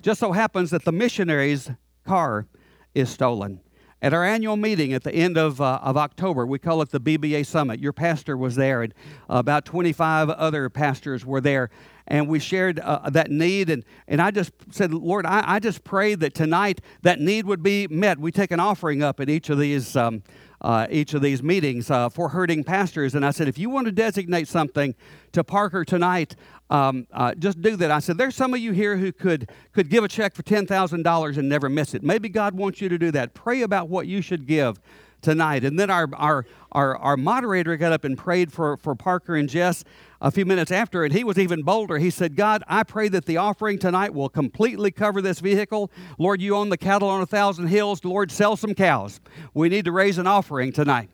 just 0.02 0.20
so 0.20 0.34
happens 0.34 0.72
that 0.72 0.84
the 0.84 0.92
missionary's 0.92 1.72
car 2.06 2.48
is 2.94 3.10
stolen. 3.10 3.62
At 4.00 4.14
our 4.14 4.24
annual 4.24 4.58
meeting 4.58 4.94
at 4.94 5.04
the 5.04 5.14
end 5.14 5.38
of, 5.38 5.60
uh, 5.60 5.80
of 5.82 5.98
October, 5.98 6.46
we 6.46 6.60
call 6.60 6.84
it 6.84 6.92
the 6.92 7.00
BBA 7.00 7.46
Summit. 7.48 7.80
Your 7.80 7.94
pastor 7.94 8.38
was 8.38 8.56
there, 8.56 8.84
and 8.84 8.94
about 9.28 9.66
25 9.66 10.30
other 10.30 10.70
pastors 10.70 11.26
were 11.26 11.42
there 11.42 11.72
and 12.08 12.28
we 12.28 12.40
shared 12.40 12.80
uh, 12.80 13.10
that 13.10 13.30
need. 13.30 13.70
And, 13.70 13.84
and 14.08 14.22
I 14.22 14.32
just 14.32 14.52
said, 14.72 14.94
Lord, 14.94 15.26
I, 15.26 15.44
I 15.46 15.60
just 15.60 15.84
pray 15.84 16.16
that 16.16 16.34
tonight 16.34 16.82
that 17.02 17.20
need 17.20 17.46
would 17.46 17.62
be 17.62 17.88
met. 17.88 18.20
We 18.20 18.32
take 18.32 18.52
an 18.52 18.60
offering 18.60 19.04
up 19.04 19.20
at 19.20 19.30
each 19.30 19.50
of 19.50 19.60
these. 19.60 19.96
Um, 19.96 20.24
uh, 20.60 20.88
each 20.90 21.14
of 21.14 21.22
these 21.22 21.44
meetings 21.44 21.92
uh, 21.92 22.10
for 22.10 22.30
hurting 22.30 22.64
pastors. 22.64 23.14
And 23.14 23.24
I 23.24 23.30
said, 23.30 23.48
if 23.48 23.60
you 23.60 23.70
want 23.70 23.86
to 23.86 23.92
designate 23.92 24.48
something 24.48 24.96
to 25.34 25.44
Parker 25.44 25.86
tonight, 25.86 26.36
um, 26.72 27.06
uh, 27.12 27.36
just 27.36 27.62
do 27.62 27.76
that. 27.76 27.92
I 27.92 28.00
said, 28.00 28.18
there's 28.18 28.36
some 28.36 28.56
of 28.56 28.60
you 28.60 28.72
here 28.72 28.98
who 28.98 29.12
could, 29.12 29.52
could 29.72 29.88
give 29.88 30.04
a 30.04 30.08
check 30.08 30.34
for 30.34 30.42
$10,000 30.42 31.38
and 31.38 31.48
never 31.48 31.70
miss 31.70 31.94
it. 31.94 32.02
Maybe 32.02 32.28
God 32.28 32.56
wants 32.56 32.82
you 32.82 32.90
to 32.90 32.98
do 32.98 33.12
that. 33.12 33.36
Pray 33.36 33.62
about 33.62 33.88
what 33.88 34.08
you 34.08 34.22
should 34.22 34.48
give 34.48 34.80
tonight. 35.22 35.64
And 35.64 35.80
then 35.80 35.90
our, 35.90 36.08
our, 36.14 36.46
our, 36.72 36.98
our 36.98 37.18
moderator 37.18 37.78
got 37.78 37.92
up 37.92 38.04
and 38.04 38.18
prayed 38.18 38.52
for, 38.52 38.78
for 38.78 38.96
Parker 38.96 39.36
and 39.36 39.48
Jess 39.50 39.84
a 40.20 40.32
few 40.32 40.46
minutes 40.46 40.72
after, 40.72 41.04
and 41.04 41.14
he 41.14 41.24
was 41.24 41.38
even 41.38 41.62
bolder. 41.62 41.98
He 41.98 42.10
said, 42.10 42.36
God, 42.36 42.64
I 42.68 42.84
pray 42.84 43.08
that 43.10 43.26
the 43.26 43.38
offering 43.38 43.78
tonight 43.78 44.14
will 44.14 44.30
completely 44.30 44.92
cover 44.92 45.22
this 45.22 45.40
vehicle. 45.40 45.92
Lord, 46.18 46.42
you 46.42 46.56
own 46.56 46.70
the 46.70 46.78
cattle 46.78 47.08
on 47.08 47.22
a 47.22 47.26
thousand 47.26 47.68
hills. 47.68 48.04
Lord, 48.04 48.32
sell 48.32 48.56
some 48.58 48.74
cows. 48.74 49.20
We 49.54 49.70
need 49.70 49.86
to 49.86 49.92
raise 49.92 50.18
an 50.18 50.28
offering 50.28 50.72
tonight. 50.72 51.10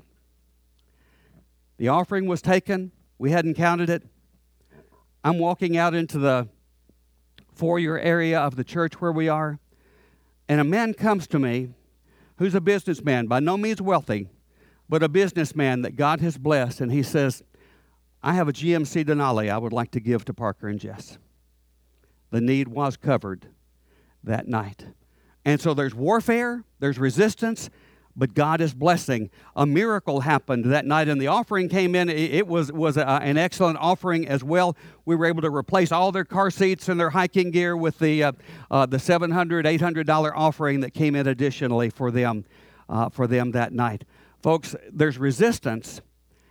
The 1.77 1.89
offering 1.89 2.27
was 2.27 2.41
taken. 2.41 2.91
We 3.17 3.31
hadn't 3.31 3.55
counted 3.55 3.89
it. 3.89 4.03
I'm 5.23 5.39
walking 5.39 5.77
out 5.77 5.93
into 5.93 6.17
the 6.17 6.47
foyer 7.53 7.99
area 7.99 8.39
of 8.39 8.55
the 8.55 8.63
church 8.63 8.99
where 8.99 9.11
we 9.11 9.29
are, 9.29 9.59
and 10.49 10.59
a 10.59 10.63
man 10.63 10.93
comes 10.93 11.27
to 11.27 11.39
me 11.39 11.69
who's 12.37 12.55
a 12.55 12.61
businessman, 12.61 13.27
by 13.27 13.39
no 13.39 13.55
means 13.55 13.81
wealthy, 13.81 14.27
but 14.89 15.03
a 15.03 15.07
businessman 15.07 15.81
that 15.83 15.95
God 15.95 16.19
has 16.21 16.37
blessed, 16.37 16.81
and 16.81 16.91
he 16.91 17.03
says, 17.03 17.43
I 18.23 18.33
have 18.36 18.47
a 18.47 18.53
GMC 18.53 19.03
Denali 19.05 19.49
I 19.49 19.57
would 19.57 19.73
like 19.73 19.91
to 19.91 19.99
give 19.99 20.23
to 20.25 20.33
Parker 20.33 20.69
and 20.69 20.79
Jess. 20.79 21.17
The 22.31 22.39
need 22.39 22.69
was 22.69 22.95
covered 22.95 23.47
that 24.23 24.47
night. 24.47 24.86
And 25.43 25.59
so 25.59 25.73
there's 25.73 25.93
warfare, 25.93 26.63
there's 26.79 26.97
resistance, 26.97 27.69
but 28.15 28.33
God 28.33 28.62
is 28.62 28.73
blessing. 28.73 29.29
A 29.55 29.65
miracle 29.65 30.21
happened 30.21 30.65
that 30.65 30.86
night, 30.86 31.09
and 31.09 31.19
the 31.19 31.27
offering 31.27 31.67
came 31.67 31.95
in. 31.95 32.09
It 32.09 32.47
was, 32.47 32.71
was 32.71 32.95
a, 32.95 33.05
an 33.05 33.38
excellent 33.38 33.77
offering 33.79 34.27
as 34.27 34.43
well. 34.43 34.77
We 35.03 35.15
were 35.15 35.25
able 35.25 35.41
to 35.41 35.53
replace 35.53 35.91
all 35.91 36.12
their 36.12 36.23
car 36.23 36.49
seats 36.49 36.88
and 36.88 36.99
their 36.99 37.09
hiking 37.09 37.51
gear 37.51 37.75
with 37.75 37.99
the, 37.99 38.23
uh, 38.23 38.31
uh, 38.71 38.86
the 38.86 38.97
$700, 38.97 39.65
$800 39.65 40.31
offering 40.33 40.79
that 40.81 40.93
came 40.93 41.15
in 41.15 41.27
additionally 41.27 41.89
for 41.89 42.09
them, 42.09 42.45
uh, 42.88 43.09
for 43.09 43.27
them 43.27 43.51
that 43.51 43.73
night. 43.73 44.05
Folks, 44.41 44.75
there's 44.91 45.17
resistance 45.17 46.01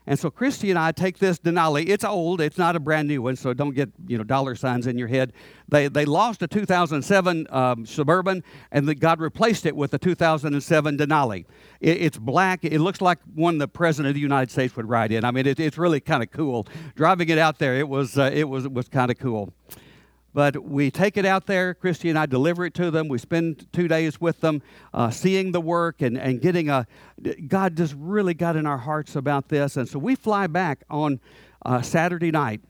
and 0.07 0.19
so 0.19 0.31
Christy 0.31 0.71
and 0.71 0.79
I 0.79 0.93
take 0.93 1.19
this 1.19 1.39
Denali. 1.39 1.89
It's 1.89 2.05
old. 2.05 2.41
It's 2.41 2.59
not 2.59 2.75
a 2.75 2.81
brand 2.81 3.09
new 3.09 3.23
one, 3.23 3.37
so 3.37 3.55
don't 3.55 3.75
get 3.75 3.91
you 4.07 4.19
know 4.19 4.25
dollar 4.25 4.55
signs 4.55 4.87
in 4.87 4.99
your 4.99 5.09
head. 5.09 5.33
They 5.69 5.89
they 5.89 6.05
lost 6.05 6.43
a 6.43 6.49
2007 6.49 7.47
um, 7.51 7.87
Suburban, 7.87 8.43
and 8.73 8.89
the, 8.89 8.95
God 8.95 9.21
replaced 9.21 9.65
it 9.65 9.77
with 9.77 9.95
a 9.95 9.99
2007 9.99 10.99
Denali. 10.99 11.45
It, 11.81 12.03
it's 12.03 12.19
black. 12.19 12.65
It 12.65 12.81
looks 12.81 13.01
like 13.01 13.19
one 13.35 13.59
the 13.59 13.69
President 13.69 14.11
of 14.11 14.15
the 14.15 14.21
United 14.21 14.51
States 14.51 14.75
would 14.77 14.89
ride 14.89 15.13
in. 15.13 15.25
I 15.25 15.31
mean, 15.31 15.47
it, 15.47 15.61
it's 15.61 15.79
really 15.79 16.01
kind 16.01 16.23
of 16.23 16.31
cool. 16.31 16.67
Driving 16.97 17.29
it 17.29 17.39
out 17.39 17.59
there, 17.59 17.77
it 17.77 17.89
was 17.89 18.19
uh, 18.19 18.31
it 18.33 18.49
was 18.49 18.65
it 18.65 18.73
was 18.73 18.89
kind 18.89 19.11
of 19.11 19.19
cool. 19.19 19.53
But 20.35 20.65
we 20.65 20.91
take 20.91 21.17
it 21.17 21.27
out 21.27 21.47
there. 21.47 21.75
Christy 21.75 22.09
and 22.09 22.19
I 22.19 22.27
deliver 22.27 22.65
it 22.65 22.75
to 22.75 22.91
them. 22.91 23.09
We 23.09 23.19
spend 23.19 23.71
two 23.73 23.87
days 23.87 24.21
with 24.21 24.41
them, 24.41 24.63
uh, 24.95 25.11
seeing 25.11 25.53
the 25.53 25.61
work 25.61 26.01
and, 26.01 26.17
and 26.17 26.41
getting 26.41 26.71
a. 26.71 26.87
God 27.47 27.77
just 27.77 27.95
really 27.99 28.35
got 28.35 28.57
in 28.57 28.67
our 28.67 28.79
hearts 28.79 29.15
about 29.15 29.49
this. 29.49 29.77
And 29.77 29.89
so 29.89 29.99
we 29.99 30.15
fly 30.15 30.47
back 30.47 30.85
on 30.89 31.21
uh, 31.67 31.83
Saturday 31.83 32.31
night, 32.31 32.63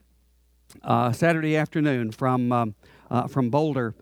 uh, 0.83 1.13
Saturday 1.13 1.55
afternoon 1.55 2.11
from, 2.11 2.51
um, 2.51 2.75
uh, 3.09 3.27
from 3.27 3.49
Boulder. 3.49 3.95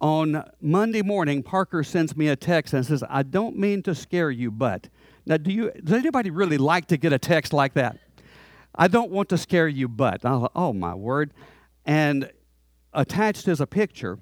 On 0.00 0.44
Monday 0.60 1.02
morning, 1.02 1.42
Parker 1.42 1.82
sends 1.82 2.16
me 2.16 2.28
a 2.28 2.36
text 2.36 2.72
and 2.72 2.86
says, 2.86 3.02
I 3.08 3.24
don't 3.24 3.58
mean 3.58 3.82
to 3.82 3.94
scare 3.94 4.30
you, 4.30 4.50
but. 4.52 4.88
Now, 5.26 5.36
do 5.36 5.52
you, 5.52 5.72
does 5.72 5.98
anybody 5.98 6.30
really 6.30 6.56
like 6.56 6.86
to 6.86 6.96
get 6.96 7.12
a 7.12 7.18
text 7.18 7.52
like 7.52 7.74
that? 7.74 7.98
I 8.74 8.86
don't 8.86 9.10
want 9.10 9.28
to 9.30 9.38
scare 9.38 9.66
you, 9.66 9.88
but. 9.88 10.20
Oh, 10.24 10.72
my 10.72 10.94
word. 10.94 11.34
And 11.84 12.30
attached 12.98 13.46
as 13.46 13.60
a 13.60 13.66
picture, 13.66 14.18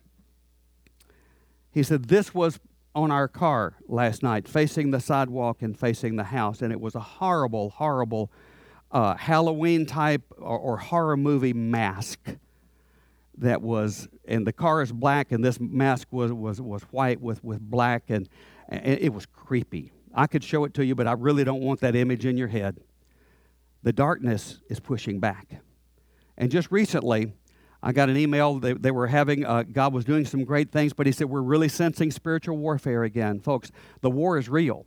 he 1.72 1.82
said, 1.82 2.04
This 2.04 2.34
was 2.34 2.60
on 2.94 3.10
our 3.10 3.26
car 3.26 3.74
last 3.88 4.22
night, 4.22 4.46
facing 4.46 4.90
the 4.90 5.00
sidewalk 5.00 5.62
and 5.62 5.76
facing 5.76 6.16
the 6.16 6.24
house, 6.24 6.62
and 6.62 6.72
it 6.72 6.80
was 6.80 6.94
a 6.94 7.00
horrible, 7.00 7.70
horrible 7.70 8.30
uh, 8.92 9.14
Halloween 9.16 9.86
type 9.86 10.22
or, 10.38 10.58
or 10.58 10.76
horror 10.76 11.16
movie 11.16 11.52
mask 11.52 12.20
that 13.38 13.60
was, 13.60 14.08
and 14.26 14.46
the 14.46 14.52
car 14.52 14.82
is 14.82 14.92
black, 14.92 15.32
and 15.32 15.44
this 15.44 15.58
mask 15.58 16.08
was 16.10 16.32
was 16.32 16.60
was 16.60 16.82
white 16.84 17.20
with 17.20 17.42
with 17.42 17.60
black, 17.60 18.04
and, 18.08 18.28
and 18.68 18.98
it 19.00 19.12
was 19.12 19.26
creepy. 19.26 19.92
I 20.14 20.26
could 20.26 20.44
show 20.44 20.64
it 20.64 20.74
to 20.74 20.84
you, 20.84 20.94
but 20.94 21.06
I 21.06 21.12
really 21.12 21.44
don't 21.44 21.60
want 21.60 21.80
that 21.80 21.96
image 21.96 22.24
in 22.24 22.36
your 22.38 22.48
head. 22.48 22.78
The 23.82 23.92
darkness 23.92 24.60
is 24.68 24.80
pushing 24.80 25.18
back, 25.18 25.60
and 26.36 26.50
just 26.50 26.70
recently. 26.70 27.32
I 27.82 27.92
got 27.92 28.08
an 28.08 28.16
email. 28.16 28.58
They, 28.58 28.72
they 28.72 28.90
were 28.90 29.06
having, 29.06 29.44
uh, 29.44 29.62
God 29.62 29.92
was 29.92 30.04
doing 30.04 30.24
some 30.24 30.44
great 30.44 30.72
things, 30.72 30.92
but 30.92 31.06
He 31.06 31.12
said, 31.12 31.28
We're 31.28 31.42
really 31.42 31.68
sensing 31.68 32.10
spiritual 32.10 32.56
warfare 32.56 33.04
again. 33.04 33.40
Folks, 33.40 33.70
the 34.00 34.10
war 34.10 34.38
is 34.38 34.48
real. 34.48 34.86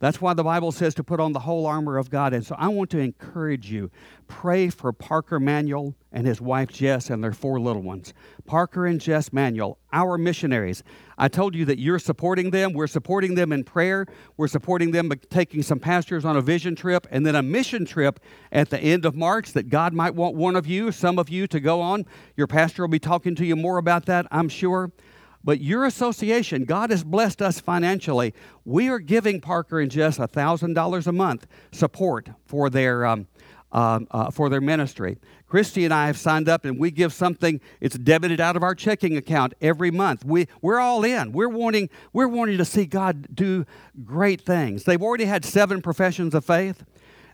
That's 0.00 0.18
why 0.18 0.32
the 0.32 0.42
Bible 0.42 0.72
says 0.72 0.94
to 0.94 1.04
put 1.04 1.20
on 1.20 1.32
the 1.32 1.40
whole 1.40 1.66
armor 1.66 1.98
of 1.98 2.08
God. 2.08 2.32
And 2.32 2.44
so 2.44 2.56
I 2.58 2.68
want 2.68 2.88
to 2.90 2.98
encourage 2.98 3.70
you 3.70 3.90
pray 4.28 4.70
for 4.70 4.92
Parker 4.92 5.38
Manuel 5.38 5.94
and 6.10 6.26
his 6.26 6.40
wife 6.40 6.70
Jess 6.70 7.10
and 7.10 7.22
their 7.22 7.34
four 7.34 7.60
little 7.60 7.82
ones. 7.82 8.14
Parker 8.46 8.86
and 8.86 8.98
Jess 8.98 9.30
Manuel, 9.30 9.76
our 9.92 10.16
missionaries. 10.16 10.82
I 11.18 11.28
told 11.28 11.54
you 11.54 11.66
that 11.66 11.78
you're 11.78 11.98
supporting 11.98 12.50
them. 12.50 12.72
We're 12.72 12.86
supporting 12.86 13.34
them 13.34 13.52
in 13.52 13.62
prayer. 13.62 14.06
We're 14.38 14.48
supporting 14.48 14.92
them 14.92 15.10
by 15.10 15.16
taking 15.28 15.62
some 15.62 15.78
pastors 15.78 16.24
on 16.24 16.34
a 16.34 16.40
vision 16.40 16.74
trip 16.74 17.06
and 17.10 17.26
then 17.26 17.34
a 17.34 17.42
mission 17.42 17.84
trip 17.84 18.20
at 18.50 18.70
the 18.70 18.80
end 18.80 19.04
of 19.04 19.14
March 19.14 19.52
that 19.52 19.68
God 19.68 19.92
might 19.92 20.14
want 20.14 20.34
one 20.34 20.56
of 20.56 20.66
you, 20.66 20.92
some 20.92 21.18
of 21.18 21.28
you, 21.28 21.46
to 21.48 21.60
go 21.60 21.82
on. 21.82 22.06
Your 22.36 22.46
pastor 22.46 22.82
will 22.82 22.88
be 22.88 22.98
talking 22.98 23.34
to 23.34 23.44
you 23.44 23.54
more 23.54 23.76
about 23.76 24.06
that, 24.06 24.26
I'm 24.30 24.48
sure. 24.48 24.92
But 25.42 25.60
your 25.60 25.84
association, 25.84 26.64
God 26.64 26.90
has 26.90 27.02
blessed 27.02 27.40
us 27.40 27.60
financially. 27.60 28.34
We 28.64 28.88
are 28.88 28.98
giving 28.98 29.40
Parker 29.40 29.80
and 29.80 29.90
Jess 29.90 30.18
$1,000 30.18 31.06
a 31.06 31.12
month 31.12 31.46
support 31.72 32.28
for 32.44 32.68
their, 32.68 33.06
um, 33.06 33.26
um, 33.72 34.06
uh, 34.10 34.30
for 34.30 34.48
their 34.48 34.60
ministry. 34.60 35.18
Christy 35.46 35.84
and 35.84 35.94
I 35.94 36.06
have 36.06 36.18
signed 36.18 36.48
up 36.48 36.64
and 36.64 36.78
we 36.78 36.90
give 36.90 37.12
something, 37.12 37.60
it's 37.80 37.96
debited 37.96 38.40
out 38.40 38.54
of 38.54 38.62
our 38.62 38.74
checking 38.74 39.16
account 39.16 39.54
every 39.60 39.90
month. 39.90 40.24
We, 40.24 40.46
we're 40.60 40.78
all 40.78 41.04
in. 41.04 41.32
We're 41.32 41.48
wanting, 41.48 41.88
we're 42.12 42.28
wanting 42.28 42.58
to 42.58 42.64
see 42.64 42.84
God 42.84 43.34
do 43.34 43.64
great 44.04 44.42
things. 44.42 44.84
They've 44.84 45.02
already 45.02 45.24
had 45.24 45.44
seven 45.44 45.80
professions 45.80 46.34
of 46.34 46.44
faith. 46.44 46.84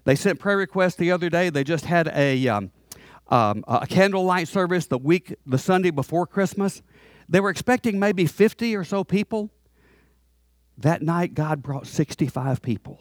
They 0.04 0.14
sent 0.14 0.38
prayer 0.38 0.56
requests 0.56 0.94
the 0.94 1.10
other 1.10 1.28
day. 1.28 1.50
They 1.50 1.64
just 1.64 1.86
had 1.86 2.08
a, 2.08 2.46
um, 2.46 2.70
um, 3.28 3.64
a 3.66 3.86
candlelight 3.86 4.46
service 4.46 4.86
the 4.86 4.98
week, 4.98 5.34
the 5.44 5.58
Sunday 5.58 5.90
before 5.90 6.26
Christmas. 6.26 6.82
They 7.28 7.40
were 7.40 7.50
expecting 7.50 7.98
maybe 7.98 8.26
50 8.26 8.76
or 8.76 8.84
so 8.84 9.04
people. 9.04 9.50
That 10.78 11.02
night, 11.02 11.34
God 11.34 11.62
brought 11.62 11.86
65 11.86 12.62
people 12.62 13.00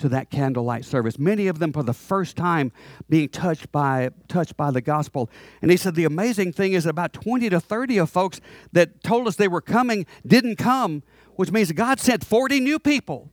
to 0.00 0.08
that 0.08 0.30
candlelight 0.30 0.84
service. 0.84 1.18
Many 1.18 1.46
of 1.46 1.58
them 1.58 1.72
for 1.72 1.82
the 1.82 1.92
first 1.92 2.36
time 2.36 2.72
being 3.08 3.28
touched 3.28 3.70
by 3.70 4.10
touched 4.28 4.56
by 4.56 4.70
the 4.70 4.80
gospel. 4.80 5.28
And 5.60 5.70
he 5.70 5.76
said 5.76 5.94
the 5.94 6.06
amazing 6.06 6.52
thing 6.52 6.72
is 6.72 6.86
about 6.86 7.12
20 7.12 7.50
to 7.50 7.60
30 7.60 7.98
of 7.98 8.10
folks 8.10 8.40
that 8.72 9.02
told 9.02 9.28
us 9.28 9.36
they 9.36 9.48
were 9.48 9.60
coming 9.60 10.06
didn't 10.26 10.56
come, 10.56 11.02
which 11.36 11.50
means 11.50 11.70
God 11.72 12.00
sent 12.00 12.24
40 12.24 12.60
new 12.60 12.78
people. 12.78 13.30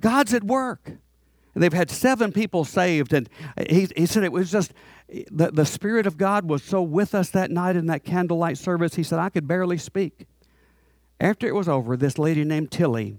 God's 0.00 0.34
at 0.34 0.44
work. 0.44 0.98
And 1.54 1.62
they've 1.62 1.72
had 1.72 1.90
seven 1.90 2.32
people 2.32 2.64
saved. 2.64 3.14
And 3.14 3.30
he, 3.70 3.88
he 3.96 4.04
said 4.04 4.24
it 4.24 4.32
was 4.32 4.50
just 4.50 4.72
the, 5.08 5.50
the 5.52 5.66
Spirit 5.66 6.06
of 6.06 6.16
God 6.16 6.48
was 6.48 6.62
so 6.62 6.82
with 6.82 7.14
us 7.14 7.30
that 7.30 7.50
night 7.50 7.76
in 7.76 7.86
that 7.86 8.04
candlelight 8.04 8.58
service, 8.58 8.94
he 8.94 9.02
said, 9.02 9.18
I 9.18 9.28
could 9.28 9.46
barely 9.46 9.78
speak. 9.78 10.26
After 11.20 11.46
it 11.46 11.54
was 11.54 11.68
over, 11.68 11.96
this 11.96 12.18
lady 12.18 12.44
named 12.44 12.70
Tilly 12.70 13.18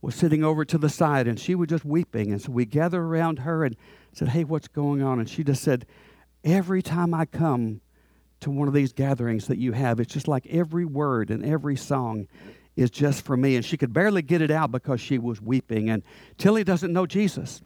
was 0.00 0.14
sitting 0.14 0.44
over 0.44 0.64
to 0.64 0.78
the 0.78 0.88
side 0.88 1.26
and 1.26 1.38
she 1.38 1.54
was 1.54 1.68
just 1.68 1.84
weeping. 1.84 2.30
And 2.30 2.40
so 2.40 2.52
we 2.52 2.64
gathered 2.64 3.02
around 3.02 3.40
her 3.40 3.64
and 3.64 3.76
said, 4.12 4.28
Hey, 4.28 4.44
what's 4.44 4.68
going 4.68 5.02
on? 5.02 5.18
And 5.18 5.28
she 5.28 5.42
just 5.42 5.62
said, 5.62 5.86
Every 6.44 6.82
time 6.82 7.12
I 7.12 7.26
come 7.26 7.80
to 8.40 8.50
one 8.50 8.68
of 8.68 8.74
these 8.74 8.92
gatherings 8.92 9.48
that 9.48 9.58
you 9.58 9.72
have, 9.72 9.98
it's 9.98 10.12
just 10.12 10.28
like 10.28 10.46
every 10.46 10.84
word 10.84 11.30
and 11.30 11.44
every 11.44 11.76
song 11.76 12.28
is 12.76 12.90
just 12.90 13.24
for 13.24 13.36
me. 13.36 13.56
And 13.56 13.64
she 13.64 13.76
could 13.76 13.92
barely 13.92 14.22
get 14.22 14.40
it 14.40 14.52
out 14.52 14.70
because 14.70 15.00
she 15.00 15.18
was 15.18 15.42
weeping. 15.42 15.90
And 15.90 16.04
Tilly 16.38 16.62
doesn't 16.62 16.92
know 16.92 17.06
Jesus. 17.06 17.60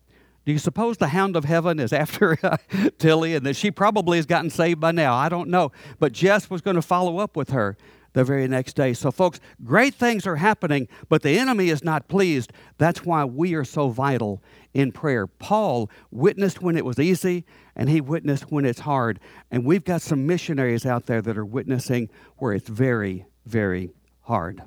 Do 0.44 0.52
you 0.52 0.58
suppose 0.58 0.96
the 0.96 1.08
hound 1.08 1.36
of 1.36 1.44
heaven 1.44 1.78
is 1.78 1.92
after 1.92 2.38
uh, 2.42 2.56
Tilly 2.98 3.34
and 3.34 3.46
that 3.46 3.56
she 3.56 3.70
probably 3.70 4.18
has 4.18 4.26
gotten 4.26 4.50
saved 4.50 4.80
by 4.80 4.92
now? 4.92 5.14
I 5.14 5.28
don't 5.28 5.48
know. 5.48 5.72
But 5.98 6.12
Jess 6.12 6.50
was 6.50 6.60
going 6.60 6.76
to 6.76 6.82
follow 6.82 7.18
up 7.18 7.36
with 7.36 7.50
her 7.50 7.76
the 8.12 8.24
very 8.24 8.46
next 8.46 8.74
day. 8.74 8.92
So, 8.92 9.10
folks, 9.10 9.40
great 9.64 9.94
things 9.94 10.26
are 10.26 10.36
happening, 10.36 10.88
but 11.08 11.22
the 11.22 11.38
enemy 11.38 11.70
is 11.70 11.82
not 11.82 12.08
pleased. 12.08 12.52
That's 12.78 13.04
why 13.04 13.24
we 13.24 13.54
are 13.54 13.64
so 13.64 13.88
vital 13.88 14.42
in 14.74 14.92
prayer. 14.92 15.26
Paul 15.26 15.90
witnessed 16.10 16.60
when 16.60 16.76
it 16.76 16.84
was 16.84 16.98
easy, 16.98 17.44
and 17.74 17.88
he 17.88 18.00
witnessed 18.00 18.50
when 18.50 18.64
it's 18.64 18.80
hard. 18.80 19.18
And 19.50 19.64
we've 19.64 19.84
got 19.84 20.02
some 20.02 20.26
missionaries 20.26 20.84
out 20.84 21.06
there 21.06 21.22
that 21.22 21.38
are 21.38 21.44
witnessing 21.44 22.10
where 22.36 22.52
it's 22.52 22.68
very, 22.68 23.24
very 23.46 23.92
hard. 24.22 24.62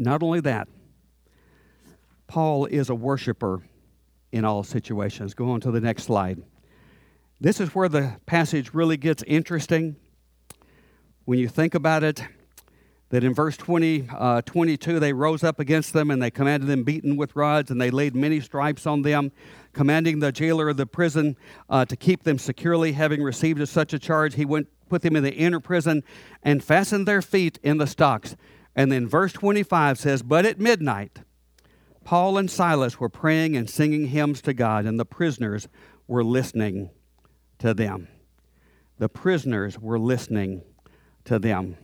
Not 0.00 0.22
only 0.22 0.40
that, 0.40 0.66
Paul 2.26 2.64
is 2.64 2.88
a 2.88 2.94
worshiper 2.94 3.60
in 4.32 4.46
all 4.46 4.62
situations. 4.62 5.34
Go 5.34 5.50
on 5.50 5.60
to 5.60 5.70
the 5.70 5.80
next 5.80 6.04
slide. 6.04 6.42
This 7.38 7.60
is 7.60 7.74
where 7.74 7.88
the 7.88 8.16
passage 8.24 8.72
really 8.72 8.96
gets 8.96 9.22
interesting. 9.24 9.96
When 11.26 11.38
you 11.38 11.48
think 11.48 11.74
about 11.74 12.02
it, 12.02 12.24
that 13.10 13.24
in 13.24 13.34
verse 13.34 13.58
20, 13.58 14.08
uh, 14.10 14.40
22, 14.46 15.00
they 15.00 15.12
rose 15.12 15.44
up 15.44 15.60
against 15.60 15.92
them 15.92 16.10
and 16.10 16.22
they 16.22 16.30
commanded 16.30 16.66
them 16.66 16.82
beaten 16.82 17.18
with 17.18 17.36
rods 17.36 17.70
and 17.70 17.78
they 17.78 17.90
laid 17.90 18.14
many 18.16 18.40
stripes 18.40 18.86
on 18.86 19.02
them, 19.02 19.32
commanding 19.74 20.20
the 20.20 20.32
jailer 20.32 20.70
of 20.70 20.78
the 20.78 20.86
prison 20.86 21.36
uh, 21.68 21.84
to 21.84 21.94
keep 21.94 22.22
them 22.22 22.38
securely. 22.38 22.92
Having 22.92 23.22
received 23.22 23.68
such 23.68 23.92
a 23.92 23.98
charge, 23.98 24.36
he 24.36 24.46
went, 24.46 24.66
put 24.88 25.02
them 25.02 25.14
in 25.14 25.22
the 25.22 25.34
inner 25.34 25.60
prison 25.60 26.02
and 26.42 26.64
fastened 26.64 27.06
their 27.06 27.20
feet 27.20 27.58
in 27.62 27.76
the 27.76 27.86
stocks. 27.86 28.34
And 28.80 28.90
then 28.90 29.06
verse 29.06 29.34
25 29.34 29.98
says, 29.98 30.22
But 30.22 30.46
at 30.46 30.58
midnight, 30.58 31.18
Paul 32.02 32.38
and 32.38 32.50
Silas 32.50 32.98
were 32.98 33.10
praying 33.10 33.54
and 33.54 33.68
singing 33.68 34.06
hymns 34.06 34.40
to 34.40 34.54
God, 34.54 34.86
and 34.86 34.98
the 34.98 35.04
prisoners 35.04 35.68
were 36.06 36.24
listening 36.24 36.88
to 37.58 37.74
them. 37.74 38.08
The 38.96 39.10
prisoners 39.10 39.78
were 39.78 39.98
listening 39.98 40.62
to 41.26 41.38
them. 41.38 41.76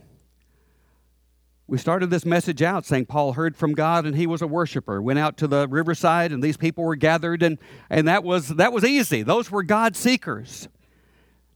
We 1.67 1.77
started 1.77 2.09
this 2.09 2.25
message 2.25 2.63
out 2.63 2.83
saying 2.83 3.05
Paul 3.05 3.33
heard 3.33 3.55
from 3.55 3.73
God 3.73 4.07
and 4.07 4.15
he 4.15 4.25
was 4.25 4.41
a 4.41 4.47
worshiper. 4.47 4.99
Went 4.99 5.19
out 5.19 5.37
to 5.37 5.47
the 5.47 5.67
riverside 5.67 6.31
and 6.31 6.41
these 6.41 6.57
people 6.57 6.83
were 6.83 6.95
gathered 6.95 7.43
and, 7.43 7.59
and 7.91 8.07
that 8.07 8.23
was 8.23 8.47
that 8.47 8.73
was 8.73 8.83
easy. 8.83 9.21
Those 9.21 9.51
were 9.51 9.61
God 9.61 9.95
seekers. 9.95 10.67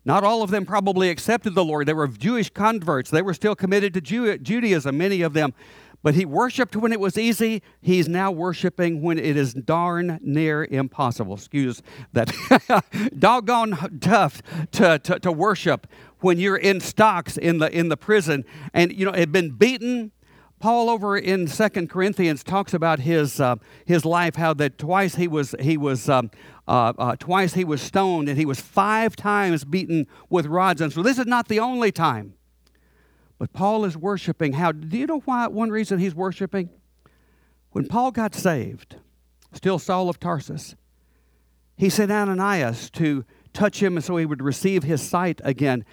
Not 0.04 0.24
all 0.24 0.42
of 0.42 0.50
them 0.50 0.66
probably 0.66 1.10
accepted 1.10 1.54
the 1.54 1.64
Lord. 1.64 1.88
They 1.88 1.94
were 1.94 2.08
Jewish 2.08 2.50
converts. 2.50 3.10
They 3.10 3.22
were 3.22 3.34
still 3.34 3.56
committed 3.56 3.94
to 3.94 4.02
Jew- 4.02 4.38
Judaism, 4.38 4.98
many 4.98 5.22
of 5.22 5.34
them. 5.34 5.54
But 6.04 6.16
he 6.16 6.26
worshiped 6.26 6.76
when 6.76 6.92
it 6.92 7.00
was 7.00 7.18
easy. 7.18 7.62
He's 7.80 8.10
now 8.10 8.32
worshiping 8.32 9.04
when 9.04 9.20
it 9.20 9.38
is 9.38 9.54
darn 9.54 10.20
near 10.24 10.66
impossible. 10.66 11.36
Excuse 11.36 11.84
that. 12.14 12.34
Doggone 13.20 14.00
tough 14.00 14.42
to, 14.72 14.98
to, 14.98 15.20
to 15.20 15.32
worship 15.32 15.86
when 16.22 16.40
you're 16.40 16.58
in 16.58 16.80
stocks 16.80 17.38
in 17.38 17.60
the, 17.60 17.72
in 17.72 17.90
the 17.90 17.98
prison 17.98 18.46
and, 18.74 18.92
you 18.92 19.06
know, 19.06 19.14
had 19.14 19.32
been 19.32 19.52
beaten 19.52 20.12
Paul 20.62 20.92
over 20.92 21.18
in 21.18 21.48
Second 21.48 21.90
Corinthians 21.90 22.44
talks 22.44 22.74
about 22.74 23.00
his 23.00 23.42
uh, 23.42 23.56
his 23.86 24.06
life, 24.06 24.36
how 24.36 24.54
that 24.54 24.78
twice 24.78 25.16
he 25.16 25.28
was 25.28 25.56
he 25.60 25.76
was 25.76 26.08
um, 26.08 26.30
uh, 26.68 26.94
uh, 26.98 27.16
twice 27.18 27.56
he 27.56 27.66
was 27.66 27.82
stoned, 27.82 28.30
and 28.30 28.38
he 28.38 28.46
was 28.46 28.62
five 28.62 29.16
times 29.16 29.66
beaten 29.66 30.08
with 30.30 30.46
rods. 30.46 30.80
And 30.80 30.94
so 30.94 31.02
this 31.02 31.18
is 31.18 31.26
not 31.26 31.48
the 31.48 31.60
only 31.60 31.92
time. 31.92 32.36
But 33.40 33.54
Paul 33.54 33.86
is 33.86 33.98
worshiping. 33.98 34.54
How 34.54 34.72
do 34.72 34.98
you 34.98 35.08
know 35.08 35.22
why? 35.26 35.48
One 35.48 35.72
reason 35.72 35.98
he's 35.98 36.14
worshiping. 36.14 36.70
When 37.72 37.88
Paul 37.88 38.12
got 38.12 38.36
saved, 38.36 38.98
still 39.54 39.80
Saul 39.80 40.10
of 40.10 40.20
Tarsus, 40.20 40.76
he 41.76 41.90
sent 41.90 42.12
Ananias 42.12 42.92
to 42.92 43.26
touch 43.52 43.82
him 43.82 44.00
so 44.00 44.16
he 44.18 44.28
would 44.28 44.44
receive 44.44 44.84
his 44.84 45.02
sight 45.02 45.42
again. 45.44 45.86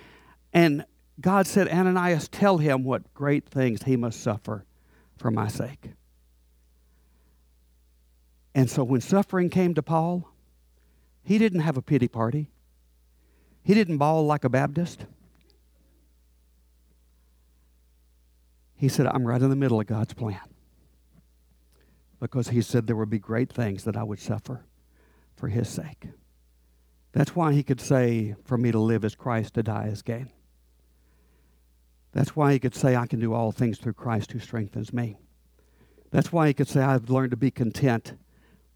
And 0.52 0.84
God 1.20 1.46
said, 1.46 1.68
Ananias, 1.68 2.28
tell 2.28 2.58
him 2.58 2.84
what 2.84 3.12
great 3.12 3.48
things 3.48 3.82
he 3.82 3.96
must 3.96 4.20
suffer 4.20 4.64
for 5.16 5.30
my 5.30 5.48
sake. 5.48 5.90
And 8.54 8.70
so 8.70 8.84
when 8.84 9.00
suffering 9.00 9.50
came 9.50 9.74
to 9.74 9.82
Paul, 9.82 10.28
he 11.22 11.38
didn't 11.38 11.60
have 11.60 11.76
a 11.76 11.82
pity 11.82 12.08
party. 12.08 12.50
He 13.62 13.74
didn't 13.74 13.98
bawl 13.98 14.24
like 14.24 14.44
a 14.44 14.48
Baptist. 14.48 15.04
He 18.76 18.88
said, 18.88 19.06
I'm 19.06 19.26
right 19.26 19.42
in 19.42 19.50
the 19.50 19.56
middle 19.56 19.80
of 19.80 19.86
God's 19.86 20.14
plan. 20.14 20.40
Because 22.20 22.48
he 22.48 22.62
said 22.62 22.86
there 22.86 22.96
would 22.96 23.10
be 23.10 23.18
great 23.18 23.52
things 23.52 23.84
that 23.84 23.96
I 23.96 24.04
would 24.04 24.20
suffer 24.20 24.64
for 25.36 25.48
his 25.48 25.68
sake. 25.68 26.06
That's 27.12 27.34
why 27.34 27.52
he 27.52 27.62
could 27.62 27.80
say, 27.80 28.36
For 28.44 28.56
me 28.56 28.70
to 28.72 28.78
live 28.78 29.04
is 29.04 29.14
Christ, 29.14 29.54
to 29.54 29.62
die 29.62 29.88
is 29.88 30.02
gain. 30.02 30.30
That's 32.12 32.34
why 32.34 32.52
he 32.52 32.58
could 32.58 32.74
say, 32.74 32.96
I 32.96 33.06
can 33.06 33.20
do 33.20 33.34
all 33.34 33.52
things 33.52 33.78
through 33.78 33.94
Christ 33.94 34.32
who 34.32 34.38
strengthens 34.38 34.92
me. 34.92 35.18
That's 36.10 36.32
why 36.32 36.48
he 36.48 36.54
could 36.54 36.68
say, 36.68 36.80
I've 36.80 37.10
learned 37.10 37.32
to 37.32 37.36
be 37.36 37.50
content 37.50 38.14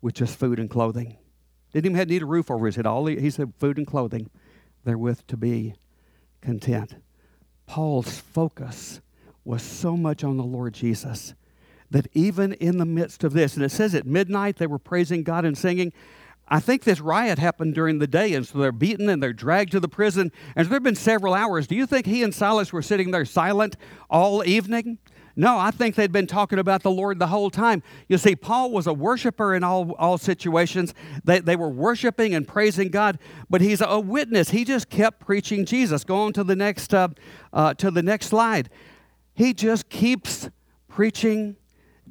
with 0.00 0.14
just 0.14 0.38
food 0.38 0.58
and 0.58 0.68
clothing. 0.68 1.16
Didn't 1.72 1.86
even 1.86 1.98
have 1.98 2.08
need 2.08 2.22
a 2.22 2.26
roof 2.26 2.50
over 2.50 2.66
his 2.66 2.76
head. 2.76 2.86
All 2.86 3.06
he, 3.06 3.18
he 3.18 3.30
said, 3.30 3.54
food 3.58 3.78
and 3.78 3.86
clothing, 3.86 4.28
therewith 4.84 5.20
to 5.28 5.36
be 5.36 5.74
content. 6.42 6.96
Paul's 7.66 8.18
focus 8.18 9.00
was 9.44 9.62
so 9.62 9.96
much 9.96 10.22
on 10.22 10.36
the 10.36 10.44
Lord 10.44 10.74
Jesus 10.74 11.34
that 11.90 12.06
even 12.14 12.52
in 12.54 12.78
the 12.78 12.86
midst 12.86 13.22
of 13.24 13.32
this, 13.32 13.54
and 13.54 13.64
it 13.64 13.70
says 13.70 13.94
at 13.94 14.06
midnight 14.06 14.56
they 14.56 14.66
were 14.66 14.78
praising 14.78 15.22
God 15.22 15.44
and 15.44 15.56
singing. 15.56 15.92
I 16.48 16.60
think 16.60 16.84
this 16.84 17.00
riot 17.00 17.38
happened 17.38 17.74
during 17.74 17.98
the 17.98 18.06
day, 18.06 18.34
and 18.34 18.46
so 18.46 18.58
they're 18.58 18.72
beaten 18.72 19.08
and 19.08 19.22
they're 19.22 19.32
dragged 19.32 19.72
to 19.72 19.80
the 19.80 19.88
prison. 19.88 20.32
And 20.54 20.66
there 20.66 20.74
have 20.74 20.82
been 20.82 20.94
several 20.94 21.34
hours. 21.34 21.66
Do 21.66 21.74
you 21.74 21.86
think 21.86 22.06
he 22.06 22.22
and 22.22 22.34
Silas 22.34 22.72
were 22.72 22.82
sitting 22.82 23.10
there 23.10 23.24
silent 23.24 23.76
all 24.10 24.44
evening? 24.44 24.98
No, 25.34 25.58
I 25.58 25.70
think 25.70 25.94
they'd 25.94 26.12
been 26.12 26.26
talking 26.26 26.58
about 26.58 26.82
the 26.82 26.90
Lord 26.90 27.18
the 27.18 27.28
whole 27.28 27.48
time. 27.48 27.82
You 28.06 28.18
see, 28.18 28.36
Paul 28.36 28.70
was 28.70 28.86
a 28.86 28.92
worshiper 28.92 29.54
in 29.54 29.64
all, 29.64 29.92
all 29.92 30.18
situations. 30.18 30.92
They, 31.24 31.40
they 31.40 31.56
were 31.56 31.70
worshiping 31.70 32.34
and 32.34 32.46
praising 32.46 32.88
God, 32.88 33.18
but 33.48 33.62
he's 33.62 33.80
a 33.80 33.98
witness. 33.98 34.50
He 34.50 34.64
just 34.64 34.90
kept 34.90 35.20
preaching 35.20 35.64
Jesus. 35.64 36.04
Go 36.04 36.16
on 36.16 36.34
to 36.34 36.44
the 36.44 36.56
next, 36.56 36.92
uh, 36.92 37.08
uh, 37.52 37.72
to 37.74 37.90
the 37.90 38.02
next 38.02 38.26
slide. 38.26 38.68
He 39.34 39.54
just 39.54 39.88
keeps 39.88 40.50
preaching 40.86 41.56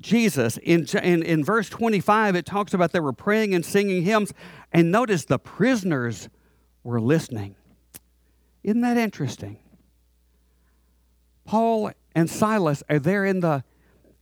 Jesus. 0.02 0.58
In, 0.58 0.86
in, 1.02 1.24
in 1.24 1.44
verse 1.44 1.70
25, 1.70 2.36
it 2.36 2.46
talks 2.46 2.74
about 2.74 2.92
they 2.92 3.00
were 3.00 3.14
praying 3.14 3.54
and 3.54 3.66
singing 3.66 4.04
hymns, 4.04 4.34
and 4.72 4.92
notice 4.92 5.26
the 5.26 5.40
prisoners 5.40 6.30
were 6.84 7.00
listening. 7.00 7.56
Isn't 8.64 8.82
that 8.82 8.98
interesting? 8.98 9.58
Paul 11.46 11.92
and 12.16 12.30
Silas 12.30 12.84
are 12.90 13.00
there 13.00 13.26
in 13.26 13.40
the 13.40 13.64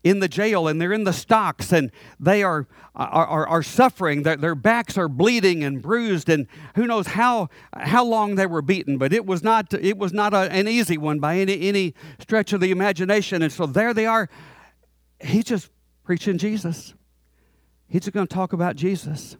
in 0.01 0.19
the 0.19 0.29
jail 0.29 0.67
and 0.67 0.79
they're 0.79 0.93
in 0.93 1.03
the 1.03 1.13
stocks 1.13 1.73
and 1.73 1.91
they 2.19 2.41
are 2.41 2.67
are, 2.95 3.27
are, 3.27 3.47
are 3.47 3.63
suffering 3.63 4.23
their, 4.23 4.37
their 4.37 4.55
backs 4.55 4.97
are 4.97 5.09
bleeding 5.09 5.61
and 5.63 5.81
bruised 5.81 6.29
and 6.29 6.47
who 6.75 6.87
knows 6.87 7.07
how 7.07 7.49
how 7.73 8.03
long 8.03 8.35
they 8.35 8.45
were 8.45 8.61
beaten 8.61 8.97
but 8.97 9.11
it 9.11 9.25
was 9.25 9.43
not 9.43 9.73
it 9.73 9.97
was 9.97 10.13
not 10.13 10.33
a, 10.33 10.49
an 10.51 10.67
easy 10.67 10.97
one 10.97 11.19
by 11.19 11.37
any 11.37 11.67
any 11.67 11.93
stretch 12.17 12.53
of 12.53 12.61
the 12.61 12.71
imagination 12.71 13.41
and 13.41 13.51
so 13.51 13.65
there 13.65 13.93
they 13.93 14.05
are 14.05 14.29
he's 15.21 15.45
just 15.45 15.69
preaching 16.03 16.37
jesus 16.37 16.93
he's 17.87 18.01
just 18.01 18.13
going 18.13 18.27
to 18.27 18.33
talk 18.33 18.53
about 18.53 18.75
jesus 18.75 19.37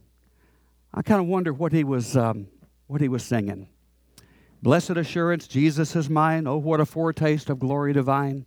i 0.93 1.01
kind 1.01 1.21
of 1.21 1.27
wonder 1.27 1.53
what 1.53 1.71
he 1.71 1.84
was 1.84 2.15
um, 2.17 2.47
what 2.88 3.01
he 3.01 3.07
was 3.07 3.23
singing 3.23 3.67
Blessed 4.61 4.91
assurance, 4.91 5.47
Jesus 5.47 5.95
is 5.95 6.09
mine. 6.09 6.45
Oh, 6.45 6.57
what 6.57 6.82
a 6.82 6.86
foretaste 6.86 7.49
of 7.49 7.59
glory 7.59 7.93
divine. 7.93 8.45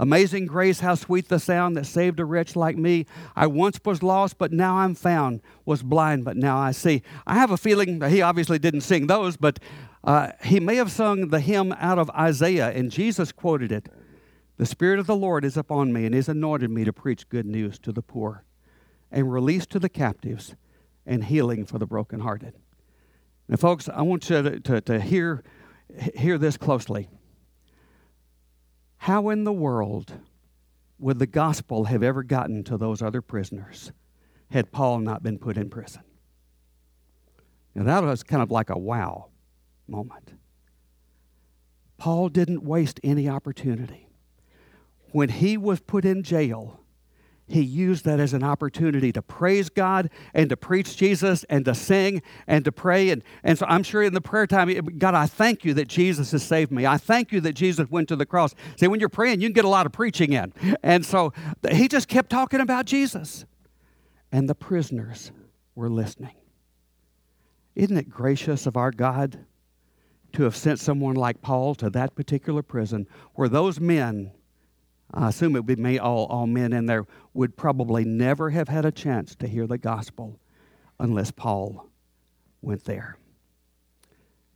Amazing 0.00 0.46
grace, 0.46 0.80
how 0.80 0.96
sweet 0.96 1.28
the 1.28 1.38
sound 1.38 1.76
that 1.76 1.86
saved 1.86 2.18
a 2.18 2.24
wretch 2.24 2.56
like 2.56 2.76
me. 2.76 3.06
I 3.36 3.46
once 3.46 3.78
was 3.84 4.02
lost, 4.02 4.36
but 4.36 4.52
now 4.52 4.78
I'm 4.78 4.96
found. 4.96 5.40
Was 5.64 5.84
blind, 5.84 6.24
but 6.24 6.36
now 6.36 6.58
I 6.58 6.72
see. 6.72 7.02
I 7.24 7.34
have 7.34 7.52
a 7.52 7.56
feeling 7.56 8.02
he 8.02 8.20
obviously 8.20 8.58
didn't 8.58 8.80
sing 8.80 9.06
those, 9.06 9.36
but 9.36 9.60
uh, 10.02 10.32
he 10.42 10.58
may 10.58 10.74
have 10.74 10.90
sung 10.90 11.28
the 11.28 11.38
hymn 11.38 11.72
out 11.78 12.00
of 12.00 12.10
Isaiah, 12.10 12.70
and 12.70 12.90
Jesus 12.90 13.30
quoted 13.30 13.70
it. 13.70 13.88
The 14.56 14.66
Spirit 14.66 15.00
of 15.00 15.06
the 15.06 15.16
Lord 15.16 15.44
is 15.44 15.56
upon 15.56 15.92
me, 15.92 16.06
and 16.06 16.14
has 16.14 16.28
anointed 16.28 16.70
me 16.70 16.84
to 16.84 16.92
preach 16.92 17.28
good 17.28 17.46
news 17.46 17.78
to 17.80 17.92
the 17.92 18.02
poor, 18.02 18.44
and 19.10 19.32
release 19.32 19.66
to 19.66 19.78
the 19.78 19.88
captives, 19.88 20.54
and 21.04 21.24
healing 21.24 21.66
for 21.66 21.78
the 21.78 21.86
brokenhearted. 21.86 22.54
Now, 23.48 23.56
folks, 23.56 23.88
I 23.88 24.02
want 24.02 24.30
you 24.30 24.42
to, 24.42 24.60
to, 24.60 24.80
to 24.80 25.00
hear, 25.00 25.42
hear 26.16 26.38
this 26.38 26.56
closely. 26.56 27.08
How 28.98 29.28
in 29.28 29.44
the 29.44 29.52
world 29.52 30.12
would 30.98 31.18
the 31.18 31.26
gospel 31.26 31.84
have 31.84 32.02
ever 32.02 32.22
gotten 32.22 32.64
to 32.64 32.78
those 32.78 33.02
other 33.02 33.20
prisoners 33.20 33.92
had 34.50 34.72
Paul 34.72 35.00
not 35.00 35.22
been 35.22 35.38
put 35.38 35.58
in 35.58 35.68
prison? 35.68 36.02
Now, 37.74 37.82
that 37.82 38.04
was 38.04 38.22
kind 38.22 38.42
of 38.42 38.50
like 38.50 38.70
a 38.70 38.78
wow 38.78 39.26
moment. 39.88 40.32
Paul 41.98 42.28
didn't 42.28 42.62
waste 42.62 43.00
any 43.02 43.28
opportunity. 43.28 44.08
When 45.14 45.28
he 45.28 45.56
was 45.56 45.78
put 45.78 46.04
in 46.04 46.24
jail, 46.24 46.80
he 47.46 47.60
used 47.60 48.04
that 48.04 48.18
as 48.18 48.32
an 48.32 48.42
opportunity 48.42 49.12
to 49.12 49.22
praise 49.22 49.68
God 49.68 50.10
and 50.34 50.50
to 50.50 50.56
preach 50.56 50.96
Jesus 50.96 51.44
and 51.44 51.64
to 51.66 51.72
sing 51.72 52.20
and 52.48 52.64
to 52.64 52.72
pray. 52.72 53.10
And, 53.10 53.22
and 53.44 53.56
so 53.56 53.64
I'm 53.68 53.84
sure 53.84 54.02
in 54.02 54.12
the 54.12 54.20
prayer 54.20 54.48
time, 54.48 54.74
God, 54.98 55.14
I 55.14 55.26
thank 55.26 55.64
you 55.64 55.72
that 55.74 55.86
Jesus 55.86 56.32
has 56.32 56.42
saved 56.42 56.72
me. 56.72 56.84
I 56.84 56.96
thank 56.96 57.30
you 57.30 57.40
that 57.42 57.52
Jesus 57.52 57.88
went 57.88 58.08
to 58.08 58.16
the 58.16 58.26
cross. 58.26 58.56
See, 58.74 58.88
when 58.88 58.98
you're 58.98 59.08
praying, 59.08 59.40
you 59.40 59.46
can 59.46 59.52
get 59.52 59.64
a 59.64 59.68
lot 59.68 59.86
of 59.86 59.92
preaching 59.92 60.32
in. 60.32 60.52
And 60.82 61.06
so 61.06 61.32
he 61.70 61.86
just 61.86 62.08
kept 62.08 62.28
talking 62.28 62.58
about 62.58 62.84
Jesus. 62.84 63.44
And 64.32 64.48
the 64.48 64.56
prisoners 64.56 65.30
were 65.76 65.88
listening. 65.88 66.34
Isn't 67.76 67.98
it 67.98 68.10
gracious 68.10 68.66
of 68.66 68.76
our 68.76 68.90
God 68.90 69.46
to 70.32 70.42
have 70.42 70.56
sent 70.56 70.80
someone 70.80 71.14
like 71.14 71.40
Paul 71.40 71.76
to 71.76 71.88
that 71.90 72.16
particular 72.16 72.64
prison 72.64 73.06
where 73.34 73.48
those 73.48 73.78
men 73.78 74.32
I 75.14 75.28
assume 75.28 75.54
it 75.54 75.64
would 75.64 75.82
be 75.82 75.98
all, 75.98 76.26
all 76.26 76.46
men 76.46 76.72
in 76.72 76.86
there, 76.86 77.06
would 77.32 77.56
probably 77.56 78.04
never 78.04 78.50
have 78.50 78.68
had 78.68 78.84
a 78.84 78.92
chance 78.92 79.34
to 79.36 79.46
hear 79.46 79.66
the 79.66 79.78
gospel 79.78 80.40
unless 80.98 81.30
Paul 81.30 81.88
went 82.60 82.84
there. 82.84 83.16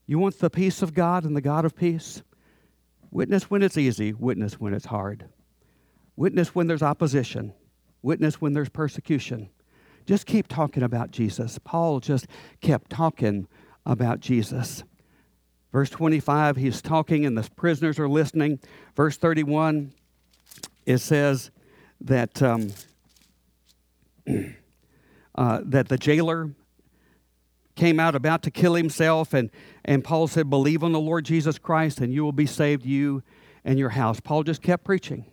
You 0.07 0.19
want 0.19 0.39
the 0.39 0.51
peace 0.51 0.83
of 0.83 0.95
God 0.95 1.25
and 1.25 1.37
the 1.37 1.41
God 1.41 1.65
of 1.65 1.77
peace? 1.77 2.23
Witness 3.11 3.45
when 3.45 3.63
it's 3.63 3.79
easy, 3.79 4.13
witness 4.13 4.55
when 4.55 4.75
it's 4.75 4.87
hard. 4.87 5.27
Witness 6.17 6.55
when 6.55 6.67
there's 6.67 6.83
opposition, 6.83 7.53
witness 8.03 8.41
when 8.41 8.53
there's 8.53 8.69
persecution. 8.69 9.51
Just 10.07 10.27
keep 10.27 10.49
talking 10.49 10.83
about 10.83 11.13
Jesus. 11.13 11.59
Paul 11.63 12.01
just 12.01 12.27
kept 12.61 12.91
talking 12.91 13.47
about 13.87 14.21
Jesus. 14.21 14.83
Verse 15.71 15.91
25, 15.91 16.57
he's 16.57 16.83
talking 16.83 17.27
and 17.27 17.37
the 17.37 17.49
prisoners 17.55 17.99
are 17.99 18.09
listening. 18.09 18.59
Verse 18.97 19.17
31, 19.17 19.93
it 20.89 20.99
says 20.99 21.51
that, 22.01 22.43
um, 22.43 22.72
uh, 25.34 25.61
that 25.62 25.89
the 25.89 25.99
jailer 25.99 26.55
came 27.76 28.01
out 28.01 28.14
about 28.14 28.43
to 28.45 28.51
kill 28.51 28.74
himself, 28.74 29.34
and, 29.34 29.51
and 29.84 30.03
Paul 30.03 30.28
said, 30.28 30.49
Believe 30.49 30.82
on 30.82 30.93
the 30.93 30.99
Lord 30.99 31.26
Jesus 31.26 31.59
Christ, 31.59 32.01
and 32.01 32.11
you 32.11 32.24
will 32.24 32.32
be 32.32 32.47
saved, 32.47 32.86
you 32.86 33.22
and 33.66 33.78
your 33.78 33.91
house. 33.91 34.18
Paul 34.18 34.45
just 34.45 34.62
kept 34.62 34.82
preaching. 34.82 35.26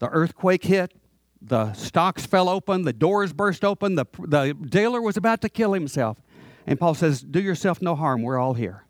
The 0.00 0.10
earthquake 0.10 0.64
hit, 0.64 0.92
the 1.40 1.72
stocks 1.72 2.26
fell 2.26 2.50
open, 2.50 2.82
the 2.82 2.92
doors 2.92 3.32
burst 3.32 3.64
open, 3.64 3.94
the, 3.94 4.04
the 4.18 4.54
jailer 4.68 5.00
was 5.00 5.16
about 5.16 5.40
to 5.40 5.48
kill 5.48 5.72
himself. 5.72 6.20
And 6.66 6.78
Paul 6.78 6.92
says, 6.92 7.22
Do 7.22 7.40
yourself 7.40 7.80
no 7.80 7.94
harm, 7.94 8.20
we're 8.20 8.38
all 8.38 8.52
here. 8.52 8.84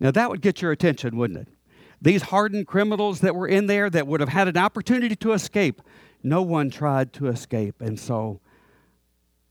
Now 0.00 0.12
that 0.12 0.30
would 0.30 0.40
get 0.40 0.62
your 0.62 0.72
attention, 0.72 1.18
wouldn't 1.18 1.40
it? 1.40 1.48
These 2.00 2.22
hardened 2.22 2.66
criminals 2.66 3.20
that 3.20 3.34
were 3.34 3.48
in 3.48 3.66
there 3.66 3.90
that 3.90 4.06
would 4.06 4.20
have 4.20 4.28
had 4.28 4.48
an 4.48 4.56
opportunity 4.56 5.16
to 5.16 5.32
escape, 5.32 5.82
no 6.22 6.42
one 6.42 6.70
tried 6.70 7.12
to 7.14 7.26
escape. 7.26 7.80
And 7.80 7.98
so 7.98 8.40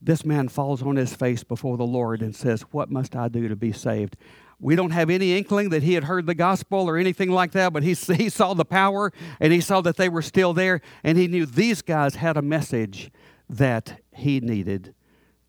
this 0.02 0.26
man 0.26 0.48
falls 0.48 0.82
on 0.82 0.96
his 0.96 1.14
face 1.14 1.44
before 1.44 1.78
the 1.78 1.86
Lord 1.86 2.22
and 2.22 2.36
says, 2.36 2.62
What 2.72 2.90
must 2.90 3.16
I 3.16 3.28
do 3.28 3.48
to 3.48 3.56
be 3.56 3.72
saved? 3.72 4.16
We 4.60 4.76
don't 4.76 4.92
have 4.92 5.10
any 5.10 5.38
inkling 5.38 5.70
that 5.70 5.84
he 5.84 5.94
had 5.94 6.06
heard 6.06 6.26
the 6.26 6.34
gospel 6.34 6.90
or 6.90 6.98
anything 6.98 7.30
like 7.30 7.52
that, 7.52 7.74
but 7.74 7.84
he, 7.84 7.94
he 8.16 8.30
saw 8.30 8.54
the 8.54 8.66
power 8.66 9.12
and 9.40 9.54
he 9.54 9.62
saw 9.62 9.82
that 9.82 9.98
they 9.98 10.10
were 10.10 10.22
still 10.22 10.54
there, 10.54 10.82
and 11.04 11.18
he 11.18 11.28
knew 11.28 11.46
these 11.46 11.82
guys 11.82 12.16
had 12.16 12.38
a 12.38 12.42
message 12.42 13.12
that 13.50 14.02
he 14.14 14.40
needed 14.40 14.94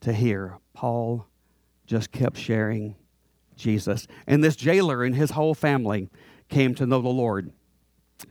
to 0.01 0.13
hear. 0.13 0.59
Paul 0.75 1.27
just 1.87 2.13
kept 2.13 2.37
sharing 2.37 2.95
Jesus. 3.57 4.07
And 4.27 4.45
this 4.45 4.57
jailer 4.57 5.03
and 5.03 5.15
his 5.15 5.33
whole 5.33 5.55
family 5.55 6.09
came 6.49 6.75
to 6.75 6.87
know 6.87 7.01
the 7.01 7.09
Lord, 7.09 7.53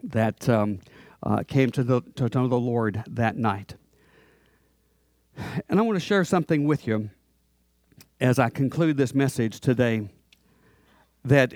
that 0.03 0.47
um, 0.49 0.80
uh, 1.24 1.43
came 1.47 1.72
to, 1.72 1.84
the, 1.84 2.01
to 2.15 2.30
know 2.34 2.47
the 2.47 2.55
Lord 2.55 3.03
that 3.07 3.38
night. 3.38 3.76
And 5.70 5.80
I 5.80 5.84
want 5.84 5.97
to 5.97 6.05
share 6.05 6.24
something 6.24 6.65
with 6.65 6.88
you 6.88 7.09
as 8.20 8.39
I 8.39 8.49
conclude 8.49 8.97
this 8.97 9.13
message 9.13 9.59
today 9.59 10.09
that 11.24 11.53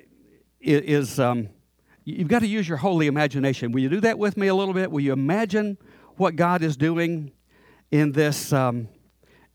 is, 0.59 1.19
um, 1.19 1.49
you've 2.03 2.27
got 2.27 2.39
to 2.39 2.47
use 2.47 2.67
your 2.67 2.77
holy 2.77 3.07
imagination. 3.07 3.71
Will 3.71 3.81
you 3.81 3.89
do 3.89 4.01
that 4.01 4.19
with 4.19 4.37
me 4.37 4.47
a 4.47 4.55
little 4.55 4.73
bit? 4.73 4.91
Will 4.91 5.01
you 5.01 5.13
imagine 5.13 5.77
what 6.17 6.35
God 6.35 6.61
is 6.61 6.77
doing 6.77 7.31
in 7.89 8.11
this, 8.11 8.53
um, 8.53 8.87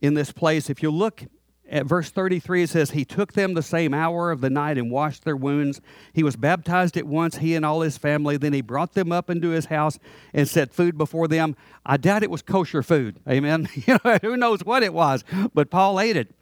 in 0.01 0.15
this 0.15 0.33
place? 0.33 0.69
If 0.69 0.83
you 0.83 0.91
look 0.91 1.23
at 1.69 1.87
verse 1.87 2.11
33 2.11 2.65
it 2.65 2.71
says 2.71 2.91
he 2.91 3.05
took 3.05 3.33
them 3.33 3.55
the 3.55 3.63
same 3.63 3.93
hour 3.93 4.31
of 4.31 4.41
the 4.41 4.51
night 4.51 4.79
and 4.79 4.91
washed 4.91 5.25
their 5.25 5.37
wounds. 5.37 5.81
He 6.13 6.23
was 6.23 6.37
baptized 6.37 6.97
at 6.97 7.07
once 7.07 7.39
he 7.39 7.55
and 7.55 7.65
all 7.65 7.81
his 7.81 7.99
family. 7.99 8.37
Then 8.37 8.53
he 8.53 8.61
brought 8.61 8.95
them 8.95 9.13
up 9.13 9.31
into 9.31 9.51
his 9.51 9.67
house 9.67 9.99
and 10.33 10.49
set 10.49 10.73
food 10.73 10.97
before 10.97 11.29
them. 11.29 11.57
I 11.85 11.97
doubt 11.97 12.23
it 12.23 12.31
was 12.31 12.43
kosher 12.43 12.83
food. 12.83 13.19
Amen. 13.29 13.69
You 13.87 13.99
know, 14.05 14.19
who 14.21 14.37
knows 14.37 14.65
what 14.65 14.83
it 14.83 14.93
was 14.93 15.23
but 15.55 15.71
paul 15.71 16.01
ate 16.01 16.17
it 16.17 16.35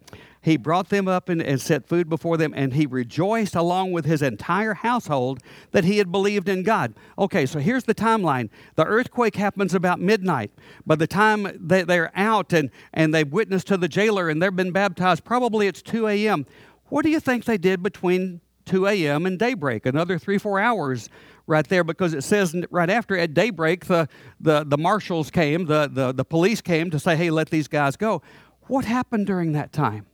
he 0.45 0.57
brought 0.57 0.89
them 0.89 1.07
up 1.07 1.27
and, 1.27 1.41
and 1.41 1.59
set 1.59 1.87
food 1.87 2.07
before 2.07 2.37
them, 2.37 2.53
and 2.55 2.73
he 2.73 2.85
rejoiced 2.85 3.55
along 3.55 3.93
with 3.93 4.05
his 4.05 4.21
entire 4.21 4.75
household 4.75 5.41
that 5.71 5.83
he 5.83 5.97
had 5.97 6.11
believed 6.11 6.47
in 6.47 6.61
God. 6.61 6.93
Okay, 7.17 7.47
so 7.47 7.57
here's 7.57 7.85
the 7.85 7.95
timeline. 7.95 8.51
The 8.75 8.85
earthquake 8.85 9.37
happens 9.37 9.73
about 9.73 9.99
midnight. 9.99 10.51
By 10.85 10.97
the 10.97 11.07
time 11.07 11.47
they, 11.59 11.81
they're 11.81 12.11
out 12.15 12.53
and, 12.53 12.69
and 12.93 13.11
they've 13.11 13.27
witnessed 13.27 13.65
to 13.69 13.77
the 13.77 13.87
jailer 13.87 14.29
and 14.29 14.39
they've 14.39 14.55
been 14.55 14.71
baptized, 14.71 15.23
probably 15.23 15.65
it's 15.65 15.81
2 15.81 16.07
a.m. 16.09 16.45
What 16.89 17.03
do 17.03 17.09
you 17.09 17.19
think 17.19 17.45
they 17.45 17.57
did 17.57 17.81
between 17.81 18.39
2 18.65 18.85
a.m. 18.85 19.25
and 19.25 19.39
daybreak? 19.39 19.87
Another 19.87 20.19
three, 20.19 20.37
four 20.37 20.59
hours 20.59 21.09
right 21.47 21.67
there 21.67 21.83
because 21.83 22.13
it 22.13 22.23
says 22.23 22.55
right 22.69 22.91
after 22.91 23.17
at 23.17 23.33
daybreak 23.33 23.85
the, 23.85 24.07
the, 24.39 24.63
the 24.63 24.77
marshals 24.77 25.31
came, 25.31 25.65
the, 25.65 25.89
the, 25.91 26.13
the 26.13 26.23
police 26.23 26.61
came 26.61 26.91
to 26.91 26.99
say, 26.99 27.15
hey, 27.15 27.31
let 27.31 27.49
these 27.49 27.67
guys 27.67 27.97
go. 27.97 28.21
What 28.67 28.85
happened 28.85 29.25
during 29.25 29.53
that 29.53 29.73
time? 29.73 30.05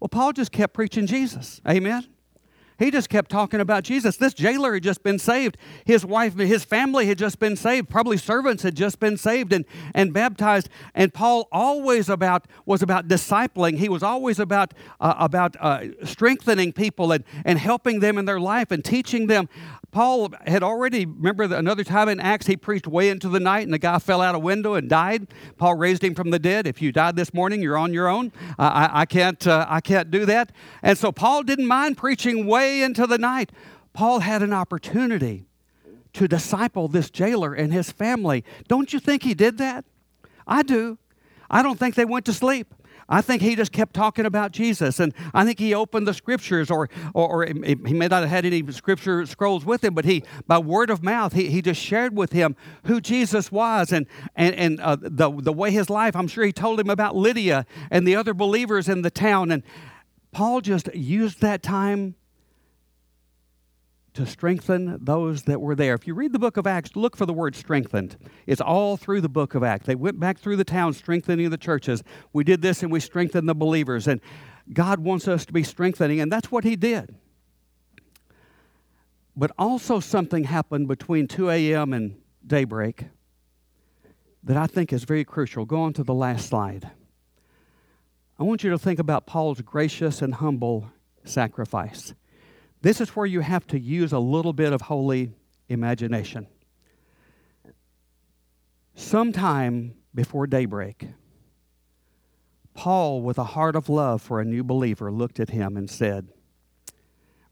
Well, 0.00 0.08
Paul 0.08 0.32
just 0.32 0.50
kept 0.50 0.74
preaching 0.74 1.06
Jesus. 1.06 1.60
Amen. 1.68 2.06
He 2.80 2.90
just 2.90 3.10
kept 3.10 3.30
talking 3.30 3.60
about 3.60 3.84
Jesus. 3.84 4.16
This 4.16 4.32
jailer 4.32 4.72
had 4.72 4.82
just 4.82 5.02
been 5.02 5.18
saved. 5.18 5.58
His 5.84 6.02
wife, 6.02 6.38
his 6.38 6.64
family 6.64 7.04
had 7.04 7.18
just 7.18 7.38
been 7.38 7.54
saved. 7.54 7.90
Probably 7.90 8.16
servants 8.16 8.62
had 8.62 8.74
just 8.74 8.98
been 8.98 9.18
saved 9.18 9.52
and, 9.52 9.66
and 9.94 10.14
baptized. 10.14 10.70
And 10.94 11.12
Paul 11.12 11.46
always 11.52 12.08
about 12.08 12.46
was 12.64 12.80
about 12.80 13.06
discipling. 13.06 13.76
He 13.76 13.90
was 13.90 14.02
always 14.02 14.38
about 14.38 14.72
uh, 14.98 15.14
about 15.18 15.56
uh, 15.60 15.88
strengthening 16.06 16.72
people 16.72 17.12
and, 17.12 17.22
and 17.44 17.58
helping 17.58 18.00
them 18.00 18.16
in 18.16 18.24
their 18.24 18.40
life 18.40 18.70
and 18.70 18.82
teaching 18.82 19.26
them 19.26 19.50
Paul 19.90 20.32
had 20.46 20.62
already, 20.62 21.04
remember 21.04 21.44
another 21.54 21.82
time 21.82 22.08
in 22.08 22.20
Acts, 22.20 22.46
he 22.46 22.56
preached 22.56 22.86
way 22.86 23.08
into 23.08 23.28
the 23.28 23.40
night 23.40 23.64
and 23.64 23.72
the 23.72 23.78
guy 23.78 23.98
fell 23.98 24.20
out 24.20 24.34
a 24.36 24.38
window 24.38 24.74
and 24.74 24.88
died. 24.88 25.26
Paul 25.56 25.74
raised 25.74 26.04
him 26.04 26.14
from 26.14 26.30
the 26.30 26.38
dead. 26.38 26.66
If 26.66 26.80
you 26.80 26.92
died 26.92 27.16
this 27.16 27.34
morning, 27.34 27.60
you're 27.60 27.76
on 27.76 27.92
your 27.92 28.06
own. 28.06 28.32
Uh, 28.58 28.62
I, 28.62 29.00
I, 29.00 29.06
can't, 29.06 29.44
uh, 29.46 29.66
I 29.68 29.80
can't 29.80 30.10
do 30.10 30.24
that. 30.26 30.52
And 30.82 30.96
so 30.96 31.10
Paul 31.10 31.42
didn't 31.42 31.66
mind 31.66 31.96
preaching 31.96 32.46
way 32.46 32.82
into 32.82 33.06
the 33.06 33.18
night. 33.18 33.50
Paul 33.92 34.20
had 34.20 34.42
an 34.42 34.52
opportunity 34.52 35.46
to 36.12 36.28
disciple 36.28 36.86
this 36.86 37.10
jailer 37.10 37.54
and 37.54 37.72
his 37.72 37.90
family. 37.90 38.44
Don't 38.68 38.92
you 38.92 39.00
think 39.00 39.24
he 39.24 39.34
did 39.34 39.58
that? 39.58 39.84
I 40.46 40.62
do. 40.62 40.98
I 41.50 41.62
don't 41.62 41.78
think 41.78 41.96
they 41.96 42.04
went 42.04 42.26
to 42.26 42.32
sleep. 42.32 42.74
I 43.10 43.20
think 43.20 43.42
he 43.42 43.56
just 43.56 43.72
kept 43.72 43.92
talking 43.92 44.24
about 44.24 44.52
Jesus. 44.52 45.00
And 45.00 45.12
I 45.34 45.44
think 45.44 45.58
he 45.58 45.74
opened 45.74 46.06
the 46.06 46.14
scriptures, 46.14 46.70
or, 46.70 46.88
or, 47.12 47.42
or, 47.42 47.46
he 47.46 47.74
may 47.74 48.06
not 48.06 48.22
have 48.22 48.30
had 48.30 48.44
any 48.46 48.70
scripture 48.70 49.26
scrolls 49.26 49.64
with 49.64 49.82
him, 49.82 49.94
but 49.94 50.04
he, 50.04 50.22
by 50.46 50.58
word 50.58 50.90
of 50.90 51.02
mouth, 51.02 51.32
he, 51.32 51.50
he 51.50 51.60
just 51.60 51.80
shared 51.80 52.16
with 52.16 52.32
him 52.32 52.54
who 52.84 53.00
Jesus 53.00 53.50
was 53.50 53.92
and, 53.92 54.06
and, 54.36 54.54
and 54.54 54.80
uh, 54.80 54.96
the, 55.00 55.30
the 55.30 55.52
way 55.52 55.72
his 55.72 55.90
life, 55.90 56.14
I'm 56.14 56.28
sure 56.28 56.44
he 56.44 56.52
told 56.52 56.78
him 56.78 56.88
about 56.88 57.16
Lydia 57.16 57.66
and 57.90 58.06
the 58.06 58.14
other 58.14 58.32
believers 58.32 58.88
in 58.88 59.02
the 59.02 59.10
town. 59.10 59.50
And 59.50 59.64
Paul 60.30 60.60
just 60.60 60.94
used 60.94 61.40
that 61.40 61.62
time 61.62 62.14
to 64.14 64.26
strengthen 64.26 64.98
those 65.00 65.44
that 65.44 65.60
were 65.60 65.74
there. 65.74 65.94
If 65.94 66.06
you 66.06 66.14
read 66.14 66.32
the 66.32 66.38
book 66.38 66.56
of 66.56 66.66
Acts, 66.66 66.96
look 66.96 67.16
for 67.16 67.26
the 67.26 67.32
word 67.32 67.54
strengthened. 67.54 68.16
It's 68.46 68.60
all 68.60 68.96
through 68.96 69.20
the 69.20 69.28
book 69.28 69.54
of 69.54 69.62
Acts. 69.62 69.86
They 69.86 69.94
went 69.94 70.18
back 70.18 70.38
through 70.38 70.56
the 70.56 70.64
town 70.64 70.92
strengthening 70.94 71.48
the 71.50 71.56
churches. 71.56 72.02
We 72.32 72.42
did 72.42 72.62
this 72.62 72.82
and 72.82 72.90
we 72.90 73.00
strengthened 73.00 73.48
the 73.48 73.54
believers. 73.54 74.08
And 74.08 74.20
God 74.72 75.00
wants 75.00 75.28
us 75.28 75.46
to 75.46 75.52
be 75.52 75.62
strengthening, 75.62 76.20
and 76.20 76.30
that's 76.30 76.50
what 76.50 76.64
He 76.64 76.76
did. 76.76 77.14
But 79.36 79.52
also, 79.58 80.00
something 80.00 80.44
happened 80.44 80.88
between 80.88 81.26
2 81.26 81.50
a.m. 81.50 81.92
and 81.92 82.20
daybreak 82.46 83.06
that 84.42 84.56
I 84.56 84.66
think 84.66 84.92
is 84.92 85.04
very 85.04 85.24
crucial. 85.24 85.64
Go 85.64 85.82
on 85.82 85.92
to 85.94 86.02
the 86.02 86.14
last 86.14 86.48
slide. 86.48 86.90
I 88.38 88.42
want 88.42 88.64
you 88.64 88.70
to 88.70 88.78
think 88.78 88.98
about 88.98 89.26
Paul's 89.26 89.60
gracious 89.60 90.22
and 90.22 90.34
humble 90.34 90.90
sacrifice. 91.24 92.14
This 92.82 93.00
is 93.00 93.10
where 93.10 93.26
you 93.26 93.40
have 93.40 93.66
to 93.68 93.78
use 93.78 94.12
a 94.12 94.18
little 94.18 94.52
bit 94.52 94.72
of 94.72 94.82
holy 94.82 95.32
imagination. 95.68 96.46
Sometime 98.94 99.94
before 100.14 100.46
daybreak, 100.46 101.08
Paul, 102.74 103.20
with 103.20 103.38
a 103.38 103.44
heart 103.44 103.76
of 103.76 103.88
love 103.88 104.22
for 104.22 104.40
a 104.40 104.44
new 104.44 104.64
believer, 104.64 105.12
looked 105.12 105.40
at 105.40 105.50
him 105.50 105.76
and 105.76 105.90
said, 105.90 106.28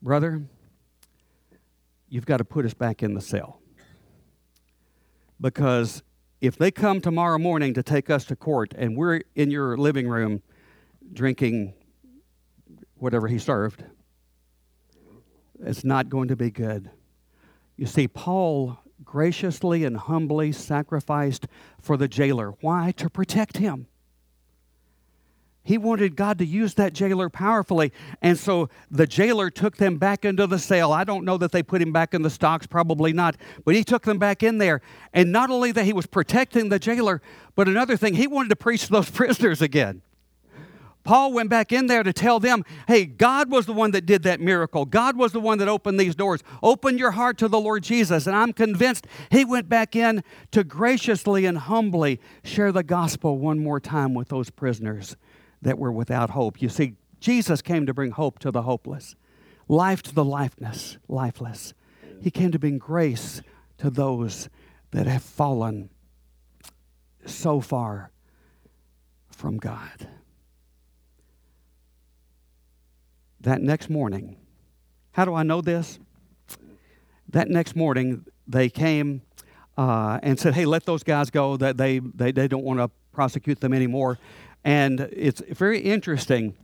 Brother, 0.00 0.42
you've 2.08 2.26
got 2.26 2.38
to 2.38 2.44
put 2.44 2.64
us 2.64 2.74
back 2.74 3.02
in 3.02 3.14
the 3.14 3.20
cell. 3.20 3.60
Because 5.40 6.02
if 6.40 6.56
they 6.56 6.70
come 6.70 7.00
tomorrow 7.00 7.38
morning 7.38 7.74
to 7.74 7.82
take 7.82 8.08
us 8.08 8.24
to 8.26 8.36
court 8.36 8.72
and 8.76 8.96
we're 8.96 9.20
in 9.34 9.50
your 9.50 9.76
living 9.76 10.08
room 10.08 10.42
drinking 11.12 11.74
whatever 12.96 13.28
he 13.28 13.38
served, 13.38 13.84
it's 15.64 15.84
not 15.84 16.08
going 16.08 16.28
to 16.28 16.36
be 16.36 16.50
good. 16.50 16.90
You 17.76 17.86
see, 17.86 18.08
Paul 18.08 18.78
graciously 19.04 19.84
and 19.84 19.96
humbly 19.96 20.52
sacrificed 20.52 21.46
for 21.80 21.96
the 21.96 22.08
jailer. 22.08 22.50
Why? 22.60 22.92
To 22.96 23.08
protect 23.08 23.58
him. 23.58 23.86
He 25.62 25.76
wanted 25.76 26.16
God 26.16 26.38
to 26.38 26.46
use 26.46 26.74
that 26.74 26.94
jailer 26.94 27.28
powerfully. 27.28 27.92
And 28.22 28.38
so 28.38 28.70
the 28.90 29.06
jailer 29.06 29.50
took 29.50 29.76
them 29.76 29.98
back 29.98 30.24
into 30.24 30.46
the 30.46 30.58
cell. 30.58 30.94
I 30.94 31.04
don't 31.04 31.26
know 31.26 31.36
that 31.36 31.52
they 31.52 31.62
put 31.62 31.82
him 31.82 31.92
back 31.92 32.14
in 32.14 32.22
the 32.22 32.30
stocks, 32.30 32.66
probably 32.66 33.12
not, 33.12 33.36
but 33.66 33.74
he 33.74 33.84
took 33.84 34.04
them 34.04 34.18
back 34.18 34.42
in 34.42 34.56
there. 34.56 34.80
And 35.12 35.30
not 35.30 35.50
only 35.50 35.70
that 35.72 35.84
he 35.84 35.92
was 35.92 36.06
protecting 36.06 36.70
the 36.70 36.78
jailer, 36.78 37.20
but 37.54 37.68
another 37.68 37.98
thing, 37.98 38.14
he 38.14 38.26
wanted 38.26 38.48
to 38.48 38.56
preach 38.56 38.86
to 38.86 38.92
those 38.92 39.10
prisoners 39.10 39.60
again. 39.60 40.00
Paul 41.08 41.32
went 41.32 41.48
back 41.48 41.72
in 41.72 41.86
there 41.86 42.02
to 42.02 42.12
tell 42.12 42.38
them, 42.38 42.66
hey, 42.86 43.06
God 43.06 43.50
was 43.50 43.64
the 43.64 43.72
one 43.72 43.92
that 43.92 44.04
did 44.04 44.24
that 44.24 44.42
miracle. 44.42 44.84
God 44.84 45.16
was 45.16 45.32
the 45.32 45.40
one 45.40 45.56
that 45.56 45.66
opened 45.66 45.98
these 45.98 46.14
doors. 46.14 46.42
Open 46.62 46.98
your 46.98 47.12
heart 47.12 47.38
to 47.38 47.48
the 47.48 47.58
Lord 47.58 47.82
Jesus. 47.82 48.26
And 48.26 48.36
I'm 48.36 48.52
convinced 48.52 49.06
he 49.30 49.42
went 49.42 49.70
back 49.70 49.96
in 49.96 50.22
to 50.50 50.62
graciously 50.64 51.46
and 51.46 51.56
humbly 51.56 52.20
share 52.44 52.72
the 52.72 52.82
gospel 52.82 53.38
one 53.38 53.58
more 53.58 53.80
time 53.80 54.12
with 54.12 54.28
those 54.28 54.50
prisoners 54.50 55.16
that 55.62 55.78
were 55.78 55.90
without 55.90 56.28
hope. 56.28 56.60
You 56.60 56.68
see, 56.68 56.96
Jesus 57.20 57.62
came 57.62 57.86
to 57.86 57.94
bring 57.94 58.10
hope 58.10 58.38
to 58.40 58.50
the 58.50 58.60
hopeless, 58.60 59.16
life 59.66 60.02
to 60.02 60.14
the 60.14 60.26
lifeless, 60.26 60.98
lifeless. 61.08 61.72
He 62.20 62.30
came 62.30 62.52
to 62.52 62.58
bring 62.58 62.76
grace 62.76 63.40
to 63.78 63.88
those 63.88 64.50
that 64.90 65.06
have 65.06 65.22
fallen 65.22 65.88
so 67.24 67.62
far 67.62 68.10
from 69.30 69.56
God. 69.56 70.06
That 73.40 73.60
next 73.60 73.88
morning, 73.88 74.36
how 75.12 75.24
do 75.24 75.34
I 75.34 75.42
know 75.42 75.60
this? 75.60 75.98
That 77.30 77.48
next 77.48 77.76
morning, 77.76 78.24
they 78.46 78.68
came 78.68 79.22
uh, 79.76 80.18
and 80.22 80.38
said, 80.38 80.54
hey, 80.54 80.64
let 80.64 80.86
those 80.86 81.02
guys 81.02 81.30
go, 81.30 81.56
that 81.56 81.76
they, 81.76 81.98
they, 81.98 82.32
they 82.32 82.48
don't 82.48 82.64
want 82.64 82.80
to 82.80 82.90
prosecute 83.12 83.60
them 83.60 83.72
anymore. 83.72 84.18
And 84.64 85.00
it's 85.00 85.40
very 85.50 85.80
interesting. 85.80 86.54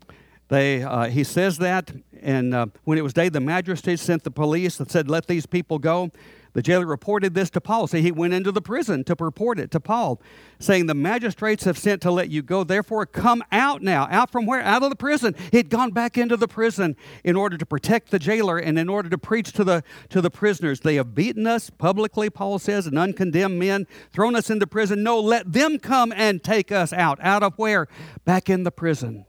They, 0.49 0.83
uh, 0.83 1.07
he 1.07 1.25
says 1.25 1.59
that, 1.59 1.93
and 2.21 2.55
uh, 2.55 2.67
when 2.85 2.99
it 2.99 3.03
was 3.03 3.13
day, 3.13 3.29
the 3.29 3.41
magistrate 3.41 3.99
sent 3.99 4.25
the 4.25 4.31
police 4.31 4.81
and 4.81 4.91
said, 4.91 5.09
let 5.09 5.27
these 5.27 5.47
people 5.47 5.79
go. 5.79 6.11
The 6.55 6.63
jailer 6.63 6.87
reported 6.87 7.35
this 7.35 7.51
to 7.51 7.61
Paul. 7.61 7.89
So 7.89 7.99
he 7.99 8.13
went 8.13 8.33
into 8.33 8.53
the 8.53 8.63
prison 8.63 9.03
to 9.05 9.17
report 9.19 9.59
it 9.59 9.73
to 9.73 9.81
Paul, 9.81 10.23
saying, 10.61 10.87
The 10.87 10.95
magistrates 10.95 11.65
have 11.65 11.77
sent 11.77 12.01
to 12.03 12.13
let 12.13 12.31
you 12.31 12.43
go. 12.43 12.63
Therefore, 12.63 13.07
come 13.07 13.43
out 13.51 13.83
now. 13.83 14.07
Out 14.09 14.31
from 14.31 14.47
where? 14.47 14.63
Out 14.63 14.85
of 14.85 14.91
the 14.91 14.97
prison. 14.97 15.35
He'd 15.51 15.69
gone 15.69 15.91
back 15.91 16.17
into 16.17 16.37
the 16.37 16.47
prison 16.47 16.97
in 17.25 17.35
order 17.35 17.59
to 17.59 17.67
protect 17.67 18.13
the 18.13 18.21
jailer 18.21 18.57
and 18.57 18.79
in 18.79 18.89
order 18.89 19.11
to 19.11 19.19
preach 19.19 19.53
to 19.53 19.65
the, 19.65 19.83
to 20.11 20.21
the 20.21 20.31
prisoners. 20.31 20.81
They 20.81 20.95
have 20.95 21.13
beaten 21.13 21.45
us 21.47 21.71
publicly, 21.71 22.31
Paul 22.31 22.61
says, 22.61 22.87
and 22.87 22.97
uncondemned 22.97 23.59
men, 23.59 23.89
thrown 24.13 24.37
us 24.37 24.49
into 24.49 24.69
prison. 24.69 25.03
No, 25.03 25.19
let 25.19 25.53
them 25.53 25.81
come 25.81 26.13
and 26.13 26.43
take 26.43 26.71
us 26.71 26.93
out. 26.93 27.19
Out 27.21 27.43
of 27.43 27.55
where? 27.59 27.89
Back 28.25 28.49
in 28.49 28.63
the 28.63 28.71
prison. 28.71 29.27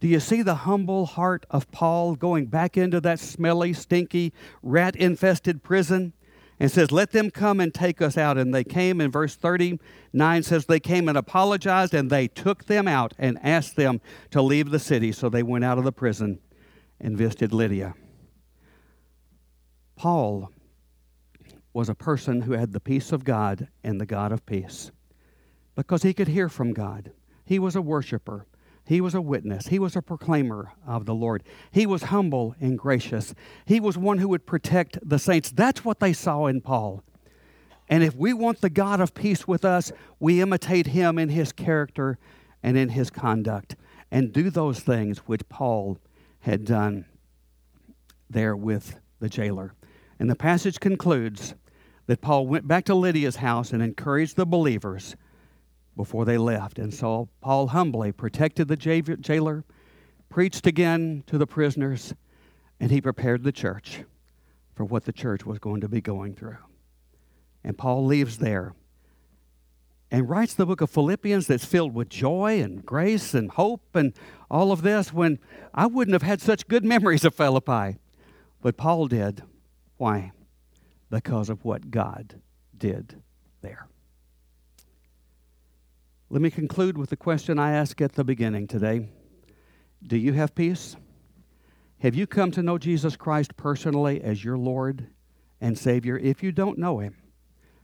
Do 0.00 0.08
you 0.08 0.20
see 0.20 0.42
the 0.42 0.56
humble 0.56 1.06
heart 1.06 1.46
of 1.48 1.70
Paul 1.70 2.16
going 2.16 2.46
back 2.46 2.76
into 2.76 3.00
that 3.00 3.20
smelly, 3.20 3.72
stinky, 3.72 4.34
rat 4.60 4.96
infested 4.96 5.62
prison? 5.62 6.12
And 6.58 6.70
says, 6.70 6.92
Let 6.92 7.12
them 7.12 7.30
come 7.30 7.60
and 7.60 7.72
take 7.72 8.00
us 8.00 8.16
out. 8.16 8.38
And 8.38 8.54
they 8.54 8.64
came, 8.64 9.00
in 9.00 9.10
verse 9.10 9.36
39 9.36 10.42
says, 10.42 10.66
They 10.66 10.80
came 10.80 11.08
and 11.08 11.18
apologized, 11.18 11.94
and 11.94 12.10
they 12.10 12.28
took 12.28 12.66
them 12.66 12.86
out 12.86 13.14
and 13.18 13.38
asked 13.42 13.76
them 13.76 14.00
to 14.30 14.42
leave 14.42 14.70
the 14.70 14.78
city. 14.78 15.12
So 15.12 15.28
they 15.28 15.42
went 15.42 15.64
out 15.64 15.78
of 15.78 15.84
the 15.84 15.92
prison 15.92 16.38
and 17.00 17.16
visited 17.16 17.52
Lydia. 17.52 17.94
Paul 19.96 20.50
was 21.72 21.88
a 21.88 21.94
person 21.94 22.42
who 22.42 22.52
had 22.52 22.72
the 22.72 22.80
peace 22.80 23.12
of 23.12 23.24
God 23.24 23.68
and 23.82 24.00
the 24.00 24.06
God 24.06 24.32
of 24.32 24.44
peace 24.44 24.90
because 25.74 26.02
he 26.02 26.12
could 26.12 26.28
hear 26.28 26.48
from 26.48 26.72
God. 26.72 27.12
He 27.44 27.58
was 27.58 27.76
a 27.76 27.82
worshiper. 27.82 28.46
He 28.84 29.00
was 29.00 29.14
a 29.14 29.20
witness. 29.20 29.68
He 29.68 29.78
was 29.78 29.96
a 29.96 30.02
proclaimer 30.02 30.72
of 30.86 31.06
the 31.06 31.14
Lord. 31.14 31.42
He 31.70 31.86
was 31.86 32.04
humble 32.04 32.54
and 32.60 32.78
gracious. 32.78 33.34
He 33.64 33.80
was 33.80 33.96
one 33.96 34.18
who 34.18 34.28
would 34.28 34.46
protect 34.46 34.98
the 35.08 35.18
saints. 35.18 35.50
That's 35.50 35.84
what 35.84 36.00
they 36.00 36.12
saw 36.12 36.46
in 36.46 36.60
Paul. 36.60 37.02
And 37.88 38.02
if 38.02 38.14
we 38.14 38.32
want 38.32 38.60
the 38.60 38.70
God 38.70 39.00
of 39.00 39.14
peace 39.14 39.46
with 39.46 39.64
us, 39.64 39.92
we 40.18 40.40
imitate 40.40 40.88
him 40.88 41.18
in 41.18 41.28
his 41.28 41.52
character 41.52 42.18
and 42.62 42.76
in 42.76 42.90
his 42.90 43.10
conduct. 43.10 43.76
and 44.12 44.30
do 44.30 44.50
those 44.50 44.80
things 44.80 45.20
which 45.20 45.48
Paul 45.48 45.98
had 46.40 46.66
done 46.66 47.06
there 48.28 48.54
with 48.54 48.98
the 49.20 49.28
jailer. 49.28 49.72
And 50.20 50.28
the 50.28 50.36
passage 50.36 50.78
concludes 50.78 51.54
that 52.06 52.20
Paul 52.20 52.46
went 52.46 52.68
back 52.68 52.84
to 52.84 52.94
Lydia's 52.94 53.36
house 53.36 53.72
and 53.72 53.82
encouraged 53.82 54.36
the 54.36 54.44
believers 54.44 55.16
before 55.96 56.24
they 56.24 56.38
left. 56.38 56.78
And 56.78 56.92
so 56.92 57.28
Paul 57.40 57.68
humbly 57.68 58.12
protected 58.12 58.68
the 58.68 58.76
jailer, 58.76 59.64
preached 60.28 60.66
again 60.66 61.24
to 61.26 61.38
the 61.38 61.46
prisoners, 61.46 62.14
and 62.80 62.90
he 62.90 63.00
prepared 63.00 63.44
the 63.44 63.52
church 63.52 64.04
for 64.74 64.84
what 64.84 65.04
the 65.04 65.12
church 65.12 65.44
was 65.44 65.58
going 65.58 65.80
to 65.82 65.88
be 65.88 66.00
going 66.00 66.34
through. 66.34 66.58
And 67.62 67.76
Paul 67.78 68.04
leaves 68.06 68.38
there 68.38 68.74
and 70.10 70.28
writes 70.28 70.54
the 70.54 70.66
book 70.66 70.80
of 70.80 70.90
Philippians 70.90 71.46
that's 71.46 71.64
filled 71.64 71.94
with 71.94 72.08
joy 72.08 72.60
and 72.60 72.84
grace 72.84 73.34
and 73.34 73.50
hope 73.50 73.94
and 73.94 74.12
all 74.50 74.72
of 74.72 74.82
this 74.82 75.12
when 75.12 75.38
I 75.72 75.86
wouldn't 75.86 76.12
have 76.12 76.22
had 76.22 76.40
such 76.40 76.68
good 76.68 76.84
memories 76.84 77.24
of 77.24 77.34
Philippi. 77.34 77.98
But 78.60 78.76
Paul 78.76 79.06
did. 79.06 79.42
Why? 79.96 80.32
Because 81.10 81.48
of 81.48 81.64
what 81.64 81.90
God 81.90 82.40
did 82.76 83.22
there. 83.60 83.88
Let 86.32 86.40
me 86.40 86.50
conclude 86.50 86.96
with 86.96 87.10
the 87.10 87.16
question 87.18 87.58
I 87.58 87.72
asked 87.72 88.00
at 88.00 88.12
the 88.12 88.24
beginning 88.24 88.66
today 88.66 89.10
Do 90.02 90.16
you 90.16 90.32
have 90.32 90.54
peace? 90.54 90.96
Have 91.98 92.14
you 92.14 92.26
come 92.26 92.50
to 92.52 92.62
know 92.62 92.78
Jesus 92.78 93.16
Christ 93.16 93.54
personally 93.58 94.22
as 94.22 94.42
your 94.42 94.56
Lord 94.56 95.08
and 95.60 95.76
Savior? 95.76 96.16
If 96.16 96.42
you 96.42 96.50
don't 96.50 96.78
know 96.78 97.00
Him, 97.00 97.18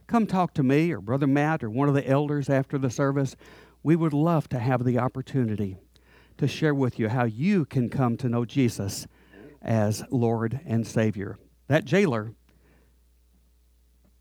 come 0.06 0.26
talk 0.26 0.54
to 0.54 0.62
me 0.62 0.90
or 0.90 1.02
Brother 1.02 1.26
Matt 1.26 1.62
or 1.62 1.68
one 1.68 1.90
of 1.90 1.94
the 1.94 2.08
elders 2.08 2.48
after 2.48 2.78
the 2.78 2.88
service. 2.88 3.36
We 3.82 3.96
would 3.96 4.14
love 4.14 4.48
to 4.48 4.58
have 4.58 4.82
the 4.82 4.98
opportunity 4.98 5.76
to 6.38 6.48
share 6.48 6.74
with 6.74 6.98
you 6.98 7.10
how 7.10 7.24
you 7.24 7.66
can 7.66 7.90
come 7.90 8.16
to 8.16 8.30
know 8.30 8.46
Jesus 8.46 9.06
as 9.60 10.02
Lord 10.10 10.60
and 10.64 10.86
Savior. 10.86 11.36
That 11.66 11.84
jailer 11.84 12.32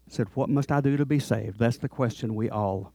said, 0.10 0.28
What 0.34 0.50
must 0.50 0.70
I 0.70 0.82
do 0.82 0.98
to 0.98 1.06
be 1.06 1.20
saved? 1.20 1.60
That's 1.60 1.78
the 1.78 1.88
question 1.88 2.36
we 2.36 2.50
all 2.50 2.92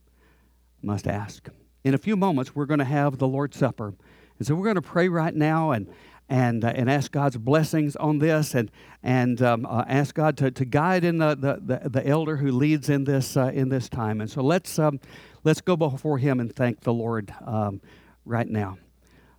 must 0.83 1.07
ask. 1.07 1.49
In 1.85 1.95
a 1.95 1.99
few 1.99 2.16
moments, 2.16 2.55
we're 2.55 2.66
going 2.66 2.78
to 2.78 2.85
have 2.85 3.18
the 3.18 3.28
Lord's 3.28 3.57
Supper. 3.57 3.95
And 4.39 4.47
so 4.47 4.55
we're 4.55 4.64
going 4.64 4.76
to 4.76 4.83
pray 4.83 5.09
right 5.09 5.35
now 5.35 5.72
and, 5.72 5.89
and, 6.28 6.64
uh, 6.64 6.72
and 6.74 6.91
ask 6.91 7.12
God's 7.12 7.37
blessings 7.37 7.97
on 7.97 8.18
this 8.18 8.55
and, 8.55 8.70
and 9.03 9.43
um, 9.43 9.66
uh, 9.66 9.85
ask 9.89 10.14
God 10.14 10.37
to, 10.39 10.51
to 10.51 10.64
guide 10.64 11.05
in 11.05 11.18
the, 11.18 11.35
the, 11.35 11.80
the, 11.80 11.89
the 11.89 12.07
elder 12.07 12.37
who 12.37 12.51
leads 12.51 12.89
in 12.89 13.05
this, 13.05 13.37
uh, 13.37 13.51
in 13.53 13.68
this 13.68 13.89
time. 13.89 14.20
And 14.20 14.30
so 14.30 14.43
let's, 14.43 14.78
um, 14.78 15.01
let's 15.45 15.61
go 15.61 15.76
before 15.76 16.18
Him 16.18 16.41
and 16.41 16.55
thank 16.55 16.80
the 16.80 16.93
Lord 16.93 17.35
um, 17.45 17.80
right 18.24 18.49
now. 18.49 18.78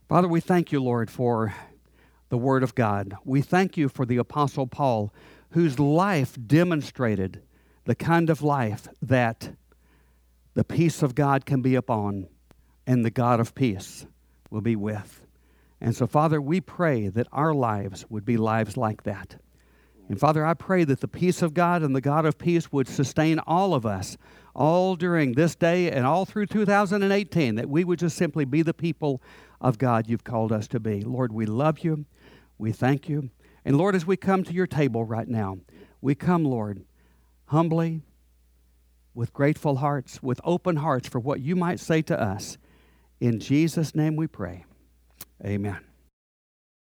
Father, 0.07 0.27
we 0.27 0.41
thank 0.41 0.71
you, 0.71 0.83
Lord, 0.83 1.09
for 1.09 1.53
the 2.29 2.37
Word 2.37 2.63
of 2.63 2.75
God. 2.75 3.15
We 3.23 3.41
thank 3.41 3.77
you 3.77 3.89
for 3.89 4.05
the 4.05 4.17
Apostle 4.17 4.67
Paul, 4.67 5.13
whose 5.51 5.79
life 5.79 6.37
demonstrated 6.45 7.41
the 7.85 7.95
kind 7.95 8.29
of 8.29 8.41
life 8.41 8.87
that 9.01 9.55
the 10.53 10.63
peace 10.63 11.01
of 11.01 11.15
God 11.15 11.45
can 11.45 11.61
be 11.61 11.75
upon, 11.75 12.27
and 12.85 13.03
the 13.03 13.09
God 13.09 13.39
of 13.39 13.55
peace 13.55 14.05
will 14.49 14.61
be 14.61 14.75
with. 14.75 15.25
And 15.81 15.95
so, 15.95 16.07
Father, 16.07 16.39
we 16.39 16.61
pray 16.61 17.09
that 17.09 17.27
our 17.31 17.53
lives 17.53 18.05
would 18.09 18.23
be 18.23 18.37
lives 18.37 18.77
like 18.77 19.03
that. 19.03 19.37
And 20.09 20.19
Father, 20.19 20.45
I 20.45 20.53
pray 20.53 20.83
that 20.83 20.99
the 20.99 21.07
peace 21.07 21.41
of 21.41 21.53
God 21.53 21.81
and 21.81 21.95
the 21.95 22.01
God 22.01 22.25
of 22.25 22.37
peace 22.37 22.71
would 22.71 22.87
sustain 22.87 23.39
all 23.39 23.73
of 23.73 23.85
us, 23.85 24.17
all 24.53 24.95
during 24.95 25.33
this 25.33 25.55
day 25.55 25.89
and 25.89 26.05
all 26.05 26.25
through 26.25 26.47
2018, 26.47 27.55
that 27.55 27.69
we 27.69 27.83
would 27.83 27.99
just 27.99 28.17
simply 28.17 28.45
be 28.45 28.61
the 28.61 28.73
people 28.73 29.21
of 29.59 29.77
God 29.77 30.07
you've 30.07 30.23
called 30.23 30.51
us 30.51 30.67
to 30.69 30.79
be. 30.79 31.01
Lord, 31.01 31.31
we 31.31 31.45
love 31.45 31.79
you. 31.79 32.05
We 32.57 32.71
thank 32.71 33.09
you. 33.09 33.29
And 33.65 33.77
Lord, 33.77 33.95
as 33.95 34.05
we 34.05 34.17
come 34.17 34.43
to 34.43 34.53
your 34.53 34.67
table 34.67 35.05
right 35.05 35.27
now, 35.27 35.57
we 36.01 36.15
come, 36.15 36.43
Lord, 36.43 36.83
humbly, 37.45 38.01
with 39.15 39.33
grateful 39.33 39.77
hearts, 39.77 40.21
with 40.23 40.39
open 40.43 40.77
hearts 40.77 41.07
for 41.07 41.19
what 41.19 41.39
you 41.39 41.55
might 41.55 41.79
say 41.79 42.01
to 42.03 42.19
us. 42.19 42.57
In 43.19 43.39
Jesus' 43.39 43.95
name 43.95 44.15
we 44.15 44.27
pray. 44.27 44.65
Amen. 45.45 45.79